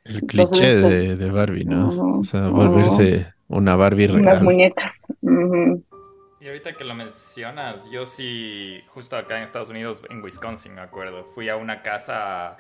El 0.05 0.17
Entonces, 0.17 0.59
cliché 0.59 0.75
de, 0.77 1.17
de, 1.17 1.31
Barbie, 1.31 1.65
¿no? 1.65 1.89
Uh 1.89 1.93
-huh, 1.93 2.21
o 2.21 2.25
sea, 2.25 2.49
volverse 2.49 3.03
uh 3.03 3.55
-huh. 3.55 3.59
una 3.59 3.77
Barbie 3.77 4.09
real. 4.09 4.21
Unas 4.21 4.43
muñecas. 4.43 5.05
Uh 5.21 5.31
-huh. 5.31 5.83
Y 6.43 6.49
ahorita 6.49 6.73
que 6.73 6.83
lo 6.83 6.97
mencionas, 6.97 7.89
yo 7.89 8.05
sí, 8.05 8.83
justo 8.89 9.17
acá 9.17 9.37
en 9.37 9.45
Estados 9.45 9.69
Unidos, 9.69 10.03
en 10.11 10.25
Wisconsin, 10.25 10.75
me 10.75 10.81
acuerdo, 10.81 11.25
fui 11.25 11.49
a 11.49 11.55
una 11.55 11.83
casa 11.83 12.57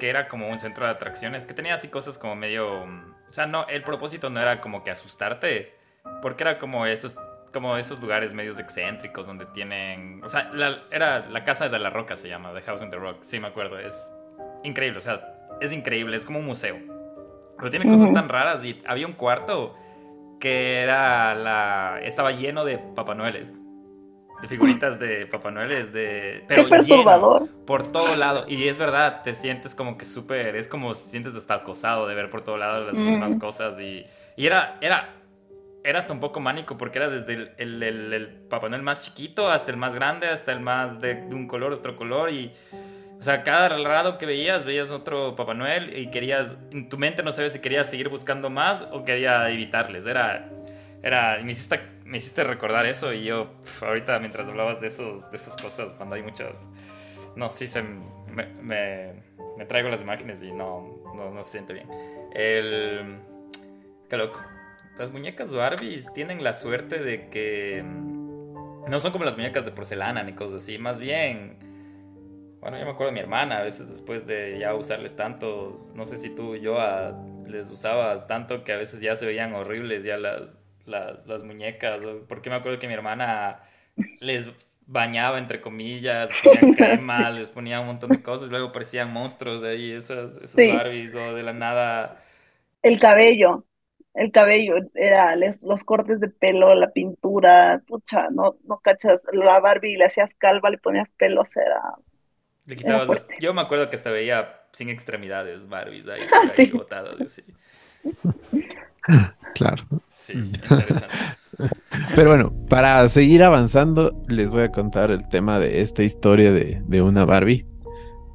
que 0.00 0.10
era 0.10 0.26
como 0.26 0.48
un 0.48 0.58
centro 0.58 0.86
de 0.86 0.90
atracciones, 0.90 1.46
que 1.46 1.54
tenía 1.54 1.74
así 1.74 1.86
cosas 1.86 2.18
como 2.18 2.34
medio... 2.34 2.82
O 2.82 3.32
sea, 3.32 3.46
no, 3.46 3.64
el 3.68 3.84
propósito 3.84 4.28
no 4.28 4.40
era 4.40 4.60
como 4.60 4.82
que 4.82 4.90
asustarte, 4.90 5.72
porque 6.20 6.42
era 6.42 6.58
como 6.58 6.84
esos, 6.84 7.14
como 7.52 7.76
esos 7.76 8.02
lugares 8.02 8.34
medios 8.34 8.58
excéntricos 8.58 9.24
donde 9.24 9.46
tienen... 9.46 10.20
O 10.24 10.28
sea, 10.28 10.50
la, 10.52 10.82
era 10.90 11.20
la 11.30 11.44
casa 11.44 11.68
de 11.68 11.78
la 11.78 11.90
roca 11.90 12.16
se 12.16 12.28
llama, 12.28 12.52
The 12.52 12.62
House 12.62 12.82
in 12.82 12.90
the 12.90 12.96
Rock, 12.96 13.22
sí 13.22 13.38
me 13.38 13.46
acuerdo, 13.46 13.78
es 13.78 14.12
increíble, 14.64 14.98
o 14.98 15.00
sea, 15.00 15.48
es 15.60 15.70
increíble, 15.70 16.16
es 16.16 16.24
como 16.24 16.40
un 16.40 16.46
museo. 16.46 16.76
Pero 17.56 17.70
tiene 17.70 17.88
cosas 17.88 18.12
tan 18.12 18.28
raras 18.28 18.64
y 18.64 18.82
había 18.84 19.06
un 19.06 19.12
cuarto 19.12 19.76
que 20.42 20.80
era 20.80 21.36
la 21.36 22.00
estaba 22.02 22.32
lleno 22.32 22.64
de 22.64 22.76
Papá 22.76 23.14
Noeles. 23.14 23.62
De 24.40 24.48
figuritas 24.48 24.98
de 24.98 25.26
Papá 25.26 25.52
Noeles, 25.52 25.92
de 25.92 26.44
pero 26.48 26.64
Qué 26.64 26.70
perturbador. 26.70 27.42
Lleno, 27.42 27.64
por 27.64 27.86
todo 27.86 28.16
lado. 28.16 28.44
Y 28.48 28.66
es 28.66 28.76
verdad, 28.76 29.22
te 29.22 29.34
sientes 29.34 29.76
como 29.76 29.96
que 29.96 30.04
súper, 30.04 30.56
es 30.56 30.66
como 30.66 30.94
sientes 30.94 31.36
hasta 31.36 31.54
acosado 31.54 32.08
de 32.08 32.16
ver 32.16 32.28
por 32.28 32.42
todo 32.42 32.56
lado 32.56 32.84
las 32.84 32.94
mm. 32.94 33.04
mismas 33.04 33.36
cosas. 33.36 33.78
Y, 33.78 34.04
y, 34.36 34.46
era, 34.46 34.78
era, 34.80 35.14
era 35.84 36.00
hasta 36.00 36.12
un 36.12 36.18
poco 36.18 36.40
mánico 36.40 36.76
porque 36.76 36.98
era 36.98 37.08
desde 37.08 37.34
el, 37.34 37.52
el, 37.58 37.80
el, 37.84 38.12
el, 38.12 38.28
Papá 38.50 38.68
Noel 38.68 38.82
más 38.82 39.00
chiquito 39.00 39.48
hasta 39.48 39.70
el 39.70 39.76
más 39.76 39.94
grande, 39.94 40.26
hasta 40.26 40.50
el 40.50 40.58
más 40.58 41.00
de, 41.00 41.14
de 41.14 41.34
un 41.36 41.46
color, 41.46 41.72
otro 41.72 41.94
color. 41.94 42.32
Y, 42.32 42.50
o 43.22 43.24
sea, 43.24 43.44
cada 43.44 43.78
lado 43.78 44.18
que 44.18 44.26
veías, 44.26 44.64
veías 44.64 44.90
otro 44.90 45.36
Papá 45.36 45.54
Noel 45.54 45.96
y 45.96 46.10
querías, 46.10 46.56
en 46.72 46.88
tu 46.88 46.98
mente 46.98 47.22
no 47.22 47.30
sabes 47.30 47.52
si 47.52 47.60
querías 47.60 47.88
seguir 47.88 48.08
buscando 48.08 48.50
más 48.50 48.82
o 48.90 49.04
quería 49.04 49.48
evitarles. 49.48 50.06
Era, 50.06 50.50
era, 51.04 51.38
me 51.44 51.52
hiciste, 51.52 51.78
me 52.04 52.16
hiciste 52.16 52.42
recordar 52.42 52.84
eso 52.84 53.12
y 53.12 53.22
yo, 53.22 53.60
pf, 53.60 53.86
ahorita 53.86 54.18
mientras 54.18 54.48
hablabas 54.48 54.80
de, 54.80 54.88
esos, 54.88 55.30
de 55.30 55.36
esas 55.36 55.56
cosas, 55.56 55.94
cuando 55.94 56.16
hay 56.16 56.24
muchas, 56.24 56.68
no, 57.36 57.48
sí 57.52 57.68
se 57.68 57.82
me, 57.82 58.44
me, 58.60 59.22
me 59.56 59.66
traigo 59.66 59.88
las 59.88 60.02
imágenes 60.02 60.42
y 60.42 60.50
no, 60.50 61.04
no, 61.14 61.30
no, 61.30 61.44
se 61.44 61.52
siente 61.52 61.74
bien. 61.74 61.88
El, 62.34 63.20
qué 64.10 64.16
loco. 64.16 64.42
Las 64.98 65.12
muñecas 65.12 65.54
Barbies 65.54 66.12
tienen 66.12 66.42
la 66.42 66.54
suerte 66.54 66.98
de 66.98 67.28
que 67.28 67.84
no 67.84 68.98
son 68.98 69.12
como 69.12 69.24
las 69.24 69.36
muñecas 69.36 69.64
de 69.64 69.70
porcelana 69.70 70.24
ni 70.24 70.32
cosas 70.32 70.64
así, 70.64 70.76
más 70.76 70.98
bien 70.98 71.70
bueno, 72.62 72.78
yo 72.78 72.84
me 72.84 72.92
acuerdo 72.92 73.10
de 73.10 73.14
mi 73.14 73.20
hermana, 73.20 73.58
a 73.58 73.62
veces 73.64 73.88
después 73.88 74.24
de 74.24 74.56
ya 74.60 74.72
usarles 74.76 75.16
tantos, 75.16 75.90
no 75.96 76.06
sé 76.06 76.16
si 76.16 76.30
tú, 76.30 76.54
yo 76.54 76.80
a, 76.80 77.12
les 77.44 77.68
usabas 77.72 78.28
tanto 78.28 78.62
que 78.62 78.72
a 78.72 78.76
veces 78.76 79.00
ya 79.00 79.16
se 79.16 79.26
veían 79.26 79.52
horribles 79.52 80.04
ya 80.04 80.16
las, 80.16 80.58
las, 80.86 81.26
las 81.26 81.42
muñecas, 81.42 82.00
porque 82.28 82.50
me 82.50 82.56
acuerdo 82.56 82.78
que 82.78 82.86
mi 82.86 82.94
hermana 82.94 83.62
les 84.20 84.48
bañaba, 84.86 85.38
entre 85.38 85.60
comillas, 85.60 86.30
les 86.30 86.40
ponía 86.40 86.76
crema, 86.76 87.30
les 87.30 87.50
ponía 87.50 87.80
un 87.80 87.88
montón 87.88 88.10
de 88.10 88.22
cosas, 88.22 88.48
luego 88.48 88.70
parecían 88.70 89.12
monstruos 89.12 89.60
de 89.60 89.70
ahí, 89.70 89.90
esas, 89.90 90.36
esos 90.36 90.50
sí. 90.50 90.70
Barbies, 90.70 91.16
o 91.16 91.34
de 91.34 91.42
la 91.42 91.52
nada. 91.52 92.22
El 92.84 93.00
cabello, 93.00 93.64
el 94.14 94.30
cabello, 94.30 94.76
era 94.94 95.34
les, 95.34 95.64
los 95.64 95.82
cortes 95.82 96.20
de 96.20 96.28
pelo, 96.28 96.76
la 96.76 96.92
pintura, 96.92 97.82
pucha, 97.88 98.28
no, 98.30 98.56
no 98.62 98.78
cachas, 98.78 99.20
la 99.32 99.58
Barbie 99.58 99.96
le 99.96 100.04
hacías 100.04 100.36
calva, 100.36 100.70
le 100.70 100.78
ponías 100.78 101.08
pelos, 101.18 101.56
era 101.56 101.96
le 102.66 102.76
quitabas 102.76 103.08
las... 103.08 103.26
Yo 103.40 103.54
me 103.54 103.60
acuerdo 103.60 103.88
que 103.90 103.96
hasta 103.96 104.10
veía 104.10 104.62
sin 104.72 104.88
extremidades 104.88 105.68
Barbies 105.68 106.08
ahí, 106.08 106.22
ah, 106.32 106.46
sí. 106.46 106.66
botadas. 106.66 107.20
Así. 107.20 107.42
Claro. 109.54 109.82
Sí, 110.14 110.32
interesante. 110.32 111.08
Pero 112.14 112.30
bueno, 112.30 112.54
para 112.68 113.06
seguir 113.08 113.42
avanzando, 113.42 114.24
les 114.28 114.50
voy 114.50 114.62
a 114.62 114.70
contar 114.70 115.10
el 115.10 115.28
tema 115.28 115.58
de 115.58 115.80
esta 115.80 116.02
historia 116.02 116.52
de, 116.52 116.80
de 116.86 117.02
una 117.02 117.24
Barbie. 117.24 117.66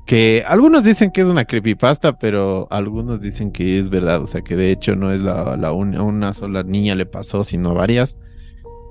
Que 0.06 0.44
algunos 0.48 0.84
dicen 0.84 1.12
que 1.12 1.22
es 1.22 1.28
una 1.28 1.46
creepypasta, 1.46 2.18
pero 2.18 2.68
algunos 2.70 3.20
dicen 3.20 3.52
que 3.52 3.80
es 3.80 3.90
verdad. 3.90 4.22
O 4.22 4.28
sea, 4.28 4.42
que 4.42 4.56
de 4.56 4.72
hecho 4.72 4.96
no 4.96 5.12
es 5.12 5.20
la, 5.20 5.58
la 5.58 5.72
una, 5.72 6.02
una 6.04 6.34
sola 6.34 6.64
niña 6.64 6.96
le 6.96 7.06
pasó, 7.06 7.44
sino 7.44 7.74
varias. 7.74 8.18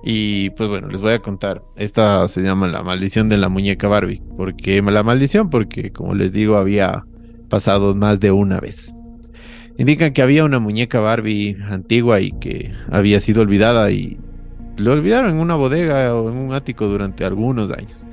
Y 0.08 0.50
pues 0.50 0.68
bueno, 0.68 0.86
les 0.86 1.02
voy 1.02 1.14
a 1.14 1.18
contar. 1.18 1.64
Esta 1.74 2.28
se 2.28 2.40
llama 2.40 2.68
la 2.68 2.84
maldición 2.84 3.28
de 3.28 3.38
la 3.38 3.48
muñeca 3.48 3.88
Barbie. 3.88 4.22
¿Por 4.36 4.54
qué 4.54 4.80
la 4.80 5.02
maldición? 5.02 5.50
Porque 5.50 5.90
como 5.90 6.14
les 6.14 6.32
digo, 6.32 6.58
había 6.58 7.04
pasado 7.48 7.92
más 7.96 8.20
de 8.20 8.30
una 8.30 8.60
vez. 8.60 8.94
Indican 9.78 10.12
que 10.12 10.22
había 10.22 10.44
una 10.44 10.60
muñeca 10.60 11.00
Barbie 11.00 11.56
antigua 11.68 12.20
y 12.20 12.30
que 12.30 12.72
había 12.88 13.18
sido 13.18 13.42
olvidada 13.42 13.90
y 13.90 14.16
lo 14.76 14.92
olvidaron 14.92 15.32
en 15.32 15.38
una 15.38 15.56
bodega 15.56 16.14
o 16.14 16.30
en 16.30 16.36
un 16.36 16.54
ático 16.54 16.86
durante 16.86 17.24
algunos 17.24 17.72
años. 17.72 18.06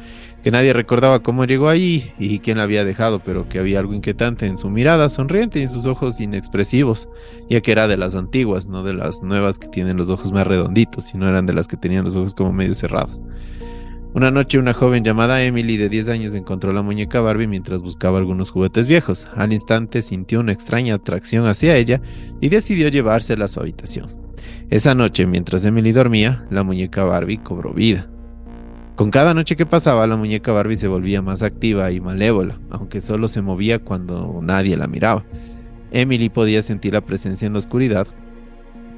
Que 0.43 0.51
nadie 0.51 0.73
recordaba 0.73 1.21
cómo 1.23 1.45
llegó 1.45 1.69
ahí 1.69 2.13
y 2.19 2.39
quién 2.39 2.57
la 2.57 2.63
había 2.63 2.83
dejado, 2.83 3.19
pero 3.19 3.47
que 3.47 3.59
había 3.59 3.79
algo 3.79 3.93
inquietante 3.93 4.45
en 4.45 4.57
su 4.57 4.69
mirada 4.69 5.07
sonriente 5.07 5.59
y 5.59 5.63
en 5.63 5.69
sus 5.69 5.85
ojos 5.85 6.19
inexpresivos, 6.19 7.07
ya 7.49 7.61
que 7.61 7.71
era 7.71 7.87
de 7.87 7.95
las 7.95 8.13
antiguas, 8.13 8.67
no 8.67 8.83
de 8.83 8.93
las 8.93 9.21
nuevas 9.21 9.57
que 9.57 9.69
tienen 9.69 9.95
los 9.95 10.09
ojos 10.09 10.33
más 10.33 10.45
redonditos, 10.45 11.05
sino 11.05 11.29
eran 11.29 11.45
de 11.45 11.53
las 11.53 11.67
que 11.67 11.77
tenían 11.77 12.03
los 12.03 12.17
ojos 12.17 12.35
como 12.35 12.51
medio 12.51 12.75
cerrados. 12.75 13.21
Una 14.13 14.29
noche 14.29 14.59
una 14.59 14.73
joven 14.73 15.03
llamada 15.03 15.41
Emily 15.41 15.77
de 15.77 15.89
10 15.89 16.09
años 16.09 16.33
encontró 16.35 16.71
la 16.71 16.83
muñeca 16.83 17.19
Barbie 17.19 17.47
mientras 17.47 17.81
buscaba 17.81 18.19
algunos 18.19 18.51
juguetes 18.51 18.85
viejos. 18.85 19.25
Al 19.35 19.53
instante 19.53 20.03
sintió 20.03 20.41
una 20.41 20.51
extraña 20.51 20.95
atracción 20.95 21.47
hacia 21.47 21.75
ella 21.77 21.99
y 22.39 22.49
decidió 22.49 22.89
llevársela 22.89 23.45
a 23.45 23.47
su 23.47 23.59
habitación. 23.59 24.07
Esa 24.69 24.93
noche, 24.93 25.25
mientras 25.25 25.65
Emily 25.65 25.93
dormía, 25.93 26.45
la 26.51 26.63
muñeca 26.63 27.03
Barbie 27.05 27.39
cobró 27.39 27.73
vida. 27.73 28.07
Con 28.95 29.09
cada 29.09 29.33
noche 29.33 29.55
que 29.55 29.65
pasaba, 29.65 30.05
la 30.05 30.17
muñeca 30.17 30.51
Barbie 30.51 30.77
se 30.77 30.87
volvía 30.87 31.23
más 31.23 31.41
activa 31.41 31.91
y 31.91 31.99
malévola, 31.99 32.59
aunque 32.69 33.01
solo 33.01 33.27
se 33.27 33.41
movía 33.41 33.79
cuando 33.79 34.39
nadie 34.43 34.77
la 34.77 34.85
miraba. 34.85 35.23
Emily 35.91 36.29
podía 36.29 36.61
sentir 36.61 36.93
la 36.93 37.01
presencia 37.01 37.47
en 37.47 37.53
la 37.53 37.59
oscuridad 37.59 38.07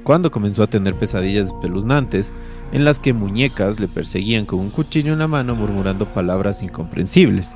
cuando 0.04 0.30
comenzó 0.30 0.62
a 0.62 0.66
tener 0.66 0.94
pesadillas 0.94 1.48
espeluznantes 1.48 2.30
en 2.72 2.84
las 2.84 2.98
que 2.98 3.12
muñecas 3.12 3.80
le 3.80 3.88
perseguían 3.88 4.44
con 4.44 4.60
un 4.60 4.70
cuchillo 4.70 5.14
en 5.14 5.18
la 5.18 5.28
mano 5.28 5.54
murmurando 5.54 6.06
palabras 6.06 6.62
incomprensibles. 6.62 7.50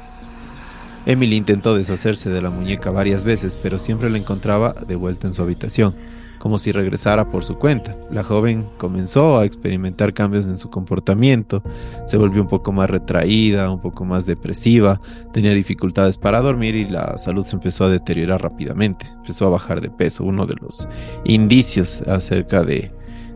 Emily 1.06 1.36
intentó 1.36 1.74
deshacerse 1.74 2.30
de 2.30 2.42
la 2.42 2.50
muñeca 2.50 2.90
varias 2.90 3.22
veces, 3.22 3.56
pero 3.62 3.78
siempre 3.78 4.10
la 4.10 4.18
encontraba 4.18 4.72
de 4.72 4.96
vuelta 4.96 5.26
en 5.26 5.32
su 5.32 5.42
habitación, 5.42 5.94
como 6.40 6.58
si 6.58 6.72
regresara 6.72 7.30
por 7.30 7.44
su 7.44 7.56
cuenta. 7.56 7.94
La 8.10 8.24
joven 8.24 8.66
comenzó 8.78 9.38
a 9.38 9.44
experimentar 9.44 10.14
cambios 10.14 10.46
en 10.46 10.56
su 10.56 10.70
comportamiento, 10.70 11.62
se 12.06 12.16
volvió 12.16 12.40
un 12.40 12.48
poco 12.48 12.72
más 12.72 12.88
retraída, 12.88 13.70
un 13.70 13.80
poco 13.80 14.06
más 14.06 14.24
depresiva, 14.24 15.00
tenía 15.32 15.52
dificultades 15.52 16.16
para 16.16 16.40
dormir 16.40 16.74
y 16.74 16.88
la 16.88 17.18
salud 17.18 17.44
se 17.44 17.56
empezó 17.56 17.84
a 17.84 17.90
deteriorar 17.90 18.42
rápidamente, 18.42 19.06
empezó 19.18 19.46
a 19.46 19.50
bajar 19.50 19.82
de 19.82 19.90
peso, 19.90 20.24
uno 20.24 20.46
de 20.46 20.54
los 20.60 20.88
indicios 21.24 22.00
acerca 22.02 22.62
de, 22.62 22.90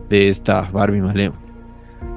de 0.09 0.27
esta 0.27 0.61
Barbie 0.71 1.01
Maleo. 1.01 1.33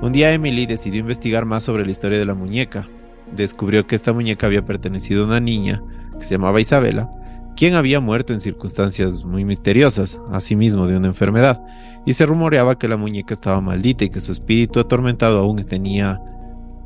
Un 0.00 0.12
día 0.12 0.32
Emily 0.32 0.64
decidió 0.64 1.00
investigar 1.00 1.44
más 1.44 1.64
sobre 1.64 1.84
la 1.84 1.90
historia 1.90 2.18
de 2.18 2.24
la 2.24 2.34
muñeca. 2.34 2.88
Descubrió 3.36 3.86
que 3.86 3.94
esta 3.94 4.14
muñeca 4.14 4.46
había 4.46 4.64
pertenecido 4.64 5.24
a 5.24 5.26
una 5.26 5.40
niña 5.40 5.82
que 6.18 6.24
se 6.24 6.36
llamaba 6.36 6.62
Isabela, 6.62 7.10
quien 7.58 7.74
había 7.74 7.98
muerto 7.98 8.32
en 8.32 8.40
circunstancias 8.40 9.24
muy 9.24 9.44
misteriosas, 9.44 10.20
asimismo 10.30 10.86
de 10.86 10.96
una 10.96 11.08
enfermedad, 11.08 11.60
y 12.06 12.14
se 12.14 12.24
rumoreaba 12.24 12.78
que 12.78 12.86
la 12.86 12.96
muñeca 12.96 13.34
estaba 13.34 13.60
maldita 13.60 14.04
y 14.04 14.10
que 14.10 14.20
su 14.20 14.30
espíritu 14.30 14.78
atormentado 14.78 15.40
aún 15.40 15.64
tenía 15.64 16.20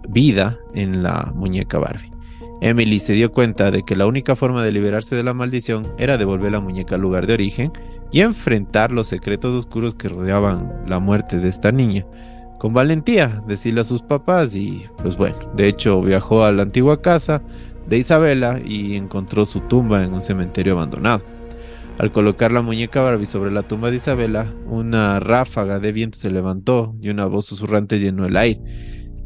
vida 0.08 0.56
en 0.72 1.02
la 1.02 1.30
muñeca 1.34 1.78
Barbie. 1.78 2.10
Emily 2.62 3.00
se 3.00 3.12
dio 3.12 3.32
cuenta 3.32 3.70
de 3.70 3.82
que 3.82 3.96
la 3.96 4.06
única 4.06 4.34
forma 4.34 4.62
de 4.62 4.72
liberarse 4.72 5.14
de 5.14 5.22
la 5.22 5.34
maldición 5.34 5.86
era 5.98 6.16
devolver 6.16 6.52
la 6.52 6.60
muñeca 6.60 6.94
al 6.94 7.02
lugar 7.02 7.26
de 7.26 7.34
origen 7.34 7.70
y 8.10 8.22
enfrentar 8.22 8.92
los 8.92 9.08
secretos 9.08 9.54
oscuros 9.54 9.94
que 9.94 10.08
rodeaban 10.08 10.72
la 10.86 11.00
muerte 11.00 11.38
de 11.38 11.50
esta 11.50 11.70
niña 11.70 12.06
con 12.62 12.72
valentía, 12.72 13.42
decirle 13.46 13.80
a 13.80 13.84
sus 13.84 14.00
papás 14.02 14.54
y 14.54 14.86
pues 14.98 15.16
bueno, 15.16 15.36
de 15.54 15.66
hecho 15.66 16.00
viajó 16.00 16.44
a 16.44 16.52
la 16.52 16.62
antigua 16.62 17.02
casa 17.02 17.42
de 17.86 17.98
Isabela 17.98 18.60
y 18.64 18.96
encontró 18.96 19.44
su 19.44 19.60
tumba 19.60 20.04
en 20.04 20.12
un 20.12 20.22
cementerio 20.22 20.74
abandonado. 20.74 21.22
Al 21.98 22.10
colocar 22.10 22.52
la 22.52 22.62
muñeca 22.62 23.02
Barbie 23.02 23.26
sobre 23.26 23.50
la 23.50 23.62
tumba 23.62 23.90
de 23.90 23.96
Isabela, 23.96 24.52
una 24.66 25.20
ráfaga 25.20 25.78
de 25.78 25.92
viento 25.92 26.18
se 26.18 26.30
levantó 26.30 26.94
y 27.00 27.10
una 27.10 27.26
voz 27.26 27.46
susurrante 27.46 28.00
llenó 28.00 28.26
el 28.26 28.36
aire. 28.36 28.60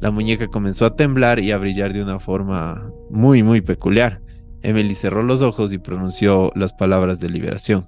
La 0.00 0.10
muñeca 0.10 0.48
comenzó 0.48 0.84
a 0.84 0.96
temblar 0.96 1.38
y 1.38 1.52
a 1.52 1.58
brillar 1.58 1.92
de 1.92 2.02
una 2.02 2.18
forma 2.18 2.90
muy 3.10 3.42
muy 3.42 3.60
peculiar. 3.60 4.20
Emily 4.62 4.94
cerró 4.94 5.22
los 5.22 5.42
ojos 5.42 5.72
y 5.72 5.78
pronunció 5.78 6.50
las 6.54 6.72
palabras 6.72 7.20
de 7.20 7.30
liberación. 7.30 7.84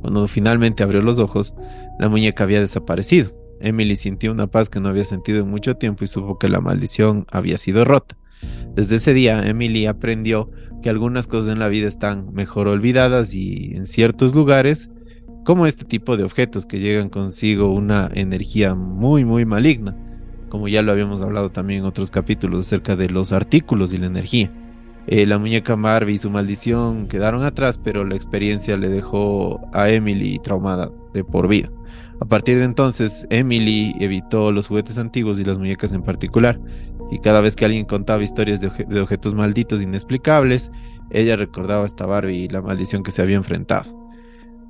Cuando 0.00 0.26
finalmente 0.28 0.82
abrió 0.82 1.02
los 1.02 1.18
ojos, 1.18 1.52
la 1.98 2.08
muñeca 2.08 2.44
había 2.44 2.60
desaparecido. 2.60 3.30
Emily 3.60 3.96
sintió 3.96 4.32
una 4.32 4.46
paz 4.46 4.68
que 4.68 4.78
no 4.78 4.88
había 4.88 5.04
sentido 5.04 5.40
en 5.40 5.48
mucho 5.48 5.76
tiempo 5.76 6.04
y 6.04 6.06
supo 6.06 6.38
que 6.38 6.48
la 6.48 6.60
maldición 6.60 7.26
había 7.30 7.58
sido 7.58 7.84
rota. 7.84 8.16
Desde 8.74 8.96
ese 8.96 9.14
día, 9.14 9.46
Emily 9.46 9.86
aprendió 9.86 10.50
que 10.82 10.90
algunas 10.90 11.26
cosas 11.26 11.52
en 11.52 11.58
la 11.58 11.68
vida 11.68 11.88
están 11.88 12.32
mejor 12.34 12.68
olvidadas 12.68 13.34
y 13.34 13.74
en 13.74 13.86
ciertos 13.86 14.34
lugares, 14.34 14.90
como 15.44 15.66
este 15.66 15.84
tipo 15.84 16.16
de 16.16 16.24
objetos 16.24 16.66
que 16.66 16.80
llegan 16.80 17.08
consigo 17.08 17.72
una 17.72 18.10
energía 18.14 18.74
muy, 18.74 19.24
muy 19.24 19.44
maligna, 19.44 19.96
como 20.48 20.68
ya 20.68 20.82
lo 20.82 20.92
habíamos 20.92 21.22
hablado 21.22 21.50
también 21.50 21.80
en 21.80 21.86
otros 21.86 22.10
capítulos 22.10 22.66
acerca 22.66 22.96
de 22.96 23.08
los 23.08 23.32
artículos 23.32 23.92
y 23.92 23.98
la 23.98 24.06
energía. 24.06 24.50
Eh, 25.06 25.26
la 25.26 25.38
muñeca 25.38 25.74
Barbie 25.74 26.14
y 26.14 26.18
su 26.18 26.30
maldición 26.30 27.08
quedaron 27.08 27.44
atrás, 27.44 27.78
pero 27.78 28.04
la 28.04 28.14
experiencia 28.14 28.76
le 28.76 28.88
dejó 28.88 29.60
a 29.74 29.90
Emily 29.90 30.38
traumada 30.38 30.90
de 31.12 31.22
por 31.24 31.46
vida. 31.46 31.70
A 32.20 32.24
partir 32.24 32.58
de 32.58 32.64
entonces, 32.64 33.26
Emily 33.28 33.94
evitó 34.00 34.50
los 34.50 34.68
juguetes 34.68 34.96
antiguos 34.96 35.38
y 35.38 35.44
las 35.44 35.58
muñecas 35.58 35.92
en 35.92 36.02
particular, 36.02 36.58
y 37.10 37.18
cada 37.18 37.40
vez 37.40 37.56
que 37.56 37.64
alguien 37.64 37.84
contaba 37.84 38.22
historias 38.22 38.60
de, 38.60 39.00
objetos 39.00 39.34
malditos 39.34 39.82
inexplicables, 39.82 40.70
ella 41.10 41.36
recordaba 41.36 41.82
a 41.82 41.86
esta 41.86 42.06
Barbie 42.06 42.44
y 42.44 42.48
la 42.48 42.62
maldición 42.62 43.02
que 43.02 43.10
se 43.10 43.22
había 43.22 43.36
enfrentado. 43.36 43.84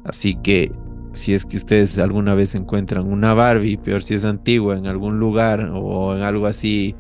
Así 0.04 0.36
que, 0.36 0.72
si 1.12 1.32
es 1.32 1.46
que 1.46 1.56
ustedes 1.56 1.98
alguna 1.98 2.34
vez 2.34 2.54
encuentran 2.54 3.10
una 3.10 3.34
Barbie, 3.34 3.76
peor 3.76 4.02
si 4.02 4.14
es 4.14 4.24
antigua, 4.24 4.76
en 4.76 4.86
algún 4.86 5.20
lugar 5.20 5.70
o 5.72 6.16
en 6.16 6.22
algo 6.22 6.46
así 6.46 6.94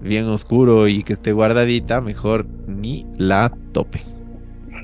bien 0.00 0.26
oscuro 0.26 0.86
y 0.86 1.02
que 1.02 1.12
esté 1.12 1.32
guardadita, 1.32 2.00
mejor 2.00 2.46
ni 2.66 3.06
la 3.16 3.52
tope. 3.72 4.00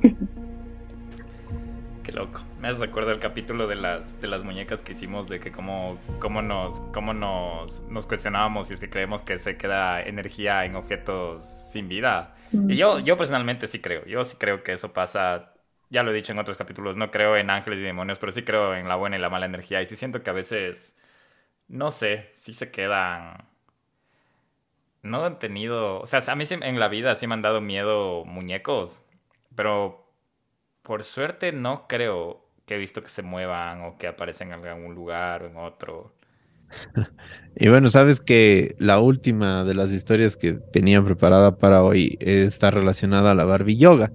Qué 2.03 2.13
loco. 2.13 2.41
Me 2.65 2.71
hace 2.71 2.83
acuerdo 2.83 3.13
el 3.13 3.19
capítulo 3.19 3.67
de 3.67 3.75
las, 3.75 4.19
de 4.23 4.27
las 4.27 4.43
muñecas 4.43 4.81
que 4.81 4.93
hicimos, 4.93 5.29
de 5.29 5.39
que 5.39 5.53
cómo, 5.53 5.99
cómo, 6.19 6.41
nos, 6.41 6.81
cómo 6.95 7.13
nos, 7.13 7.83
nos 7.91 8.07
cuestionábamos 8.07 8.69
si 8.69 8.73
es 8.73 8.81
que 8.81 8.89
creemos 8.89 9.23
que 9.23 9.39
se 9.39 9.59
queda 9.59 10.01
energía 10.01 10.65
en 10.65 10.75
objetos 10.75 11.45
sin 11.45 11.89
vida. 11.89 12.35
Y 12.53 12.77
yo, 12.77 13.01
yo 13.01 13.19
personalmente 13.19 13.67
sí 13.67 13.83
creo, 13.83 14.07
yo 14.07 14.25
sí 14.25 14.39
creo 14.39 14.63
que 14.63 14.73
eso 14.73 14.95
pasa, 14.95 15.53
ya 15.91 16.03
lo 16.03 16.11
he 16.11 16.15
dicho 16.15 16.33
en 16.33 16.39
otros 16.39 16.57
capítulos, 16.57 16.97
no 16.97 17.11
creo 17.11 17.37
en 17.37 17.51
ángeles 17.51 17.81
y 17.81 17.83
demonios, 17.83 18.19
pero 18.19 18.33
sí 18.33 18.45
creo 18.45 18.75
en 18.75 18.89
la 18.89 18.97
buena 18.97 19.19
y 19.19 19.21
la 19.21 19.29
mala 19.29 19.45
energía. 19.45 19.83
Y 19.83 19.87
sí 19.87 19.95
siento 19.95 20.23
que 20.23 20.31
a 20.31 20.33
veces, 20.33 20.97
no 21.69 21.91
sé, 21.91 22.29
sí 22.31 22.55
se 22.55 22.71
quedan... 22.71 23.45
No 25.03 25.23
han 25.23 25.39
tenido, 25.39 26.01
o 26.01 26.07
sea, 26.07 26.21
a 26.27 26.35
mí 26.35 26.45
en 26.49 26.81
la 26.81 26.89
vida 26.89 27.15
sí 27.15 27.27
me 27.27 27.35
han 27.35 27.43
dado 27.43 27.61
miedo 27.61 28.25
muñecos, 28.25 29.03
pero 29.55 30.11
por 30.81 31.03
suerte 31.05 31.53
no 31.53 31.87
creo 31.89 32.44
que 32.67 32.77
he 32.77 32.79
visto 32.79 33.03
que 33.03 33.09
se 33.09 33.23
muevan 33.23 33.83
o 33.83 33.97
que 33.99 34.07
aparecen 34.07 34.53
en 34.53 34.65
algún 34.67 34.95
lugar 34.95 35.43
o 35.43 35.47
en 35.47 35.57
otro. 35.57 36.15
Y 37.57 37.69
bueno, 37.69 37.89
sabes 37.89 38.21
que 38.21 38.75
la 38.79 38.99
última 38.99 39.63
de 39.65 39.75
las 39.75 39.93
historias 39.93 40.37
que 40.37 40.55
tenía 40.55 41.03
preparada 41.05 41.57
para 41.57 41.85
hoy 41.85 42.17
está 42.21 42.73
relacionada 42.73 43.31
a 43.31 43.35
la 43.35 43.45
Barbie 43.45 43.77
Yoga, 43.77 44.11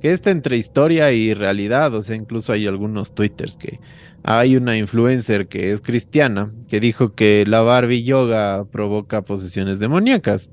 que 0.00 0.12
está 0.12 0.30
entre 0.30 0.56
historia 0.56 1.12
y 1.12 1.34
realidad, 1.34 1.94
o 1.94 2.00
sea, 2.00 2.16
incluso 2.16 2.52
hay 2.52 2.66
algunos 2.66 3.14
twitters 3.14 3.56
que 3.56 3.80
hay 4.22 4.56
una 4.56 4.76
influencer 4.76 5.48
que 5.48 5.72
es 5.72 5.80
cristiana 5.80 6.50
que 6.68 6.80
dijo 6.80 7.14
que 7.14 7.44
la 7.46 7.60
Barbie 7.62 8.04
Yoga 8.04 8.64
provoca 8.70 9.22
posesiones 9.22 9.78
demoníacas. 9.78 10.50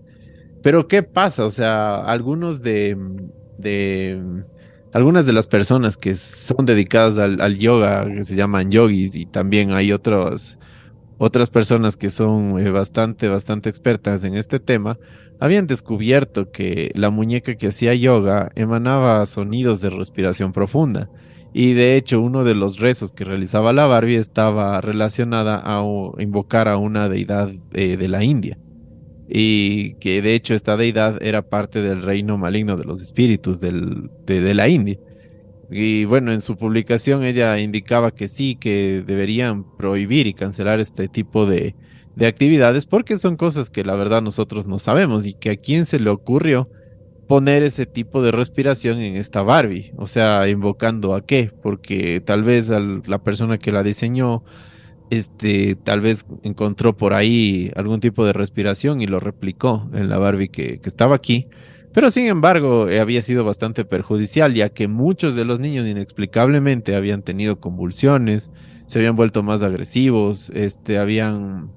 Pero 0.62 0.88
¿qué 0.88 1.04
pasa? 1.04 1.46
O 1.46 1.52
sea, 1.52 1.98
algunos 1.98 2.62
de, 2.64 2.98
de 3.58 4.46
algunas 4.96 5.26
de 5.26 5.34
las 5.34 5.46
personas 5.46 5.98
que 5.98 6.16
son 6.16 6.66
dedicadas 6.66 7.20
al, 7.20 7.58
yoga, 7.58 8.10
que 8.10 8.24
se 8.24 8.38
llaman 8.38 8.72
yogis, 8.72 9.18
y 9.18 9.26
también 9.26 9.74
hay 9.74 9.92
otros, 9.92 10.58
otras 11.18 11.50
personas 11.50 11.98
que 11.98 12.10
son 12.10 12.58
eh, 12.66 12.72
bastante, 12.72 13.28
bastante 13.28 13.68
expertas 13.68 14.24
en 14.24 14.36
este 14.36 14.62
tema, 14.62 14.98
habían 15.42 15.68
descubierto 15.68 16.50
que 16.50 16.92
la 16.96 17.10
muñeca 17.10 17.56
que 17.56 17.68
hacía 17.68 17.94
yoga 17.94 18.54
emanaba 18.56 19.26
sonidos 19.26 19.82
de 19.82 19.90
respiración 19.90 20.54
profunda. 20.54 21.10
Y 21.52 21.74
de 21.74 21.98
hecho, 21.98 22.22
uno 22.22 22.46
de 22.46 22.56
los 22.56 22.80
rezos 22.80 23.12
que 23.12 23.26
realizaba 23.26 23.74
la 23.74 23.88
Barbie 23.88 24.16
estaba 24.16 24.80
relacionada 24.80 25.62
a 25.62 25.84
invocar 26.20 26.70
a 26.70 26.78
una 26.78 27.10
deidad 27.10 27.52
eh, 27.74 27.98
de 27.98 28.08
la 28.08 28.24
India 28.24 28.58
y 29.28 29.96
que 29.96 30.22
de 30.22 30.36
hecho 30.36 30.54
esta 30.54 30.78
deidad 30.78 31.22
era 31.22 31.42
parte 31.42 31.82
del 31.82 32.02
reino 32.02 32.38
maligno 32.38 32.76
de 32.76 32.86
los 32.86 33.02
espíritus 33.02 33.60
del, 33.60 34.10
de, 34.26 34.54
la 34.54 34.68
India. 34.68 34.98
Y 35.72 36.06
bueno, 36.06 36.32
en 36.32 36.42
su 36.42 36.58
publicación 36.58 37.24
ella 37.24 37.60
indicaba 37.60 38.12
que 38.12 38.28
sí, 38.28 38.56
que 38.56 39.04
deberían 39.06 39.66
prohibir 39.78 40.28
y 40.28 40.34
cancelar 40.34 40.80
este 40.80 41.08
tipo 41.08 41.46
de, 41.46 41.76
de 42.16 42.28
actividades 42.28 42.86
porque 42.86 43.18
son 43.18 43.36
cosas 43.36 43.70
que 43.70 43.84
la 43.84 43.96
verdad 43.96 44.22
nosotros 44.22 44.68
no 44.68 44.80
sabemos 44.80 45.26
y 45.26 45.34
que 45.34 45.52
a 45.52 45.58
quién 45.58 45.86
se 45.86 46.00
le 46.00 46.10
ocurrió 46.12 46.70
poner 47.28 47.64
ese 47.64 47.88
tipo 47.88 48.22
de 48.22 48.32
respiración 48.32 49.00
en 49.00 49.16
esta 49.16 49.42
Barbie. 49.42 49.92
O 49.98 50.06
sea, 50.06 50.48
invocando 50.48 51.16
a 51.16 51.26
qué, 51.26 51.52
porque 51.64 52.22
tal 52.24 52.44
vez 52.44 52.70
la 52.70 53.24
persona 53.24 53.58
que 53.58 53.72
la 53.72 53.82
diseñó 53.82 54.44
este, 55.10 55.76
tal 55.76 56.02
vez 56.02 56.26
encontró 56.44 56.96
por 56.96 57.14
ahí 57.14 57.72
algún 57.76 58.00
tipo 58.00 58.26
de 58.26 58.34
respiración 58.34 59.02
y 59.02 59.08
lo 59.08 59.20
replicó 59.20 59.90
en 59.94 60.10
la 60.10 60.18
Barbie 60.18 60.50
que, 60.50 60.80
que 60.80 60.90
estaba 60.90 61.16
aquí. 61.16 61.48
Pero 61.94 62.10
sin 62.10 62.28
embargo, 62.28 62.90
eh, 62.90 63.00
había 63.00 63.22
sido 63.22 63.46
bastante 63.46 63.86
perjudicial, 63.86 64.54
ya 64.54 64.68
que 64.70 64.90
muchos 64.90 65.34
de 65.34 65.46
los 65.46 65.62
niños 65.62 65.88
inexplicablemente 65.88 66.94
habían 66.94 67.22
tenido 67.22 67.62
convulsiones, 67.62 68.52
se 68.86 69.00
habían 69.00 69.16
vuelto 69.16 69.44
más 69.44 69.64
agresivos, 69.64 70.50
este, 70.54 70.98
habían 70.98 71.72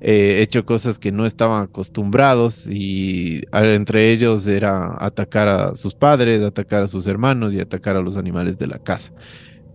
eh, 0.00 0.40
hecho 0.42 0.64
cosas 0.64 0.98
que 0.98 1.12
no 1.12 1.26
estaban 1.26 1.64
acostumbrados 1.64 2.66
y 2.66 3.42
entre 3.52 4.12
ellos 4.12 4.46
era 4.46 4.96
atacar 5.04 5.48
a 5.48 5.74
sus 5.74 5.94
padres, 5.94 6.42
atacar 6.42 6.84
a 6.84 6.88
sus 6.88 7.06
hermanos 7.06 7.52
y 7.52 7.60
atacar 7.60 7.96
a 7.96 8.00
los 8.00 8.16
animales 8.16 8.58
de 8.58 8.68
la 8.68 8.78
casa. 8.78 9.12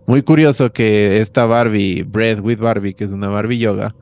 Muy 0.06 0.22
curioso 0.22 0.72
que 0.72 1.18
esta 1.18 1.46
Barbie, 1.46 2.02
Bread 2.02 2.40
with 2.40 2.58
Barbie, 2.58 2.94
que 2.94 3.04
es 3.04 3.12
una 3.12 3.28
Barbie 3.28 3.58
yoga, 3.58 3.94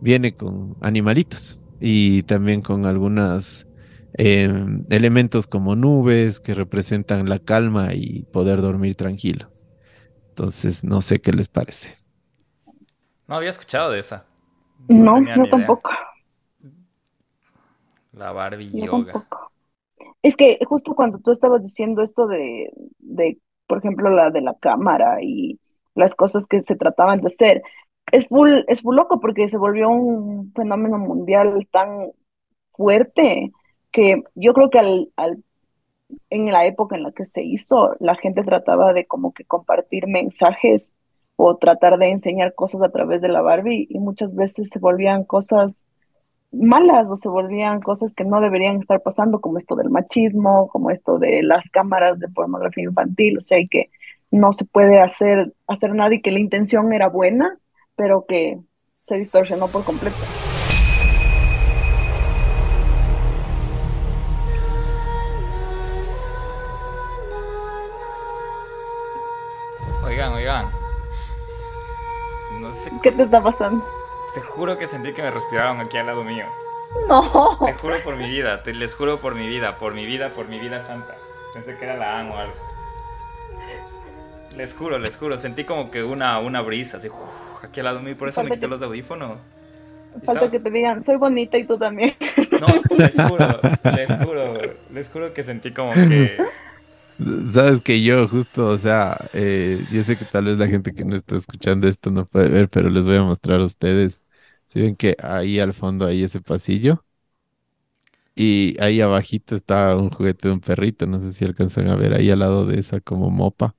viene 0.00 0.34
con 0.34 0.76
animalitos 0.80 1.60
y 1.80 2.22
también 2.22 2.62
con 2.62 2.86
algunos 2.86 3.66
elementos 4.14 5.46
como 5.46 5.76
nubes 5.76 6.40
que 6.40 6.54
representan 6.54 7.28
la 7.28 7.38
calma 7.38 7.94
y 7.94 8.24
poder 8.32 8.60
dormir 8.60 8.94
tranquilo. 8.94 9.50
Entonces, 10.30 10.82
no 10.84 11.02
sé 11.02 11.20
qué 11.20 11.32
les 11.32 11.48
parece. 11.48 11.96
No 13.28 13.36
había 13.36 13.50
escuchado 13.50 13.90
de 13.92 14.00
esa. 14.00 14.24
No, 14.88 15.14
tenía 15.14 15.36
yo 15.36 15.48
tampoco. 15.48 15.90
La 18.12 18.32
Barbie 18.32 18.70
Yo 18.72 18.86
yoga. 18.86 19.12
tampoco. 19.12 19.52
Es 20.22 20.36
que 20.36 20.58
justo 20.66 20.94
cuando 20.94 21.18
tú 21.18 21.30
estabas 21.30 21.62
diciendo 21.62 22.02
esto 22.02 22.26
de, 22.26 22.72
de, 22.98 23.38
por 23.70 23.78
ejemplo, 23.78 24.10
la 24.10 24.30
de 24.30 24.40
la 24.40 24.54
cámara 24.54 25.22
y 25.22 25.60
las 25.94 26.16
cosas 26.16 26.48
que 26.48 26.64
se 26.64 26.74
trataban 26.74 27.20
de 27.20 27.28
hacer, 27.28 27.62
es 28.10 28.26
full, 28.26 28.50
es 28.66 28.82
full 28.82 28.96
loco 28.96 29.20
porque 29.20 29.48
se 29.48 29.58
volvió 29.58 29.88
un 29.90 30.52
fenómeno 30.54 30.98
mundial 30.98 31.68
tan 31.70 32.10
fuerte 32.72 33.52
que 33.92 34.24
yo 34.34 34.54
creo 34.54 34.70
que 34.70 34.80
al, 34.80 35.12
al, 35.14 35.44
en 36.30 36.50
la 36.50 36.66
época 36.66 36.96
en 36.96 37.04
la 37.04 37.12
que 37.12 37.24
se 37.24 37.42
hizo, 37.44 37.94
la 38.00 38.16
gente 38.16 38.42
trataba 38.42 38.92
de 38.92 39.06
como 39.06 39.32
que 39.32 39.44
compartir 39.44 40.08
mensajes 40.08 40.92
o 41.36 41.56
tratar 41.56 41.96
de 41.98 42.10
enseñar 42.10 42.56
cosas 42.56 42.82
a 42.82 42.90
través 42.90 43.20
de 43.20 43.28
la 43.28 43.40
Barbie 43.42 43.86
y 43.88 44.00
muchas 44.00 44.34
veces 44.34 44.68
se 44.70 44.80
volvían 44.80 45.22
cosas 45.22 45.88
malas 46.52 47.10
o 47.12 47.16
se 47.16 47.28
volvían 47.28 47.80
cosas 47.80 48.14
que 48.14 48.24
no 48.24 48.40
deberían 48.40 48.76
estar 48.76 49.00
pasando, 49.02 49.40
como 49.40 49.58
esto 49.58 49.76
del 49.76 49.90
machismo, 49.90 50.68
como 50.68 50.90
esto 50.90 51.18
de 51.18 51.42
las 51.42 51.70
cámaras 51.70 52.18
de 52.18 52.28
pornografía 52.28 52.84
infantil, 52.84 53.38
o 53.38 53.40
sea, 53.40 53.58
y 53.58 53.68
que 53.68 53.90
no 54.30 54.52
se 54.52 54.64
puede 54.64 55.00
hacer, 55.00 55.52
hacer 55.66 55.94
nada 55.94 56.14
y 56.14 56.22
que 56.22 56.30
la 56.30 56.40
intención 56.40 56.92
era 56.92 57.08
buena, 57.08 57.58
pero 57.96 58.24
que 58.26 58.58
se 59.02 59.16
distorsionó 59.16 59.68
por 59.68 59.84
completo. 59.84 60.16
Oigan, 70.04 70.32
oigan. 70.32 70.66
No 72.60 72.72
sé. 72.72 72.90
¿Qué 73.02 73.12
te 73.12 73.22
está 73.22 73.40
pasando? 73.40 73.84
Te 74.34 74.40
juro 74.40 74.78
que 74.78 74.86
sentí 74.86 75.12
que 75.12 75.22
me 75.22 75.30
respiraron 75.30 75.80
aquí 75.80 75.96
al 75.98 76.06
lado 76.06 76.22
mío. 76.24 76.46
No. 77.08 77.58
Te 77.64 77.72
juro 77.74 77.96
por 78.02 78.16
mi 78.16 78.28
vida, 78.28 78.62
te 78.62 78.72
les 78.72 78.94
juro 78.94 79.18
por 79.18 79.34
mi 79.34 79.46
vida, 79.48 79.78
por 79.78 79.94
mi 79.94 80.06
vida, 80.06 80.30
por 80.30 80.48
mi 80.48 80.58
vida 80.58 80.82
santa. 80.82 81.14
Pensé 81.54 81.76
que 81.76 81.84
era 81.84 81.96
la 81.96 82.18
AN 82.20 82.30
o 82.30 82.36
algo. 82.36 82.54
Les 84.56 84.74
juro, 84.74 84.98
les 84.98 85.16
juro, 85.16 85.38
sentí 85.38 85.64
como 85.64 85.90
que 85.90 86.02
una, 86.02 86.38
una 86.40 86.60
brisa 86.60 86.96
así 86.96 87.08
uf, 87.08 87.64
aquí 87.64 87.80
al 87.80 87.86
lado 87.86 88.00
mío, 88.00 88.16
por 88.18 88.28
eso 88.28 88.42
me 88.42 88.50
quité 88.50 88.62
que- 88.62 88.66
los 88.68 88.82
audífonos. 88.82 89.38
Falta 90.12 90.32
estabas- 90.32 90.50
que 90.50 90.58
te 90.58 90.70
digan, 90.70 91.04
soy 91.04 91.16
bonita 91.16 91.56
y 91.56 91.64
tú 91.64 91.78
también. 91.78 92.16
No, 92.60 92.66
les 92.98 93.14
juro, 93.14 93.60
les 93.94 94.10
juro, 94.24 94.54
les 94.92 95.08
juro 95.08 95.32
que 95.32 95.42
sentí 95.44 95.70
como 95.72 95.92
que 95.94 96.36
Sabes 97.52 97.80
que 97.82 98.02
yo 98.02 98.26
justo, 98.28 98.68
o 98.68 98.78
sea, 98.78 99.28
eh, 99.32 99.86
yo 99.90 100.02
sé 100.02 100.16
que 100.16 100.24
tal 100.24 100.44
vez 100.46 100.58
la 100.58 100.68
gente 100.68 100.94
que 100.94 101.04
no 101.04 101.14
está 101.16 101.36
escuchando 101.36 101.86
esto 101.88 102.10
no 102.10 102.26
puede 102.26 102.48
ver, 102.48 102.70
pero 102.70 102.88
les 102.88 103.04
voy 103.04 103.16
a 103.16 103.22
mostrar 103.22 103.60
a 103.60 103.64
ustedes. 103.64 104.20
Si 104.68 104.80
ven 104.80 104.96
que 104.96 105.16
ahí 105.22 105.58
al 105.60 105.74
fondo 105.74 106.06
hay 106.06 106.22
ese 106.24 106.40
pasillo 106.40 107.04
y 108.34 108.76
ahí 108.80 109.00
abajito 109.00 109.54
está 109.56 109.96
un 109.96 110.10
juguete 110.10 110.48
de 110.48 110.54
un 110.54 110.60
perrito, 110.60 111.06
no 111.06 111.20
sé 111.20 111.32
si 111.32 111.44
alcanzan 111.44 111.88
a 111.88 111.96
ver 111.96 112.14
ahí 112.14 112.30
al 112.30 112.38
lado 112.40 112.66
de 112.66 112.78
esa 112.80 113.00
como 113.00 113.30
mopa. 113.30 113.76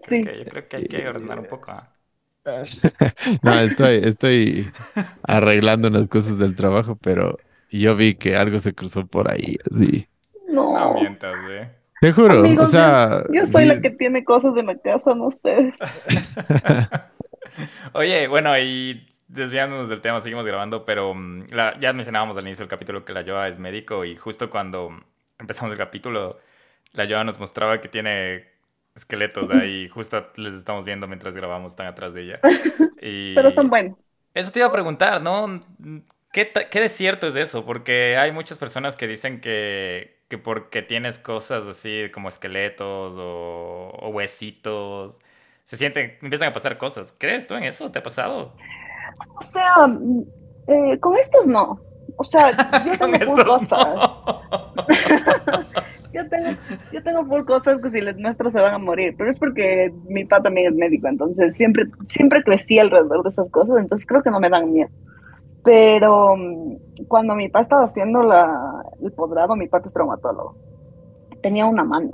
Sí. 0.00 0.22
yo 0.38 0.48
creo 0.48 0.68
que 0.68 0.76
hay 0.76 0.88
que 0.88 1.08
ordenar 1.08 1.38
un 1.38 1.46
poco. 1.46 1.70
¿ah? 1.72 1.96
No, 3.42 3.58
estoy, 3.60 4.00
estoy 4.04 4.74
arreglando 5.22 5.88
unas 5.88 6.08
cosas 6.08 6.38
del 6.38 6.54
trabajo, 6.56 6.96
pero 6.96 7.38
yo 7.70 7.96
vi 7.96 8.14
que 8.14 8.36
algo 8.36 8.58
se 8.58 8.74
cruzó 8.74 9.06
por 9.06 9.30
ahí, 9.30 9.56
así. 9.70 10.08
No 10.46 10.64
No. 10.72 10.92
mientas, 10.94 11.42
ve. 11.42 11.81
Te 12.02 12.10
juro, 12.10 12.40
Amigos, 12.40 12.68
o 12.68 12.72
sea, 12.72 13.22
Yo 13.32 13.46
soy 13.46 13.64
la 13.64 13.80
que 13.80 13.90
tiene 13.90 14.24
cosas 14.24 14.56
en 14.56 14.66
la 14.66 14.76
casa, 14.76 15.14
no 15.14 15.28
ustedes. 15.28 15.78
Oye, 17.92 18.26
bueno, 18.26 18.58
y 18.58 19.06
desviándonos 19.28 19.88
del 19.88 20.00
tema, 20.00 20.20
seguimos 20.20 20.44
grabando, 20.46 20.84
pero 20.84 21.14
mm, 21.14 21.46
la- 21.50 21.78
ya 21.78 21.92
mencionábamos 21.92 22.36
al 22.36 22.44
inicio 22.44 22.64
del 22.64 22.70
capítulo 22.70 23.04
que 23.04 23.12
la 23.12 23.22
Yoa 23.22 23.46
es 23.46 23.58
médico 23.60 24.04
y 24.04 24.16
justo 24.16 24.50
cuando 24.50 24.90
empezamos 25.38 25.70
el 25.72 25.78
capítulo, 25.78 26.40
la 26.92 27.04
Yoa 27.04 27.22
nos 27.22 27.38
mostraba 27.38 27.80
que 27.80 27.88
tiene 27.88 28.46
esqueletos 28.96 29.50
ahí, 29.50 29.88
justo 29.88 30.26
les 30.36 30.54
estamos 30.54 30.84
viendo 30.84 31.06
mientras 31.06 31.36
grabamos, 31.36 31.70
están 31.72 31.86
atrás 31.86 32.12
de 32.14 32.22
ella. 32.22 32.40
Y 33.00 33.32
Pero 33.36 33.50
son 33.52 33.70
buenos. 33.70 34.04
Eso 34.34 34.50
te 34.50 34.58
iba 34.58 34.66
a 34.68 34.72
preguntar, 34.72 35.22
¿no? 35.22 35.60
¿Qué, 36.32 36.50
qué 36.70 36.80
de 36.80 36.88
cierto 36.88 37.26
es 37.26 37.36
eso? 37.36 37.64
Porque 37.64 38.16
hay 38.16 38.32
muchas 38.32 38.58
personas 38.58 38.96
que 38.96 39.06
dicen 39.06 39.40
que, 39.40 40.16
que 40.28 40.38
porque 40.38 40.80
tienes 40.80 41.18
cosas 41.18 41.66
así 41.66 42.10
como 42.12 42.30
esqueletos 42.30 43.16
o, 43.18 43.90
o 44.00 44.08
huesitos, 44.08 45.20
se 45.64 45.76
sienten, 45.76 46.16
empiezan 46.22 46.48
a 46.48 46.52
pasar 46.52 46.78
cosas. 46.78 47.14
¿Crees 47.18 47.46
tú 47.46 47.54
en 47.54 47.64
eso? 47.64 47.90
¿Te 47.90 47.98
ha 47.98 48.02
pasado? 48.02 48.54
O 49.36 49.42
sea, 49.42 49.86
eh, 50.68 50.98
con 51.00 51.16
estos 51.16 51.46
no. 51.46 51.78
O 52.16 52.24
sea, 52.24 52.50
yo 52.86 52.98
tengo 52.98 53.18
full 53.18 53.44
cosas. 53.44 53.70
no. 53.70 54.42
Yo 56.12 56.28
tengo, 56.28 56.50
yo 56.92 57.02
tengo 57.02 57.24
full 57.24 57.42
cosas 57.44 57.78
que 57.80 57.90
si 57.90 58.02
les 58.02 58.18
muestro 58.18 58.50
se 58.50 58.60
van 58.60 58.74
a 58.74 58.78
morir, 58.78 59.14
pero 59.16 59.30
es 59.30 59.38
porque 59.38 59.90
mi 60.06 60.26
papá 60.26 60.42
también 60.42 60.70
es 60.70 60.78
médico, 60.78 61.08
entonces 61.08 61.56
siempre, 61.56 61.86
siempre 62.10 62.42
crecí 62.42 62.78
alrededor 62.78 63.22
de 63.22 63.30
esas 63.30 63.48
cosas, 63.50 63.78
entonces 63.78 64.06
creo 64.06 64.22
que 64.22 64.30
no 64.30 64.38
me 64.38 64.50
dan 64.50 64.70
miedo. 64.70 64.90
Pero 65.64 66.36
mm, 66.36 67.06
cuando 67.08 67.34
mi 67.34 67.48
papá 67.48 67.62
estaba 67.62 67.84
haciendo 67.84 68.22
la, 68.22 68.84
el 69.02 69.12
posgrado, 69.12 69.56
mi 69.56 69.68
papá 69.68 69.86
es 69.86 69.92
traumatólogo, 69.92 70.56
tenía 71.40 71.66
una 71.66 71.84
mano 71.84 72.12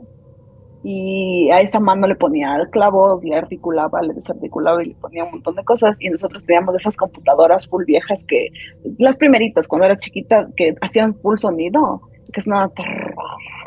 y 0.82 1.50
a 1.50 1.60
esa 1.60 1.80
mano 1.80 2.06
le 2.06 2.14
ponía 2.14 2.56
clavos, 2.70 3.22
le 3.24 3.34
articulaba, 3.34 4.00
le 4.02 4.14
desarticulaba 4.14 4.82
y 4.82 4.88
le 4.88 4.94
ponía 4.94 5.24
un 5.24 5.32
montón 5.32 5.56
de 5.56 5.64
cosas 5.64 5.96
y 5.98 6.08
nosotros 6.08 6.44
teníamos 6.44 6.74
esas 6.76 6.96
computadoras 6.96 7.66
full 7.66 7.84
viejas 7.84 8.22
que, 8.28 8.48
las 8.98 9.16
primeritas 9.16 9.66
cuando 9.66 9.86
era 9.86 9.98
chiquita, 9.98 10.48
que 10.56 10.74
hacían 10.80 11.14
full 11.16 11.36
sonido, 11.36 12.02
que 12.32 12.40
sonaban 12.40 12.72
trrr, 12.74 13.14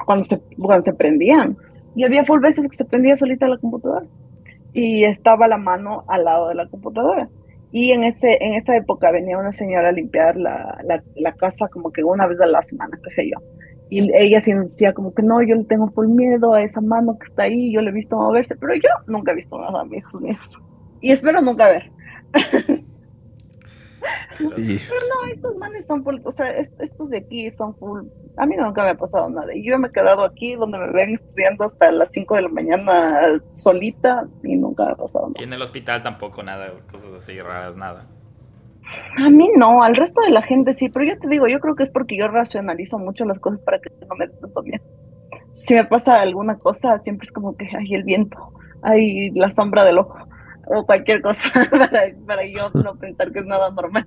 cuando 0.05 0.23
se, 0.23 0.39
cuando 0.57 0.83
se 0.83 0.93
prendían. 0.93 1.57
Y 1.95 2.05
había 2.05 2.23
full 2.23 2.39
veces 2.39 2.67
que 2.69 2.77
se 2.77 2.85
prendía 2.85 3.17
solita 3.17 3.47
la 3.47 3.57
computadora. 3.57 4.05
Y 4.73 5.03
estaba 5.03 5.47
la 5.49 5.57
mano 5.57 6.05
al 6.07 6.23
lado 6.23 6.47
de 6.47 6.55
la 6.55 6.67
computadora. 6.69 7.27
Y 7.71 7.91
en, 7.91 8.03
ese, 8.03 8.37
en 8.41 8.53
esa 8.55 8.75
época 8.75 9.11
venía 9.11 9.37
una 9.37 9.53
señora 9.53 9.89
a 9.89 9.91
limpiar 9.93 10.35
la, 10.35 10.77
la, 10.83 11.01
la 11.15 11.33
casa 11.33 11.67
como 11.69 11.91
que 11.91 12.03
una 12.03 12.27
vez 12.27 12.39
a 12.41 12.45
la 12.45 12.61
semana, 12.61 12.99
qué 13.01 13.09
sé 13.09 13.29
yo. 13.29 13.37
Y 13.89 14.09
ella 14.15 14.39
sí 14.39 14.53
decía 14.53 14.93
como 14.93 15.13
que 15.13 15.21
no, 15.21 15.41
yo 15.41 15.55
le 15.55 15.65
tengo 15.65 15.89
full 15.91 16.07
miedo 16.07 16.53
a 16.53 16.63
esa 16.63 16.81
mano 16.81 17.17
que 17.17 17.27
está 17.27 17.43
ahí, 17.43 17.73
yo 17.73 17.81
le 17.81 17.89
he 17.89 17.93
visto 17.93 18.17
moverse, 18.17 18.55
pero 18.55 18.73
yo 18.75 18.89
nunca 19.07 19.31
he 19.31 19.35
visto 19.35 19.59
nada, 19.59 19.85
hijos 19.91 20.21
míos. 20.21 20.61
Y 21.01 21.11
espero 21.11 21.41
nunca 21.41 21.69
ver. 21.69 21.91
y- 24.57 24.79
No, 24.79 25.31
estos 25.33 25.55
manes 25.57 25.85
son 25.87 26.03
full, 26.03 26.17
o 26.23 26.31
sea, 26.31 26.49
est- 26.57 26.79
estos 26.81 27.09
de 27.09 27.17
aquí 27.17 27.49
son 27.51 27.75
full. 27.75 28.07
A 28.37 28.45
mí 28.45 28.55
nunca 28.55 28.83
me 28.83 28.89
ha 28.89 28.95
pasado 28.95 29.29
nada. 29.29 29.53
Y 29.53 29.63
yo 29.67 29.77
me 29.77 29.87
he 29.89 29.91
quedado 29.91 30.23
aquí 30.23 30.55
donde 30.55 30.77
me 30.77 30.91
ven 30.91 31.13
estudiando 31.15 31.65
hasta 31.65 31.91
las 31.91 32.09
5 32.11 32.35
de 32.35 32.43
la 32.43 32.49
mañana 32.49 33.21
solita 33.51 34.25
y 34.43 34.55
nunca 34.55 34.85
me 34.85 34.91
ha 34.91 34.95
pasado 34.95 35.27
Y 35.29 35.33
nada. 35.33 35.45
en 35.45 35.53
el 35.53 35.61
hospital 35.61 36.01
tampoco 36.03 36.41
nada, 36.43 36.71
cosas 36.91 37.13
así 37.13 37.39
raras, 37.41 37.75
nada. 37.77 38.07
A 39.17 39.29
mí 39.29 39.49
no, 39.55 39.83
al 39.83 39.95
resto 39.95 40.21
de 40.21 40.31
la 40.31 40.41
gente 40.41 40.73
sí, 40.73 40.89
pero 40.89 41.05
yo 41.05 41.17
te 41.19 41.27
digo, 41.27 41.47
yo 41.47 41.59
creo 41.59 41.75
que 41.75 41.83
es 41.83 41.89
porque 41.89 42.17
yo 42.17 42.27
racionalizo 42.27 42.97
mucho 42.97 43.23
las 43.25 43.39
cosas 43.39 43.59
para 43.61 43.79
que 43.79 43.89
no 44.09 44.15
me 44.15 44.27
tanto 44.27 44.61
miedo. 44.63 44.83
Si 45.53 45.75
me 45.75 45.85
pasa 45.85 46.19
alguna 46.21 46.57
cosa, 46.57 46.97
siempre 46.99 47.27
es 47.27 47.31
como 47.31 47.55
que 47.55 47.65
hay 47.77 47.93
el 47.93 48.03
viento, 48.03 48.37
hay 48.81 49.29
la 49.31 49.51
sombra 49.51 49.85
del 49.85 49.99
ojo 49.99 50.17
o 50.65 50.85
cualquier 50.85 51.21
cosa 51.21 51.49
para, 51.71 51.89
para 52.25 52.45
yo 52.45 52.71
no 52.75 52.97
pensar 52.97 53.31
que 53.31 53.39
es 53.39 53.45
nada 53.45 53.71
normal. 53.71 54.05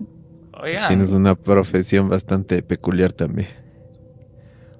Oigan, 0.53 0.87
tienes 0.87 1.13
una 1.13 1.35
profesión 1.35 2.09
bastante 2.09 2.63
peculiar 2.63 3.13
también. 3.13 3.49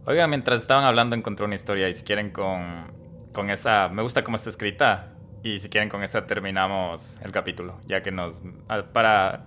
oigan, 0.05 0.31
mientras 0.31 0.61
estaban 0.61 0.85
hablando 0.85 1.17
encontré 1.17 1.45
una 1.47 1.55
historia 1.55 1.89
y 1.89 1.95
si 1.95 2.05
quieren 2.05 2.31
con, 2.31 2.93
con 3.33 3.51
esa, 3.51 3.89
me 3.89 4.03
gusta 4.03 4.25
cómo 4.25 4.37
está 4.37 4.51
escrita. 4.51 5.11
Y 5.43 5.59
si 5.61 5.69
quieren, 5.69 5.91
con 5.91 6.03
esa 6.03 6.27
terminamos 6.27 7.21
el 7.23 7.31
capítulo, 7.31 7.79
ya 7.87 8.01
que 8.03 8.11
nos. 8.11 8.41
ah, 8.69 8.85
Para 8.93 9.47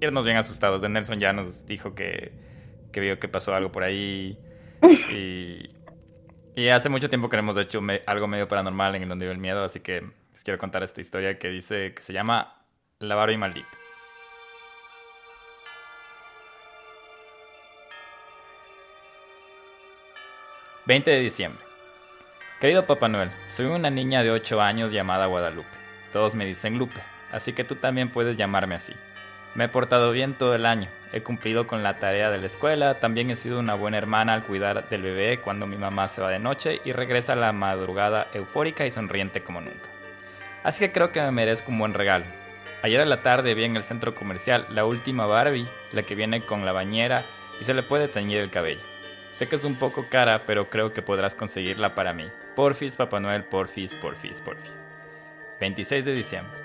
irnos 0.00 0.24
bien 0.24 0.36
asustados. 0.36 0.82
De 0.82 0.88
Nelson 0.90 1.18
ya 1.18 1.32
nos 1.32 1.64
dijo 1.66 1.94
que, 1.94 2.32
que 2.92 3.00
vio 3.00 3.18
que 3.18 3.28
pasó 3.28 3.54
algo 3.54 3.72
por 3.72 3.82
ahí. 3.82 4.38
Y, 5.08 5.68
y 6.56 6.68
hace 6.68 6.88
mucho 6.90 7.08
tiempo 7.10 7.28
que 7.28 7.36
no 7.36 7.42
hemos 7.42 7.56
hecho 7.58 7.80
me- 7.82 8.02
algo 8.06 8.28
medio 8.28 8.48
paranormal 8.48 8.94
en 8.96 9.08
donde 9.08 9.26
vive 9.26 9.34
el 9.34 9.40
miedo, 9.40 9.64
así 9.64 9.80
que 9.80 10.12
quiero 10.44 10.58
contar 10.58 10.82
esta 10.82 11.00
historia 11.00 11.38
que 11.38 11.48
dice 11.48 11.94
que 11.94 12.02
se 12.02 12.12
llama 12.12 12.62
La 12.98 13.14
Barbie 13.14 13.38
Maldita. 13.38 13.68
...20 20.86 21.04
de 21.04 21.20
diciembre... 21.20 21.64
Querido 22.60 22.84
Papá 22.84 23.08
Noel, 23.08 23.30
soy 23.48 23.66
una 23.66 23.88
niña 23.88 24.22
de 24.22 24.30
8 24.30 24.60
años 24.60 24.92
llamada 24.92 25.26
Guadalupe. 25.26 25.68
Todos 26.12 26.34
me 26.34 26.44
dicen 26.44 26.78
Lupe, 26.78 27.00
así 27.32 27.54
que 27.54 27.64
tú 27.64 27.76
también 27.76 28.10
puedes 28.10 28.36
llamarme 28.36 28.74
así. 28.74 28.92
Me 29.54 29.64
he 29.64 29.68
portado 29.68 30.12
bien 30.12 30.34
todo 30.34 30.54
el 30.54 30.66
año, 30.66 30.88
he 31.12 31.22
cumplido 31.22 31.66
con 31.66 31.82
la 31.82 31.98
tarea 31.98 32.30
de 32.30 32.38
la 32.38 32.46
escuela, 32.46 32.94
también 32.94 33.30
he 33.30 33.36
sido 33.36 33.60
una 33.60 33.74
buena 33.74 33.96
hermana 33.98 34.34
al 34.34 34.44
cuidar 34.44 34.88
del 34.90 35.02
bebé 35.02 35.38
cuando 35.38 35.66
mi 35.66 35.76
mamá 35.76 36.08
se 36.08 36.20
va 36.20 36.30
de 36.30 36.38
noche 36.38 36.80
y 36.84 36.92
regresa 36.92 37.32
a 37.32 37.36
la 37.36 37.52
madrugada 37.52 38.26
eufórica 38.34 38.84
y 38.84 38.90
sonriente 38.90 39.42
como 39.42 39.60
nunca. 39.60 39.99
Así 40.62 40.80
que 40.80 40.92
creo 40.92 41.12
que 41.12 41.20
me 41.20 41.30
merezco 41.30 41.70
un 41.70 41.78
buen 41.78 41.94
regalo. 41.94 42.24
Ayer 42.82 43.00
a 43.00 43.06
la 43.06 43.20
tarde 43.20 43.54
vi 43.54 43.64
en 43.64 43.76
el 43.76 43.84
centro 43.84 44.14
comercial 44.14 44.66
la 44.70 44.84
última 44.84 45.26
Barbie, 45.26 45.68
la 45.92 46.02
que 46.02 46.14
viene 46.14 46.40
con 46.40 46.64
la 46.64 46.72
bañera 46.72 47.24
y 47.60 47.64
se 47.64 47.74
le 47.74 47.82
puede 47.82 48.08
teñir 48.08 48.38
el 48.38 48.50
cabello. 48.50 48.80
Sé 49.34 49.48
que 49.48 49.56
es 49.56 49.64
un 49.64 49.74
poco 49.74 50.06
cara, 50.10 50.44
pero 50.46 50.68
creo 50.68 50.92
que 50.92 51.02
podrás 51.02 51.34
conseguirla 51.34 51.94
para 51.94 52.12
mí. 52.12 52.26
Porfis, 52.56 52.96
Papá 52.96 53.20
Noel, 53.20 53.44
porfis, 53.44 53.94
porfis, 53.94 54.40
porfis. 54.40 54.84
26 55.60 56.04
de 56.04 56.14
diciembre. 56.14 56.58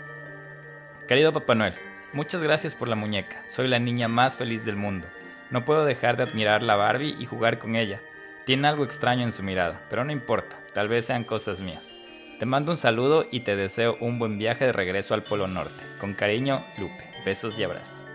Querido 1.08 1.32
Papá 1.32 1.56
Noel, 1.56 1.74
muchas 2.14 2.44
gracias 2.44 2.76
por 2.76 2.88
la 2.88 2.96
muñeca. 2.96 3.44
Soy 3.48 3.68
la 3.68 3.80
niña 3.80 4.08
más 4.08 4.38
feliz 4.38 4.66
del 4.66 4.76
mundo. 4.76 5.08
No 5.52 5.64
puedo 5.64 5.86
dejar 5.86 6.18
de 6.18 6.24
admirar 6.24 6.64
la 6.64 6.76
Barbie 6.76 7.16
y 7.20 7.26
jugar 7.26 7.60
con 7.60 7.76
ella. 7.76 8.00
Tiene 8.46 8.68
algo 8.68 8.84
extraño 8.84 9.24
en 9.24 9.32
su 9.32 9.44
mirada, 9.44 9.82
pero 9.90 10.04
no 10.04 10.12
importa, 10.12 10.58
tal 10.74 10.88
vez 10.88 11.06
sean 11.06 11.24
cosas 11.24 11.62
mías. 11.62 11.96
Te 12.40 12.46
mando 12.46 12.72
un 12.72 12.78
saludo 12.78 13.26
y 13.32 13.42
te 13.42 13.56
deseo 13.56 13.96
un 14.02 14.20
buen 14.20 14.38
viaje 14.38 14.66
de 14.66 14.74
regreso 14.74 15.14
al 15.14 15.22
Polo 15.22 15.48
Norte. 15.48 15.82
Con 16.02 16.14
cariño, 16.14 16.66
Lupe. 16.78 17.06
Besos 17.26 17.58
y 17.58 17.64
abrazos. 17.64 18.06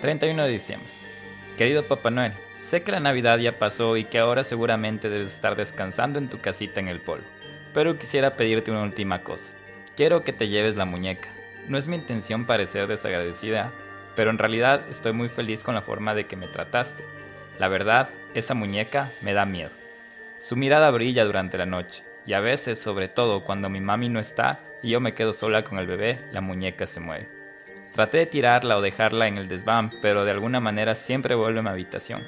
31 0.00 0.44
de 0.44 0.48
diciembre. 0.48 0.88
Querido 1.58 1.82
Papá 1.82 2.10
Noel, 2.10 2.34
sé 2.54 2.84
que 2.84 2.92
la 2.92 3.00
Navidad 3.00 3.38
ya 3.38 3.58
pasó 3.58 3.96
y 3.96 4.04
que 4.04 4.20
ahora 4.20 4.44
seguramente 4.44 5.08
debes 5.08 5.32
estar 5.32 5.56
descansando 5.56 6.20
en 6.20 6.28
tu 6.28 6.38
casita 6.38 6.78
en 6.78 6.86
el 6.86 7.00
polo, 7.00 7.24
pero 7.74 7.96
quisiera 7.96 8.36
pedirte 8.36 8.70
una 8.70 8.82
última 8.82 9.24
cosa. 9.24 9.54
Quiero 9.96 10.22
que 10.22 10.32
te 10.32 10.48
lleves 10.48 10.76
la 10.76 10.84
muñeca. 10.84 11.28
No 11.68 11.78
es 11.78 11.88
mi 11.88 11.96
intención 11.96 12.44
parecer 12.44 12.86
desagradecida, 12.86 13.72
pero 14.14 14.30
en 14.30 14.38
realidad 14.38 14.82
estoy 14.88 15.14
muy 15.14 15.30
feliz 15.30 15.64
con 15.64 15.74
la 15.74 15.82
forma 15.82 16.14
de 16.14 16.26
que 16.26 16.36
me 16.36 16.46
trataste. 16.46 17.02
La 17.58 17.66
verdad, 17.66 18.08
esa 18.34 18.54
muñeca 18.54 19.10
me 19.20 19.32
da 19.32 19.46
miedo. 19.46 19.70
Su 20.38 20.54
mirada 20.54 20.90
brilla 20.90 21.24
durante 21.24 21.58
la 21.58 21.66
noche, 21.66 22.04
y 22.26 22.32
a 22.32 22.40
veces, 22.40 22.80
sobre 22.80 23.08
todo 23.08 23.44
cuando 23.44 23.68
mi 23.68 23.80
mami 23.80 24.08
no 24.08 24.18
está 24.18 24.60
y 24.82 24.90
yo 24.90 25.00
me 25.00 25.14
quedo 25.14 25.32
sola 25.32 25.62
con 25.64 25.78
el 25.78 25.86
bebé, 25.86 26.18
la 26.32 26.40
muñeca 26.40 26.86
se 26.86 27.00
mueve. 27.00 27.28
Traté 27.94 28.18
de 28.18 28.26
tirarla 28.26 28.76
o 28.76 28.82
dejarla 28.82 29.28
en 29.28 29.38
el 29.38 29.48
desván, 29.48 29.90
pero 30.02 30.24
de 30.24 30.32
alguna 30.32 30.60
manera 30.60 30.94
siempre 30.94 31.34
vuelve 31.34 31.60
a 31.60 31.62
mi 31.62 31.68
habitación. 31.68 32.22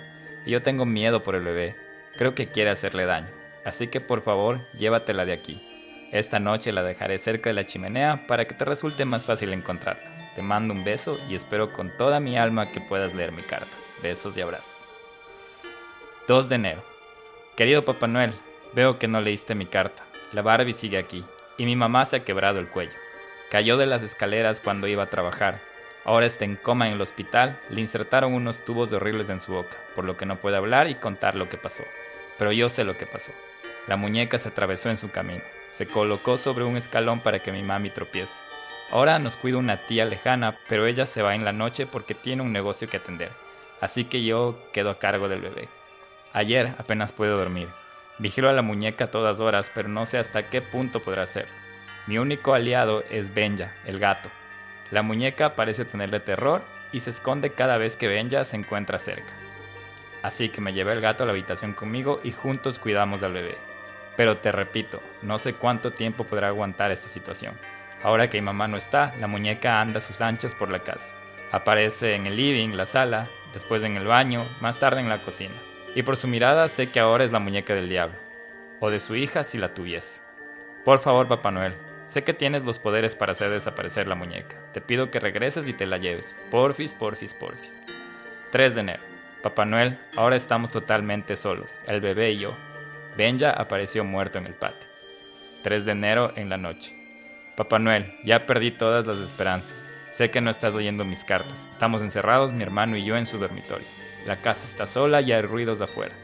Y 0.46 0.52
yo 0.52 0.62
tengo 0.62 0.86
miedo 0.86 1.22
por 1.22 1.34
el 1.34 1.42
bebé. 1.42 1.74
Creo 2.16 2.34
que 2.34 2.46
quiere 2.46 2.70
hacerle 2.70 3.04
daño. 3.04 3.28
Así 3.64 3.88
que 3.88 4.00
por 4.00 4.22
favor, 4.22 4.60
llévatela 4.78 5.26
de 5.26 5.32
aquí. 5.34 5.62
Esta 6.10 6.38
noche 6.38 6.72
la 6.72 6.82
dejaré 6.82 7.18
cerca 7.18 7.50
de 7.50 7.54
la 7.54 7.66
chimenea 7.66 8.26
para 8.26 8.46
que 8.46 8.54
te 8.54 8.64
resulte 8.64 9.04
más 9.04 9.26
fácil 9.26 9.52
encontrarla. 9.52 10.32
Te 10.34 10.42
mando 10.42 10.72
un 10.72 10.84
beso 10.84 11.18
y 11.28 11.34
espero 11.34 11.72
con 11.72 11.94
toda 11.98 12.18
mi 12.20 12.38
alma 12.38 12.70
que 12.70 12.80
puedas 12.80 13.14
leer 13.14 13.32
mi 13.32 13.42
carta. 13.42 13.76
Besos 14.02 14.36
y 14.36 14.40
abrazos. 14.40 14.78
2 16.28 16.48
de 16.48 16.54
enero. 16.54 16.84
Querido 17.56 17.84
Papá 17.84 18.06
Noel, 18.06 18.32
veo 18.74 18.98
que 18.98 19.08
no 19.08 19.20
leíste 19.20 19.54
mi 19.54 19.66
carta. 19.66 20.04
La 20.32 20.42
Barbie 20.42 20.72
sigue 20.72 20.98
aquí 20.98 21.24
y 21.56 21.64
mi 21.64 21.76
mamá 21.76 22.04
se 22.04 22.16
ha 22.16 22.24
quebrado 22.24 22.58
el 22.58 22.68
cuello. 22.68 22.92
Cayó 23.50 23.76
de 23.76 23.86
las 23.86 24.02
escaleras 24.02 24.60
cuando 24.60 24.86
iba 24.86 25.04
a 25.04 25.10
trabajar. 25.10 25.60
Ahora 26.04 26.26
está 26.26 26.44
en 26.44 26.56
coma 26.56 26.88
en 26.88 26.94
el 26.94 27.00
hospital. 27.00 27.58
Le 27.70 27.80
insertaron 27.80 28.34
unos 28.34 28.64
tubos 28.64 28.92
horribles 28.92 29.30
en 29.30 29.40
su 29.40 29.52
boca, 29.52 29.76
por 29.94 30.04
lo 30.04 30.16
que 30.16 30.26
no 30.26 30.36
puede 30.36 30.56
hablar 30.56 30.88
y 30.88 30.94
contar 30.94 31.34
lo 31.34 31.48
que 31.48 31.56
pasó. 31.56 31.82
Pero 32.38 32.52
yo 32.52 32.68
sé 32.68 32.84
lo 32.84 32.96
que 32.96 33.06
pasó. 33.06 33.32
La 33.86 33.96
muñeca 33.96 34.38
se 34.38 34.50
atravesó 34.50 34.90
en 34.90 34.98
su 34.98 35.10
camino. 35.10 35.42
Se 35.68 35.86
colocó 35.86 36.36
sobre 36.36 36.64
un 36.64 36.76
escalón 36.76 37.20
para 37.20 37.38
que 37.38 37.52
mi 37.52 37.62
mami 37.62 37.90
tropiece. 37.90 38.42
Ahora 38.90 39.18
nos 39.18 39.36
cuida 39.36 39.58
una 39.58 39.80
tía 39.80 40.04
lejana, 40.04 40.58
pero 40.68 40.86
ella 40.86 41.06
se 41.06 41.22
va 41.22 41.34
en 41.34 41.44
la 41.44 41.52
noche 41.52 41.86
porque 41.86 42.14
tiene 42.14 42.42
un 42.42 42.52
negocio 42.52 42.88
que 42.88 42.98
atender. 42.98 43.30
Así 43.80 44.04
que 44.04 44.24
yo 44.24 44.58
quedo 44.72 44.90
a 44.90 44.98
cargo 44.98 45.28
del 45.28 45.40
bebé. 45.40 45.68
Ayer 46.32 46.74
apenas 46.78 47.12
pude 47.12 47.28
dormir. 47.28 47.68
Vigilo 48.18 48.48
a 48.48 48.52
la 48.52 48.62
muñeca 48.62 49.04
a 49.04 49.10
todas 49.10 49.38
horas, 49.38 49.70
pero 49.72 49.88
no 49.88 50.04
sé 50.04 50.18
hasta 50.18 50.42
qué 50.42 50.60
punto 50.60 51.00
podrá 51.00 51.22
hacerlo. 51.22 51.52
Mi 52.06 52.18
único 52.18 52.54
aliado 52.54 53.04
es 53.10 53.32
Benja, 53.32 53.72
el 53.86 53.98
gato. 53.98 54.28
La 54.90 55.02
muñeca 55.02 55.54
parece 55.54 55.84
tenerle 55.84 56.18
terror 56.18 56.62
y 56.90 57.00
se 57.00 57.10
esconde 57.10 57.50
cada 57.50 57.76
vez 57.78 57.96
que 57.96 58.08
Benja 58.08 58.44
se 58.44 58.56
encuentra 58.56 58.98
cerca. 58.98 59.32
Así 60.22 60.48
que 60.48 60.60
me 60.60 60.72
llevé 60.72 60.94
el 60.94 61.00
gato 61.00 61.22
a 61.22 61.26
la 61.26 61.32
habitación 61.32 61.74
conmigo 61.74 62.20
y 62.24 62.32
juntos 62.32 62.78
cuidamos 62.78 63.22
al 63.22 63.34
bebé. 63.34 63.56
Pero 64.16 64.36
te 64.36 64.50
repito, 64.50 64.98
no 65.22 65.38
sé 65.38 65.54
cuánto 65.54 65.92
tiempo 65.92 66.24
podrá 66.24 66.48
aguantar 66.48 66.90
esta 66.90 67.08
situación. 67.08 67.54
Ahora 68.02 68.28
que 68.28 68.40
mi 68.40 68.46
mamá 68.46 68.66
no 68.66 68.76
está, 68.76 69.12
la 69.20 69.28
muñeca 69.28 69.80
anda 69.80 69.98
a 69.98 70.02
sus 70.02 70.20
anchas 70.20 70.54
por 70.54 70.70
la 70.70 70.80
casa. 70.80 71.12
Aparece 71.52 72.14
en 72.14 72.26
el 72.26 72.36
living, 72.36 72.70
la 72.70 72.86
sala, 72.86 73.28
después 73.52 73.82
en 73.84 73.96
el 73.96 74.06
baño, 74.06 74.44
más 74.60 74.78
tarde 74.78 75.00
en 75.00 75.08
la 75.08 75.18
cocina. 75.18 75.54
Y 75.98 76.04
por 76.04 76.16
su 76.16 76.28
mirada 76.28 76.68
sé 76.68 76.90
que 76.90 77.00
ahora 77.00 77.24
es 77.24 77.32
la 77.32 77.40
muñeca 77.40 77.74
del 77.74 77.88
diablo. 77.88 78.16
O 78.78 78.88
de 78.88 79.00
su 79.00 79.16
hija 79.16 79.42
si 79.42 79.58
la 79.58 79.74
tuviese. 79.74 80.22
Por 80.84 81.00
favor, 81.00 81.26
Papá 81.26 81.50
Noel, 81.50 81.74
sé 82.06 82.22
que 82.22 82.32
tienes 82.32 82.64
los 82.64 82.78
poderes 82.78 83.16
para 83.16 83.32
hacer 83.32 83.50
desaparecer 83.50 84.06
la 84.06 84.14
muñeca. 84.14 84.54
Te 84.72 84.80
pido 84.80 85.10
que 85.10 85.18
regreses 85.18 85.66
y 85.66 85.72
te 85.72 85.86
la 85.86 85.98
lleves. 85.98 86.36
Porfis, 86.52 86.92
porfis, 86.92 87.34
porfis. 87.34 87.82
3 88.52 88.76
de 88.76 88.80
enero. 88.80 89.02
Papá 89.42 89.64
Noel, 89.64 89.98
ahora 90.14 90.36
estamos 90.36 90.70
totalmente 90.70 91.36
solos, 91.36 91.80
el 91.88 92.00
bebé 92.00 92.30
y 92.30 92.38
yo. 92.38 92.54
Benja 93.16 93.50
apareció 93.50 94.04
muerto 94.04 94.38
en 94.38 94.46
el 94.46 94.54
patio. 94.54 94.86
3 95.64 95.84
de 95.84 95.90
enero 95.90 96.32
en 96.36 96.48
la 96.48 96.58
noche. 96.58 96.94
Papá 97.56 97.80
Noel, 97.80 98.14
ya 98.22 98.46
perdí 98.46 98.70
todas 98.70 99.04
las 99.04 99.18
esperanzas. 99.18 99.84
Sé 100.12 100.30
que 100.30 100.40
no 100.40 100.50
estás 100.50 100.72
leyendo 100.74 101.04
mis 101.04 101.24
cartas. 101.24 101.66
Estamos 101.72 102.02
encerrados, 102.02 102.52
mi 102.52 102.62
hermano 102.62 102.96
y 102.96 103.04
yo, 103.04 103.16
en 103.16 103.26
su 103.26 103.38
dormitorio. 103.38 103.98
La 104.26 104.36
casa 104.36 104.66
está 104.66 104.86
sola 104.86 105.20
y 105.20 105.32
hay 105.32 105.42
ruidos 105.42 105.78
de 105.78 105.84
afuera. 105.84 106.14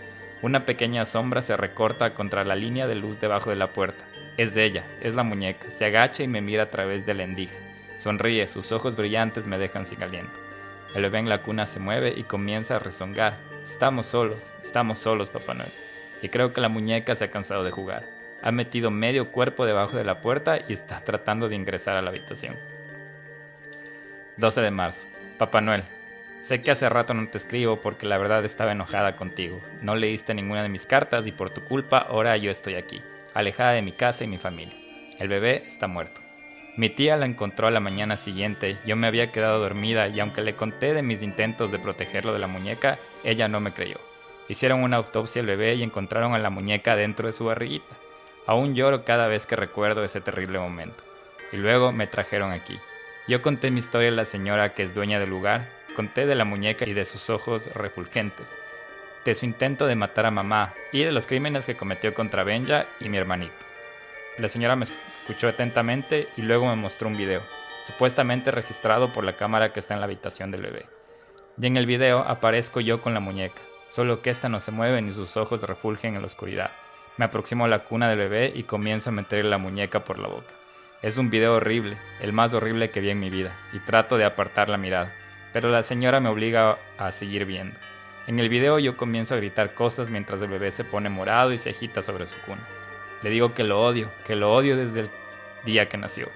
Una 0.42 0.66
pequeña 0.66 1.06
sombra 1.06 1.40
se 1.42 1.56
recorta 1.56 2.14
contra 2.14 2.44
la 2.44 2.54
línea 2.54 2.86
de 2.86 2.94
luz 2.94 3.20
debajo 3.20 3.50
de 3.50 3.56
la 3.56 3.72
puerta. 3.72 4.04
Es 4.36 4.56
ella, 4.56 4.84
es 5.00 5.14
la 5.14 5.22
muñeca. 5.22 5.70
Se 5.70 5.84
agacha 5.86 6.22
y 6.22 6.28
me 6.28 6.40
mira 6.40 6.64
a 6.64 6.70
través 6.70 7.06
de 7.06 7.14
la 7.14 7.22
endija. 7.22 7.54
Sonríe, 7.98 8.48
sus 8.48 8.72
ojos 8.72 8.96
brillantes 8.96 9.46
me 9.46 9.56
dejan 9.56 9.86
sin 9.86 10.02
aliento. 10.02 10.36
El 10.94 11.02
bebé 11.02 11.18
en 11.18 11.28
la 11.28 11.38
cuna 11.38 11.66
se 11.66 11.80
mueve 11.80 12.12
y 12.14 12.24
comienza 12.24 12.76
a 12.76 12.78
rezongar. 12.78 13.34
Estamos 13.64 14.06
solos, 14.06 14.52
estamos 14.62 14.98
solos, 14.98 15.30
Papá 15.30 15.54
Noel. 15.54 15.72
Y 16.20 16.28
creo 16.28 16.52
que 16.52 16.60
la 16.60 16.68
muñeca 16.68 17.16
se 17.16 17.24
ha 17.24 17.30
cansado 17.30 17.64
de 17.64 17.70
jugar. 17.70 18.04
Ha 18.42 18.52
metido 18.52 18.90
medio 18.90 19.30
cuerpo 19.30 19.64
debajo 19.64 19.96
de 19.96 20.04
la 20.04 20.20
puerta 20.20 20.58
y 20.68 20.72
está 20.72 21.00
tratando 21.00 21.48
de 21.48 21.56
ingresar 21.56 21.96
a 21.96 22.02
la 22.02 22.10
habitación. 22.10 22.54
12 24.36 24.60
de 24.60 24.70
marzo. 24.70 25.06
Papá 25.38 25.60
Noel, 25.60 25.84
sé 26.44 26.60
que 26.60 26.70
hace 26.70 26.90
rato 26.90 27.14
no 27.14 27.26
te 27.26 27.38
escribo 27.38 27.76
porque 27.76 28.04
la 28.04 28.18
verdad 28.18 28.44
estaba 28.44 28.72
enojada 28.72 29.16
contigo. 29.16 29.62
No 29.80 29.96
leíste 29.96 30.34
ninguna 30.34 30.62
de 30.62 30.68
mis 30.68 30.84
cartas 30.84 31.26
y 31.26 31.32
por 31.32 31.48
tu 31.48 31.64
culpa 31.64 31.96
ahora 31.98 32.36
yo 32.36 32.50
estoy 32.50 32.74
aquí, 32.74 33.00
alejada 33.32 33.72
de 33.72 33.80
mi 33.80 33.92
casa 33.92 34.24
y 34.24 34.26
mi 34.26 34.36
familia. 34.36 34.76
El 35.18 35.28
bebé 35.28 35.62
está 35.64 35.88
muerto. 35.88 36.20
Mi 36.76 36.90
tía 36.90 37.16
la 37.16 37.24
encontró 37.24 37.66
a 37.66 37.70
la 37.70 37.80
mañana 37.80 38.18
siguiente, 38.18 38.76
yo 38.84 38.94
me 38.94 39.06
había 39.06 39.32
quedado 39.32 39.58
dormida 39.58 40.08
y 40.08 40.20
aunque 40.20 40.42
le 40.42 40.54
conté 40.54 40.92
de 40.92 41.02
mis 41.02 41.22
intentos 41.22 41.72
de 41.72 41.78
protegerlo 41.78 42.34
de 42.34 42.40
la 42.40 42.46
muñeca, 42.46 42.98
ella 43.22 43.48
no 43.48 43.60
me 43.60 43.72
creyó. 43.72 43.98
Hicieron 44.46 44.82
una 44.82 44.98
autopsia 44.98 45.40
al 45.40 45.46
bebé 45.46 45.76
y 45.76 45.82
encontraron 45.82 46.34
a 46.34 46.38
la 46.38 46.50
muñeca 46.50 46.94
dentro 46.94 47.26
de 47.26 47.32
su 47.32 47.46
barriguita. 47.46 47.96
Aún 48.46 48.74
lloro 48.74 49.06
cada 49.06 49.28
vez 49.28 49.46
que 49.46 49.56
recuerdo 49.56 50.04
ese 50.04 50.20
terrible 50.20 50.58
momento. 50.58 51.04
Y 51.52 51.56
luego 51.56 51.92
me 51.92 52.06
trajeron 52.06 52.52
aquí. 52.52 52.78
Yo 53.28 53.40
conté 53.40 53.70
mi 53.70 53.78
historia 53.78 54.08
a 54.08 54.12
la 54.12 54.26
señora 54.26 54.74
que 54.74 54.82
es 54.82 54.94
dueña 54.94 55.18
del 55.18 55.30
lugar, 55.30 55.66
conté 55.94 56.26
de 56.26 56.34
la 56.34 56.44
muñeca 56.44 56.86
y 56.86 56.92
de 56.92 57.04
sus 57.04 57.30
ojos 57.30 57.72
refulgentes, 57.74 58.52
de 59.24 59.34
su 59.34 59.46
intento 59.46 59.86
de 59.86 59.96
matar 59.96 60.26
a 60.26 60.30
mamá 60.30 60.74
y 60.92 61.02
de 61.02 61.12
los 61.12 61.26
crímenes 61.26 61.64
que 61.64 61.76
cometió 61.76 62.12
contra 62.12 62.44
Benja 62.44 62.86
y 63.00 63.08
mi 63.08 63.16
hermanito. 63.16 63.54
La 64.38 64.48
señora 64.48 64.76
me 64.76 64.84
escuchó 64.84 65.48
atentamente 65.48 66.28
y 66.36 66.42
luego 66.42 66.66
me 66.66 66.76
mostró 66.76 67.08
un 67.08 67.16
video, 67.16 67.42
supuestamente 67.86 68.50
registrado 68.50 69.12
por 69.12 69.24
la 69.24 69.36
cámara 69.36 69.72
que 69.72 69.80
está 69.80 69.94
en 69.94 70.00
la 70.00 70.06
habitación 70.06 70.50
del 70.50 70.62
bebé. 70.62 70.86
Y 71.60 71.66
en 71.66 71.76
el 71.76 71.86
video 71.86 72.18
aparezco 72.20 72.80
yo 72.80 73.00
con 73.00 73.14
la 73.14 73.20
muñeca, 73.20 73.62
solo 73.88 74.20
que 74.20 74.30
esta 74.30 74.48
no 74.48 74.60
se 74.60 74.72
mueve 74.72 75.00
ni 75.00 75.12
sus 75.12 75.36
ojos 75.36 75.62
refulgen 75.62 76.16
en 76.16 76.20
la 76.20 76.26
oscuridad. 76.26 76.72
Me 77.16 77.24
aproximo 77.24 77.64
a 77.64 77.68
la 77.68 77.78
cuna 77.78 78.08
del 78.10 78.18
bebé 78.18 78.52
y 78.54 78.64
comienzo 78.64 79.10
a 79.10 79.12
meterle 79.12 79.50
la 79.50 79.58
muñeca 79.58 80.00
por 80.00 80.18
la 80.18 80.28
boca. 80.28 80.52
Es 81.00 81.16
un 81.16 81.30
video 81.30 81.54
horrible, 81.54 81.96
el 82.20 82.32
más 82.32 82.54
horrible 82.54 82.90
que 82.90 83.00
vi 83.00 83.10
en 83.10 83.20
mi 83.20 83.30
vida, 83.30 83.56
y 83.72 83.78
trato 83.78 84.16
de 84.16 84.24
apartar 84.24 84.68
la 84.68 84.78
mirada, 84.78 85.14
pero 85.54 85.70
la 85.70 85.84
señora 85.84 86.18
me 86.18 86.28
obliga 86.28 86.78
a 86.98 87.12
seguir 87.12 87.44
viendo. 87.46 87.78
En 88.26 88.40
el 88.40 88.48
video 88.48 88.80
yo 88.80 88.96
comienzo 88.96 89.34
a 89.34 89.36
gritar 89.36 89.72
cosas 89.72 90.10
mientras 90.10 90.42
el 90.42 90.48
bebé 90.50 90.72
se 90.72 90.82
pone 90.82 91.08
morado 91.08 91.52
y 91.52 91.58
se 91.58 91.70
agita 91.70 92.02
sobre 92.02 92.26
su 92.26 92.36
cuna. 92.40 92.66
Le 93.22 93.30
digo 93.30 93.54
que 93.54 93.62
lo 93.62 93.80
odio, 93.80 94.10
que 94.26 94.34
lo 94.34 94.52
odio 94.52 94.76
desde 94.76 95.00
el 95.00 95.10
día 95.64 95.88
que 95.88 95.96
nació, 95.96 96.28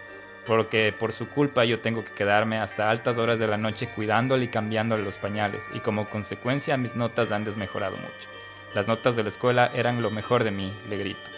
porque 0.47 0.95
por 0.97 1.13
su 1.13 1.29
culpa 1.29 1.65
yo 1.65 1.81
tengo 1.81 2.05
que 2.05 2.13
quedarme 2.13 2.59
hasta 2.59 2.91
altas 2.91 3.19
horas 3.19 3.41
de 3.41 3.49
la 3.49 3.57
noche 3.57 3.89
cuidándole 3.89 4.45
y 4.45 4.49
cambiándole 4.49 5.03
los 5.03 5.19
pañales, 5.19 5.67
y 5.75 5.81
como 5.81 6.07
consecuencia 6.07 6.77
mis 6.77 6.95
notas 6.95 7.33
han 7.33 7.45
desmejorado 7.45 7.97
mucho. 7.97 8.29
Las 8.73 8.87
notas 8.87 9.17
de 9.17 9.25
la 9.25 9.31
escuela 9.31 9.73
eran 9.75 10.01
lo 10.01 10.13
mejor 10.13 10.45
de 10.45 10.53
mí, 10.53 10.73
le 10.89 10.97
grito 10.97 11.29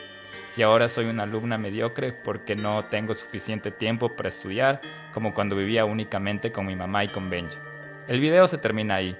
y 0.56 0.62
ahora 0.62 0.88
soy 0.88 1.06
una 1.06 1.22
alumna 1.22 1.58
mediocre 1.58 2.12
porque 2.12 2.56
no 2.56 2.84
tengo 2.86 3.14
suficiente 3.14 3.70
tiempo 3.70 4.10
para 4.10 4.28
estudiar 4.28 4.80
como 5.14 5.32
cuando 5.32 5.56
vivía 5.56 5.84
únicamente 5.84 6.50
con 6.50 6.66
mi 6.66 6.76
mamá 6.76 7.04
y 7.04 7.08
con 7.08 7.30
Benja. 7.30 7.69
El 8.10 8.18
video 8.18 8.48
se 8.48 8.58
termina 8.58 8.96
ahí. 8.96 9.16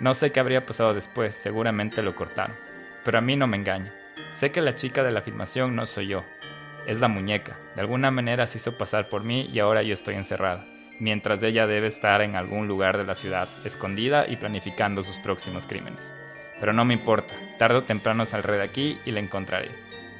No 0.00 0.12
sé 0.12 0.28
qué 0.28 0.38
habría 0.38 0.66
pasado 0.66 0.92
después, 0.92 1.34
seguramente 1.34 2.02
lo 2.02 2.14
cortaron. 2.14 2.54
Pero 3.02 3.16
a 3.16 3.22
mí 3.22 3.36
no 3.36 3.46
me 3.46 3.56
engaña. 3.56 3.90
Sé 4.34 4.52
que 4.52 4.60
la 4.60 4.76
chica 4.76 5.02
de 5.02 5.12
la 5.12 5.22
filmación 5.22 5.74
no 5.74 5.86
soy 5.86 6.08
yo. 6.08 6.24
Es 6.86 7.00
la 7.00 7.08
muñeca. 7.08 7.56
De 7.74 7.80
alguna 7.80 8.10
manera 8.10 8.46
se 8.46 8.58
hizo 8.58 8.76
pasar 8.76 9.08
por 9.08 9.24
mí 9.24 9.48
y 9.50 9.60
ahora 9.60 9.82
yo 9.82 9.94
estoy 9.94 10.16
encerrada. 10.16 10.62
Mientras 11.00 11.42
ella 11.42 11.66
debe 11.66 11.86
estar 11.86 12.20
en 12.20 12.36
algún 12.36 12.68
lugar 12.68 12.98
de 12.98 13.04
la 13.04 13.14
ciudad, 13.14 13.48
escondida 13.64 14.26
y 14.28 14.36
planificando 14.36 15.02
sus 15.02 15.18
próximos 15.20 15.64
crímenes. 15.66 16.12
Pero 16.60 16.74
no 16.74 16.84
me 16.84 16.92
importa, 16.92 17.32
tarde 17.58 17.78
o 17.78 17.82
temprano 17.82 18.26
saldré 18.26 18.58
de 18.58 18.64
aquí 18.64 18.98
y 19.06 19.12
la 19.12 19.20
encontraré 19.20 19.70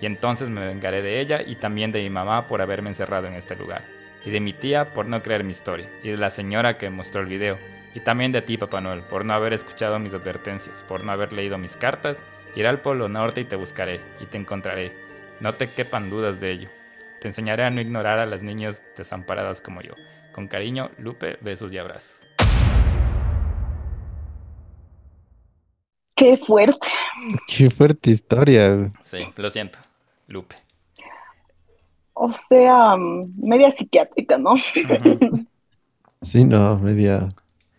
y 0.00 0.06
entonces 0.06 0.50
me 0.50 0.66
vengaré 0.66 1.00
de 1.00 1.20
ella 1.20 1.40
y 1.40 1.56
también 1.56 1.92
de 1.92 2.02
mi 2.02 2.10
mamá 2.10 2.46
por 2.46 2.60
haberme 2.60 2.90
encerrado 2.90 3.26
en 3.26 3.34
este 3.34 3.56
lugar, 3.56 3.84
y 4.24 4.30
de 4.30 4.40
mi 4.40 4.52
tía 4.52 4.92
por 4.92 5.06
no 5.06 5.22
creer 5.22 5.44
mi 5.44 5.52
historia, 5.52 5.88
y 6.02 6.10
de 6.10 6.16
la 6.16 6.28
señora 6.28 6.76
que 6.76 6.90
mostró 6.90 7.22
el 7.22 7.28
video, 7.28 7.56
y 7.94 8.00
también 8.00 8.32
de 8.32 8.42
ti, 8.42 8.58
Papá 8.58 8.80
Noel, 8.80 9.02
por 9.02 9.24
no 9.24 9.34
haber 9.34 9.52
escuchado 9.52 10.00
mis 10.00 10.12
advertencias, 10.12 10.82
por 10.82 11.04
no 11.04 11.12
haber 11.12 11.32
leído 11.32 11.58
mis 11.58 11.76
cartas, 11.76 12.20
iré 12.56 12.66
al 12.66 12.80
Polo 12.80 13.08
Norte 13.08 13.40
y 13.40 13.44
te 13.44 13.54
buscaré, 13.54 14.00
y 14.20 14.26
te 14.26 14.36
encontraré. 14.36 14.92
No 15.40 15.52
te 15.52 15.70
quepan 15.70 16.10
dudas 16.10 16.40
de 16.40 16.50
ello. 16.50 16.68
Te 17.20 17.28
enseñaré 17.28 17.62
a 17.62 17.70
no 17.70 17.80
ignorar 17.80 18.18
a 18.18 18.26
las 18.26 18.42
niñas 18.42 18.82
desamparadas 18.98 19.60
como 19.60 19.80
yo. 19.80 19.94
Con 20.32 20.48
cariño, 20.48 20.90
Lupe, 20.98 21.38
besos 21.40 21.72
y 21.72 21.78
abrazos. 21.78 22.26
Qué 26.16 26.36
fuerte. 26.38 26.88
Qué 27.46 27.70
fuerte 27.70 28.10
historia. 28.10 28.92
Sí, 29.02 29.18
lo 29.36 29.50
siento, 29.50 29.78
Lupe. 30.26 30.56
O 32.12 32.32
sea, 32.32 32.96
mm, 32.96 33.34
media 33.36 33.70
psiquiátrica, 33.70 34.36
¿no? 34.36 34.54
Sí, 36.22 36.44
no, 36.46 36.78
media 36.78 37.28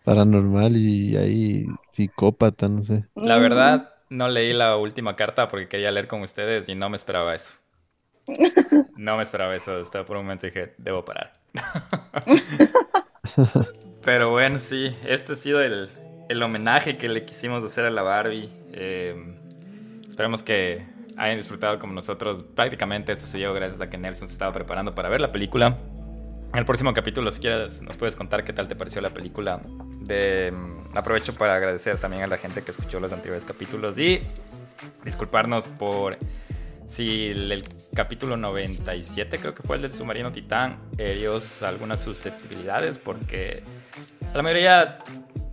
paranormal 0.06 0.76
y 0.76 1.16
ahí 1.16 1.66
psicópata, 1.90 2.68
no 2.68 2.82
sé. 2.82 3.06
La 3.16 3.38
verdad, 3.38 3.90
no 4.08 4.28
leí 4.28 4.52
la 4.52 4.76
última 4.76 5.16
carta 5.16 5.48
porque 5.48 5.66
quería 5.66 5.90
leer 5.90 6.06
con 6.06 6.22
ustedes 6.22 6.68
y 6.68 6.76
no 6.76 6.88
me 6.88 6.96
esperaba 6.96 7.34
eso. 7.34 7.54
No 8.96 9.16
me 9.16 9.24
esperaba 9.24 9.56
eso. 9.56 9.76
Hasta 9.76 10.06
por 10.06 10.16
un 10.16 10.22
momento 10.22 10.46
dije, 10.46 10.74
debo 10.78 11.04
parar. 11.04 11.32
Pero 14.04 14.30
bueno, 14.30 14.60
sí, 14.60 14.96
este 15.04 15.32
ha 15.32 15.36
sido 15.36 15.60
el, 15.60 15.88
el 16.28 16.40
homenaje 16.40 16.96
que 16.96 17.08
le 17.08 17.24
quisimos 17.24 17.64
hacer 17.64 17.84
a 17.84 17.90
la 17.90 18.02
Barbie. 18.02 18.48
Eh, 18.74 19.34
esperemos 20.08 20.44
que 20.44 20.86
hayan 21.16 21.36
disfrutado 21.36 21.80
como 21.80 21.92
nosotros. 21.92 22.44
Prácticamente 22.54 23.10
esto 23.10 23.26
se 23.26 23.38
dio 23.38 23.52
gracias 23.52 23.80
a 23.80 23.90
que 23.90 23.98
Nelson 23.98 24.28
se 24.28 24.34
estaba 24.34 24.52
preparando 24.52 24.94
para 24.94 25.08
ver 25.08 25.20
la 25.20 25.32
película. 25.32 25.76
En 26.52 26.58
el 26.58 26.64
próximo 26.64 26.94
capítulo, 26.94 27.30
si 27.30 27.40
quieres, 27.40 27.82
nos 27.82 27.96
puedes 27.96 28.16
contar 28.16 28.44
qué 28.44 28.52
tal 28.52 28.68
te 28.68 28.76
pareció 28.76 29.00
la 29.00 29.10
película. 29.10 29.60
De, 30.00 30.52
mm, 30.52 30.96
aprovecho 30.96 31.34
para 31.34 31.54
agradecer 31.54 31.98
también 31.98 32.22
a 32.22 32.26
la 32.26 32.38
gente 32.38 32.62
que 32.62 32.70
escuchó 32.70 33.00
los 33.00 33.12
anteriores 33.12 33.44
capítulos 33.44 33.98
y 33.98 34.20
disculparnos 35.04 35.68
por 35.68 36.16
si 36.86 37.28
el, 37.28 37.50
el 37.50 37.64
capítulo 37.94 38.36
97 38.36 39.38
creo 39.38 39.54
que 39.54 39.62
fue 39.64 39.76
el 39.76 39.82
del 39.82 39.92
submarino 39.92 40.30
Titán 40.30 40.78
ellos 40.98 41.64
algunas 41.64 42.00
susceptibilidades 42.00 42.96
porque 42.98 43.64
la 44.32 44.42
mayoría 44.42 44.98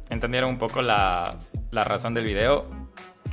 entendieron 0.10 0.52
un 0.52 0.58
poco 0.58 0.82
la, 0.82 1.36
la 1.72 1.84
razón 1.84 2.14
del 2.14 2.26
video, 2.26 2.68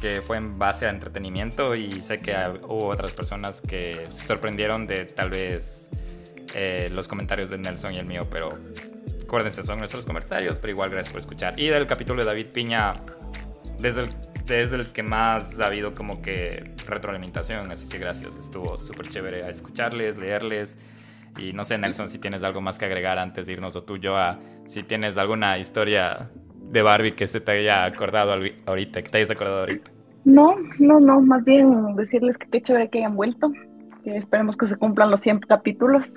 que 0.00 0.22
fue 0.22 0.36
en 0.38 0.58
base 0.58 0.86
a 0.86 0.90
entretenimiento 0.90 1.74
y 1.74 2.00
sé 2.00 2.20
que 2.20 2.34
hubo 2.62 2.86
otras 2.86 3.12
personas 3.12 3.61
que 3.61 4.06
se 4.11 4.26
sorprendieron 4.26 4.86
de 4.86 5.04
tal 5.04 5.30
vez 5.30 5.90
eh, 6.55 6.88
los 6.92 7.09
comentarios 7.09 7.51
de 7.51 7.59
Nelson 7.59 7.94
y 7.94 7.98
el 7.98 8.07
mío, 8.07 8.26
pero 8.30 8.48
acuérdense, 9.22 9.62
son 9.62 9.78
nuestros 9.78 10.07
comentarios, 10.07 10.59
pero 10.59 10.72
igual 10.72 10.90
gracias 10.90 11.12
por 11.12 11.20
escuchar. 11.20 11.59
Y 11.59 11.68
del 11.68 11.86
capítulo 11.86 12.22
de 12.22 12.26
David 12.26 12.46
Piña, 12.53 12.94
desde 13.78 14.03
el, 14.03 14.09
desde 14.46 14.76
el 14.76 14.86
que 14.86 15.03
más 15.03 15.61
ha 15.61 15.66
habido 15.66 15.94
como 15.94 16.22
que 16.22 16.74
retroalimentación, 16.86 17.70
así 17.70 17.88
que 17.88 17.98
gracias, 17.98 18.36
estuvo 18.36 18.78
súper 18.78 19.09
chévere 19.09 19.44
a 19.44 19.48
escucharles, 19.48 20.16
leerles. 20.16 20.76
Y 21.38 21.53
no 21.53 21.64
sé, 21.64 21.78
Nelson, 21.78 22.09
si 22.09 22.18
tienes 22.18 22.42
algo 22.42 22.61
más 22.61 22.78
que 22.78 22.86
agregar 22.86 23.18
antes 23.18 23.46
de 23.46 23.53
irnos 23.53 23.76
o 23.76 23.84
tú, 23.84 23.98
yo, 23.98 24.16
a, 24.16 24.40
si 24.66 24.82
tienes 24.82 25.16
alguna 25.16 25.59
historia 25.59 26.28
de 26.70 26.82
Barbie 26.82 27.12
que 27.12 27.26
se 27.26 27.40
te 27.40 27.53
haya 27.53 27.84
acordado 27.84 28.32
ahorita, 28.66 29.03
que 29.03 29.11
te 29.11 29.18
hayas 29.18 29.30
acordado 29.30 29.61
ahorita. 29.61 29.90
No, 30.24 30.57
no, 30.78 31.01
no, 31.01 31.20
más 31.20 31.44
bien 31.44 31.96
decirles 31.96 32.36
que 32.36 32.48
qué 32.48 32.61
chévere 32.61 32.90
que 32.90 32.98
hayan 32.98 33.16
vuelto, 33.16 33.53
que 34.05 34.16
esperemos 34.16 34.57
que 34.57 34.68
se 34.68 34.76
cumplan 34.76 35.11
los 35.11 35.20
100 35.20 35.40
capítulos. 35.40 36.16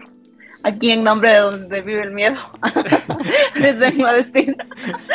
Aquí 0.64 0.92
en 0.92 1.04
nombre 1.04 1.32
de 1.32 1.40
donde 1.40 1.82
vive 1.82 2.04
el 2.04 2.12
miedo, 2.12 2.38
les 3.56 3.78
vengo 3.78 4.08
a 4.08 4.14
decir. 4.14 4.56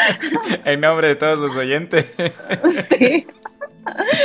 en 0.64 0.80
nombre 0.80 1.08
de 1.08 1.14
todos 1.14 1.38
los 1.38 1.56
oyentes. 1.56 2.14
sí, 2.88 3.26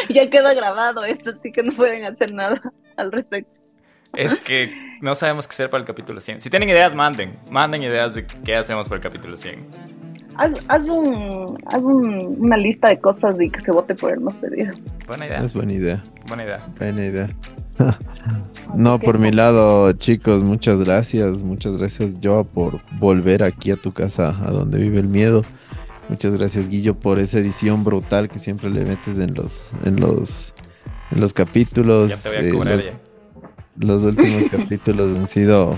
ya 0.10 0.30
queda 0.30 0.54
grabado 0.54 1.06
esto, 1.06 1.30
así 1.30 1.52
que 1.54 1.64
no 1.64 1.74
pueden 1.74 2.04
hacer 2.04 2.34
nada 2.34 2.62
al 2.98 3.12
respecto. 3.12 3.52
Es 4.14 4.38
que 4.38 4.98
no 5.02 5.16
sabemos 5.16 5.48
qué 5.48 5.54
hacer 5.54 5.70
para 5.70 5.82
el 5.82 5.88
capítulo 5.88 6.20
100. 6.20 6.42
Si 6.42 6.50
tienen 6.50 6.70
ideas, 6.70 6.94
manden. 6.94 7.40
Manden 7.50 7.82
ideas 7.84 8.14
de 8.14 8.28
qué 8.28 8.56
hacemos 8.56 8.90
para 8.90 8.98
el 8.98 9.04
capítulo 9.04 9.38
100. 9.38 9.66
Haz, 10.36 10.54
haz, 10.68 10.90
un, 10.90 11.58
haz 11.68 11.82
un, 11.82 12.36
una 12.40 12.58
lista 12.58 12.90
de 12.90 13.00
cosas 13.00 13.36
y 13.40 13.50
que 13.50 13.62
se 13.62 13.72
vote 13.72 13.96
por 13.96 14.12
el 14.12 14.20
más 14.20 14.36
pedido. 14.36 14.74
Buena 15.08 15.26
idea. 15.26 15.44
Es 15.44 15.54
buena 15.54 15.74
idea. 15.74 16.04
Buena 16.28 16.44
idea. 16.44 16.60
Buena 16.78 17.06
idea. 17.06 17.30
no, 18.76 19.00
por 19.00 19.20
mi 19.20 19.32
lado, 19.32 19.92
chicos, 19.94 20.44
muchas 20.44 20.82
gracias. 20.82 21.44
Muchas 21.44 21.78
gracias, 21.78 22.18
Joa, 22.22 22.44
por 22.44 22.82
volver 23.00 23.44
aquí 23.44 23.72
a 23.72 23.76
tu 23.76 23.92
casa, 23.92 24.30
a 24.30 24.52
donde 24.52 24.80
vive 24.80 25.00
el 25.00 25.08
miedo. 25.08 25.44
Muchas 26.10 26.34
gracias, 26.34 26.70
Guillo, 26.70 26.96
por 26.96 27.20
esa 27.20 27.40
edición 27.40 27.84
brutal 27.84 28.30
que 28.30 28.40
siempre 28.40 28.70
le 28.70 28.86
metes 28.86 29.18
en 29.18 29.34
los, 29.34 29.64
en 29.84 30.00
los, 30.00 30.54
en 31.12 31.22
los 31.22 31.34
capítulos. 31.34 32.12
Ya 32.12 32.18
te 32.18 32.42
voy 32.42 32.50
a 32.50 32.54
cobrar 32.54 32.84
los, 33.78 34.04
los 34.04 34.04
últimos 34.04 34.44
capítulos 34.52 35.18
han 35.18 35.28
sido 35.28 35.78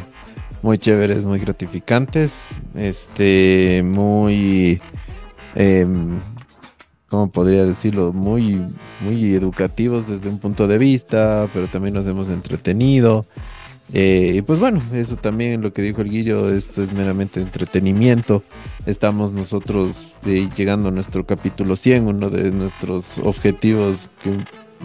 muy 0.63 0.77
chéveres, 0.77 1.25
muy 1.25 1.39
gratificantes, 1.39 2.49
este, 2.73 3.83
muy, 3.85 4.81
eh, 5.53 5.87
¿cómo 7.15 7.31
podría 7.31 7.63
decirlo? 7.63 8.11
Muy, 8.11 8.61
muy 8.99 9.35
educativos 9.35 10.09
desde 10.09 10.27
un 10.27 10.37
punto 10.37 10.67
de 10.67 10.77
vista, 10.77 11.47
pero 11.53 11.67
también 11.67 11.93
nos 11.93 12.05
hemos 12.07 12.27
entretenido. 12.27 13.23
Eh, 13.93 14.33
y 14.35 14.41
pues 14.41 14.59
bueno, 14.59 14.81
eso 14.93 15.15
también 15.15 15.61
lo 15.61 15.71
que 15.71 15.81
dijo 15.81 16.01
el 16.01 16.09
Guillo, 16.09 16.53
esto 16.53 16.83
es 16.83 16.91
meramente 16.91 17.39
entretenimiento. 17.39 18.43
Estamos 18.85 19.31
nosotros 19.31 20.13
eh, 20.25 20.49
llegando 20.57 20.89
a 20.89 20.91
nuestro 20.91 21.25
capítulo 21.25 21.77
100, 21.77 22.05
uno 22.05 22.29
de 22.29 22.51
nuestros 22.51 23.17
objetivos 23.19 24.09
que 24.21 24.31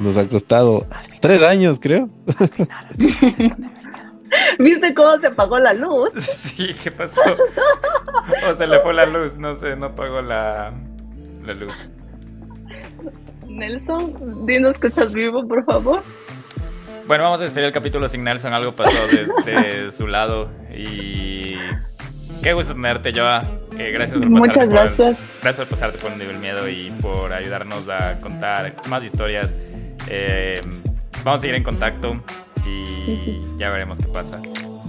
nos 0.01 0.17
ha 0.17 0.29
costado 0.29 0.87
tres 1.21 1.43
años, 1.43 1.81
creo. 1.81 2.09
¿Viste 4.61 4.95
cómo 4.95 5.19
se 5.19 5.27
apagó 5.27 5.59
la 5.59 5.75
luz? 5.75 6.15
Sí, 6.15 6.77
¿qué 6.81 6.93
pasó? 6.93 7.23
o 8.49 8.55
se 8.55 8.69
le 8.69 8.79
fue 8.79 8.95
la 8.95 9.07
luz, 9.07 9.37
no 9.37 9.57
sé, 9.57 9.75
no 9.75 9.87
apagó 9.87 10.23
la, 10.23 10.73
la 11.45 11.55
luz. 11.55 11.75
Nelson, 13.57 14.47
dinos 14.47 14.79
que 14.79 14.87
estás 14.89 15.13
vivo, 15.15 15.47
por 15.47 15.65
favor. 15.65 16.03
Bueno, 17.07 17.25
vamos 17.25 17.41
a 17.41 17.45
despedir 17.45 17.67
el 17.67 17.73
capítulo 17.73 18.09
sin 18.09 18.23
Nelson. 18.25 18.53
Algo 18.53 18.75
pasó 18.77 18.97
desde 19.45 19.91
su 19.93 20.07
lado. 20.07 20.51
Y. 20.75 21.55
Qué 22.43 22.53
gusto 22.55 22.73
tenerte, 22.73 23.13
Joa. 23.13 23.43
Eh, 23.77 23.91
gracias 23.93 24.19
por 24.19 24.31
Muchas 24.31 24.69
gracias. 24.69 25.17
Por, 25.17 25.43
gracias 25.43 25.57
por 25.57 25.79
pasarte 25.79 25.99
por 25.99 26.13
un 26.13 26.19
nivel 26.19 26.39
miedo 26.39 26.69
y 26.69 26.91
por 27.03 27.33
ayudarnos 27.33 27.89
a 27.89 28.21
contar 28.21 28.77
más 28.89 29.05
historias. 29.05 29.57
Eh, 30.09 30.61
vamos 31.25 31.39
a 31.39 31.41
seguir 31.41 31.57
en 31.57 31.63
contacto 31.63 32.23
y 32.67 33.05
Sí, 33.05 33.19
sí. 33.19 33.43
ya 33.57 33.71
veremos 33.71 33.99
qué 33.99 34.07
pasa. 34.09 34.41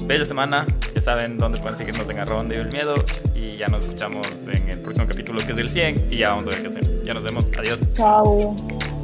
Bella 0.06 0.24
semana, 0.26 0.66
ya 1.02 1.06
saben 1.06 1.38
dónde 1.38 1.60
pueden 1.60 1.76
seguirnos 1.76 2.08
en 2.10 2.20
arroba 2.20 2.42
donde 2.42 2.58
vive 2.58 2.68
el 2.68 2.74
miedo 2.74 2.94
y 3.34 3.58
ya 3.58 3.68
nos 3.68 3.82
escuchamos 3.82 4.28
en 4.48 4.70
el 4.70 4.80
próximo 4.80 5.08
capítulo 5.08 5.40
que 5.44 5.52
es 5.52 5.58
del 5.58 5.70
100 5.70 6.10
y 6.12 6.18
ya 6.18 6.30
vamos 6.30 6.46
a 6.48 6.50
ver 6.52 6.62
qué 6.62 6.68
hacemos. 6.68 7.04
Ya 7.04 7.14
nos 7.14 7.24
vemos, 7.24 7.46
adiós. 7.58 7.80
Chao. 7.96 8.56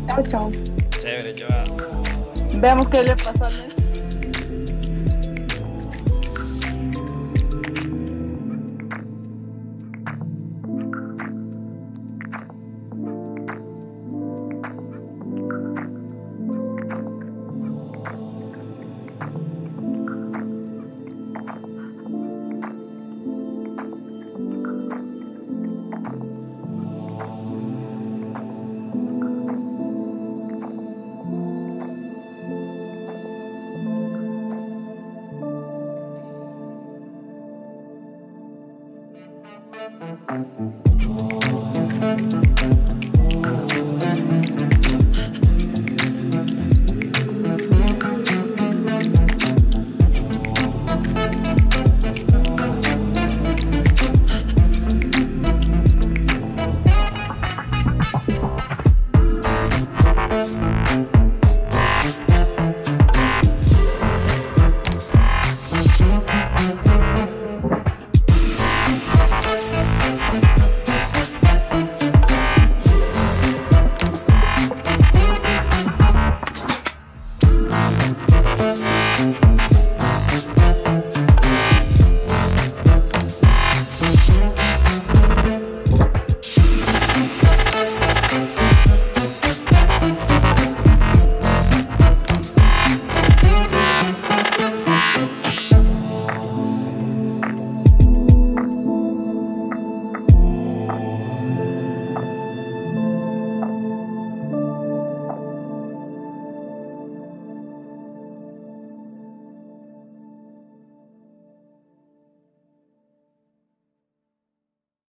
Chao, 0.08 0.22
chao. 0.30 0.52
Chévere, 1.02 1.34
Joa. 1.34 1.64
Veamos 2.54 2.88
qué 2.90 3.02
le 3.02 3.16
pasó 3.16 3.46
a. 3.46 3.87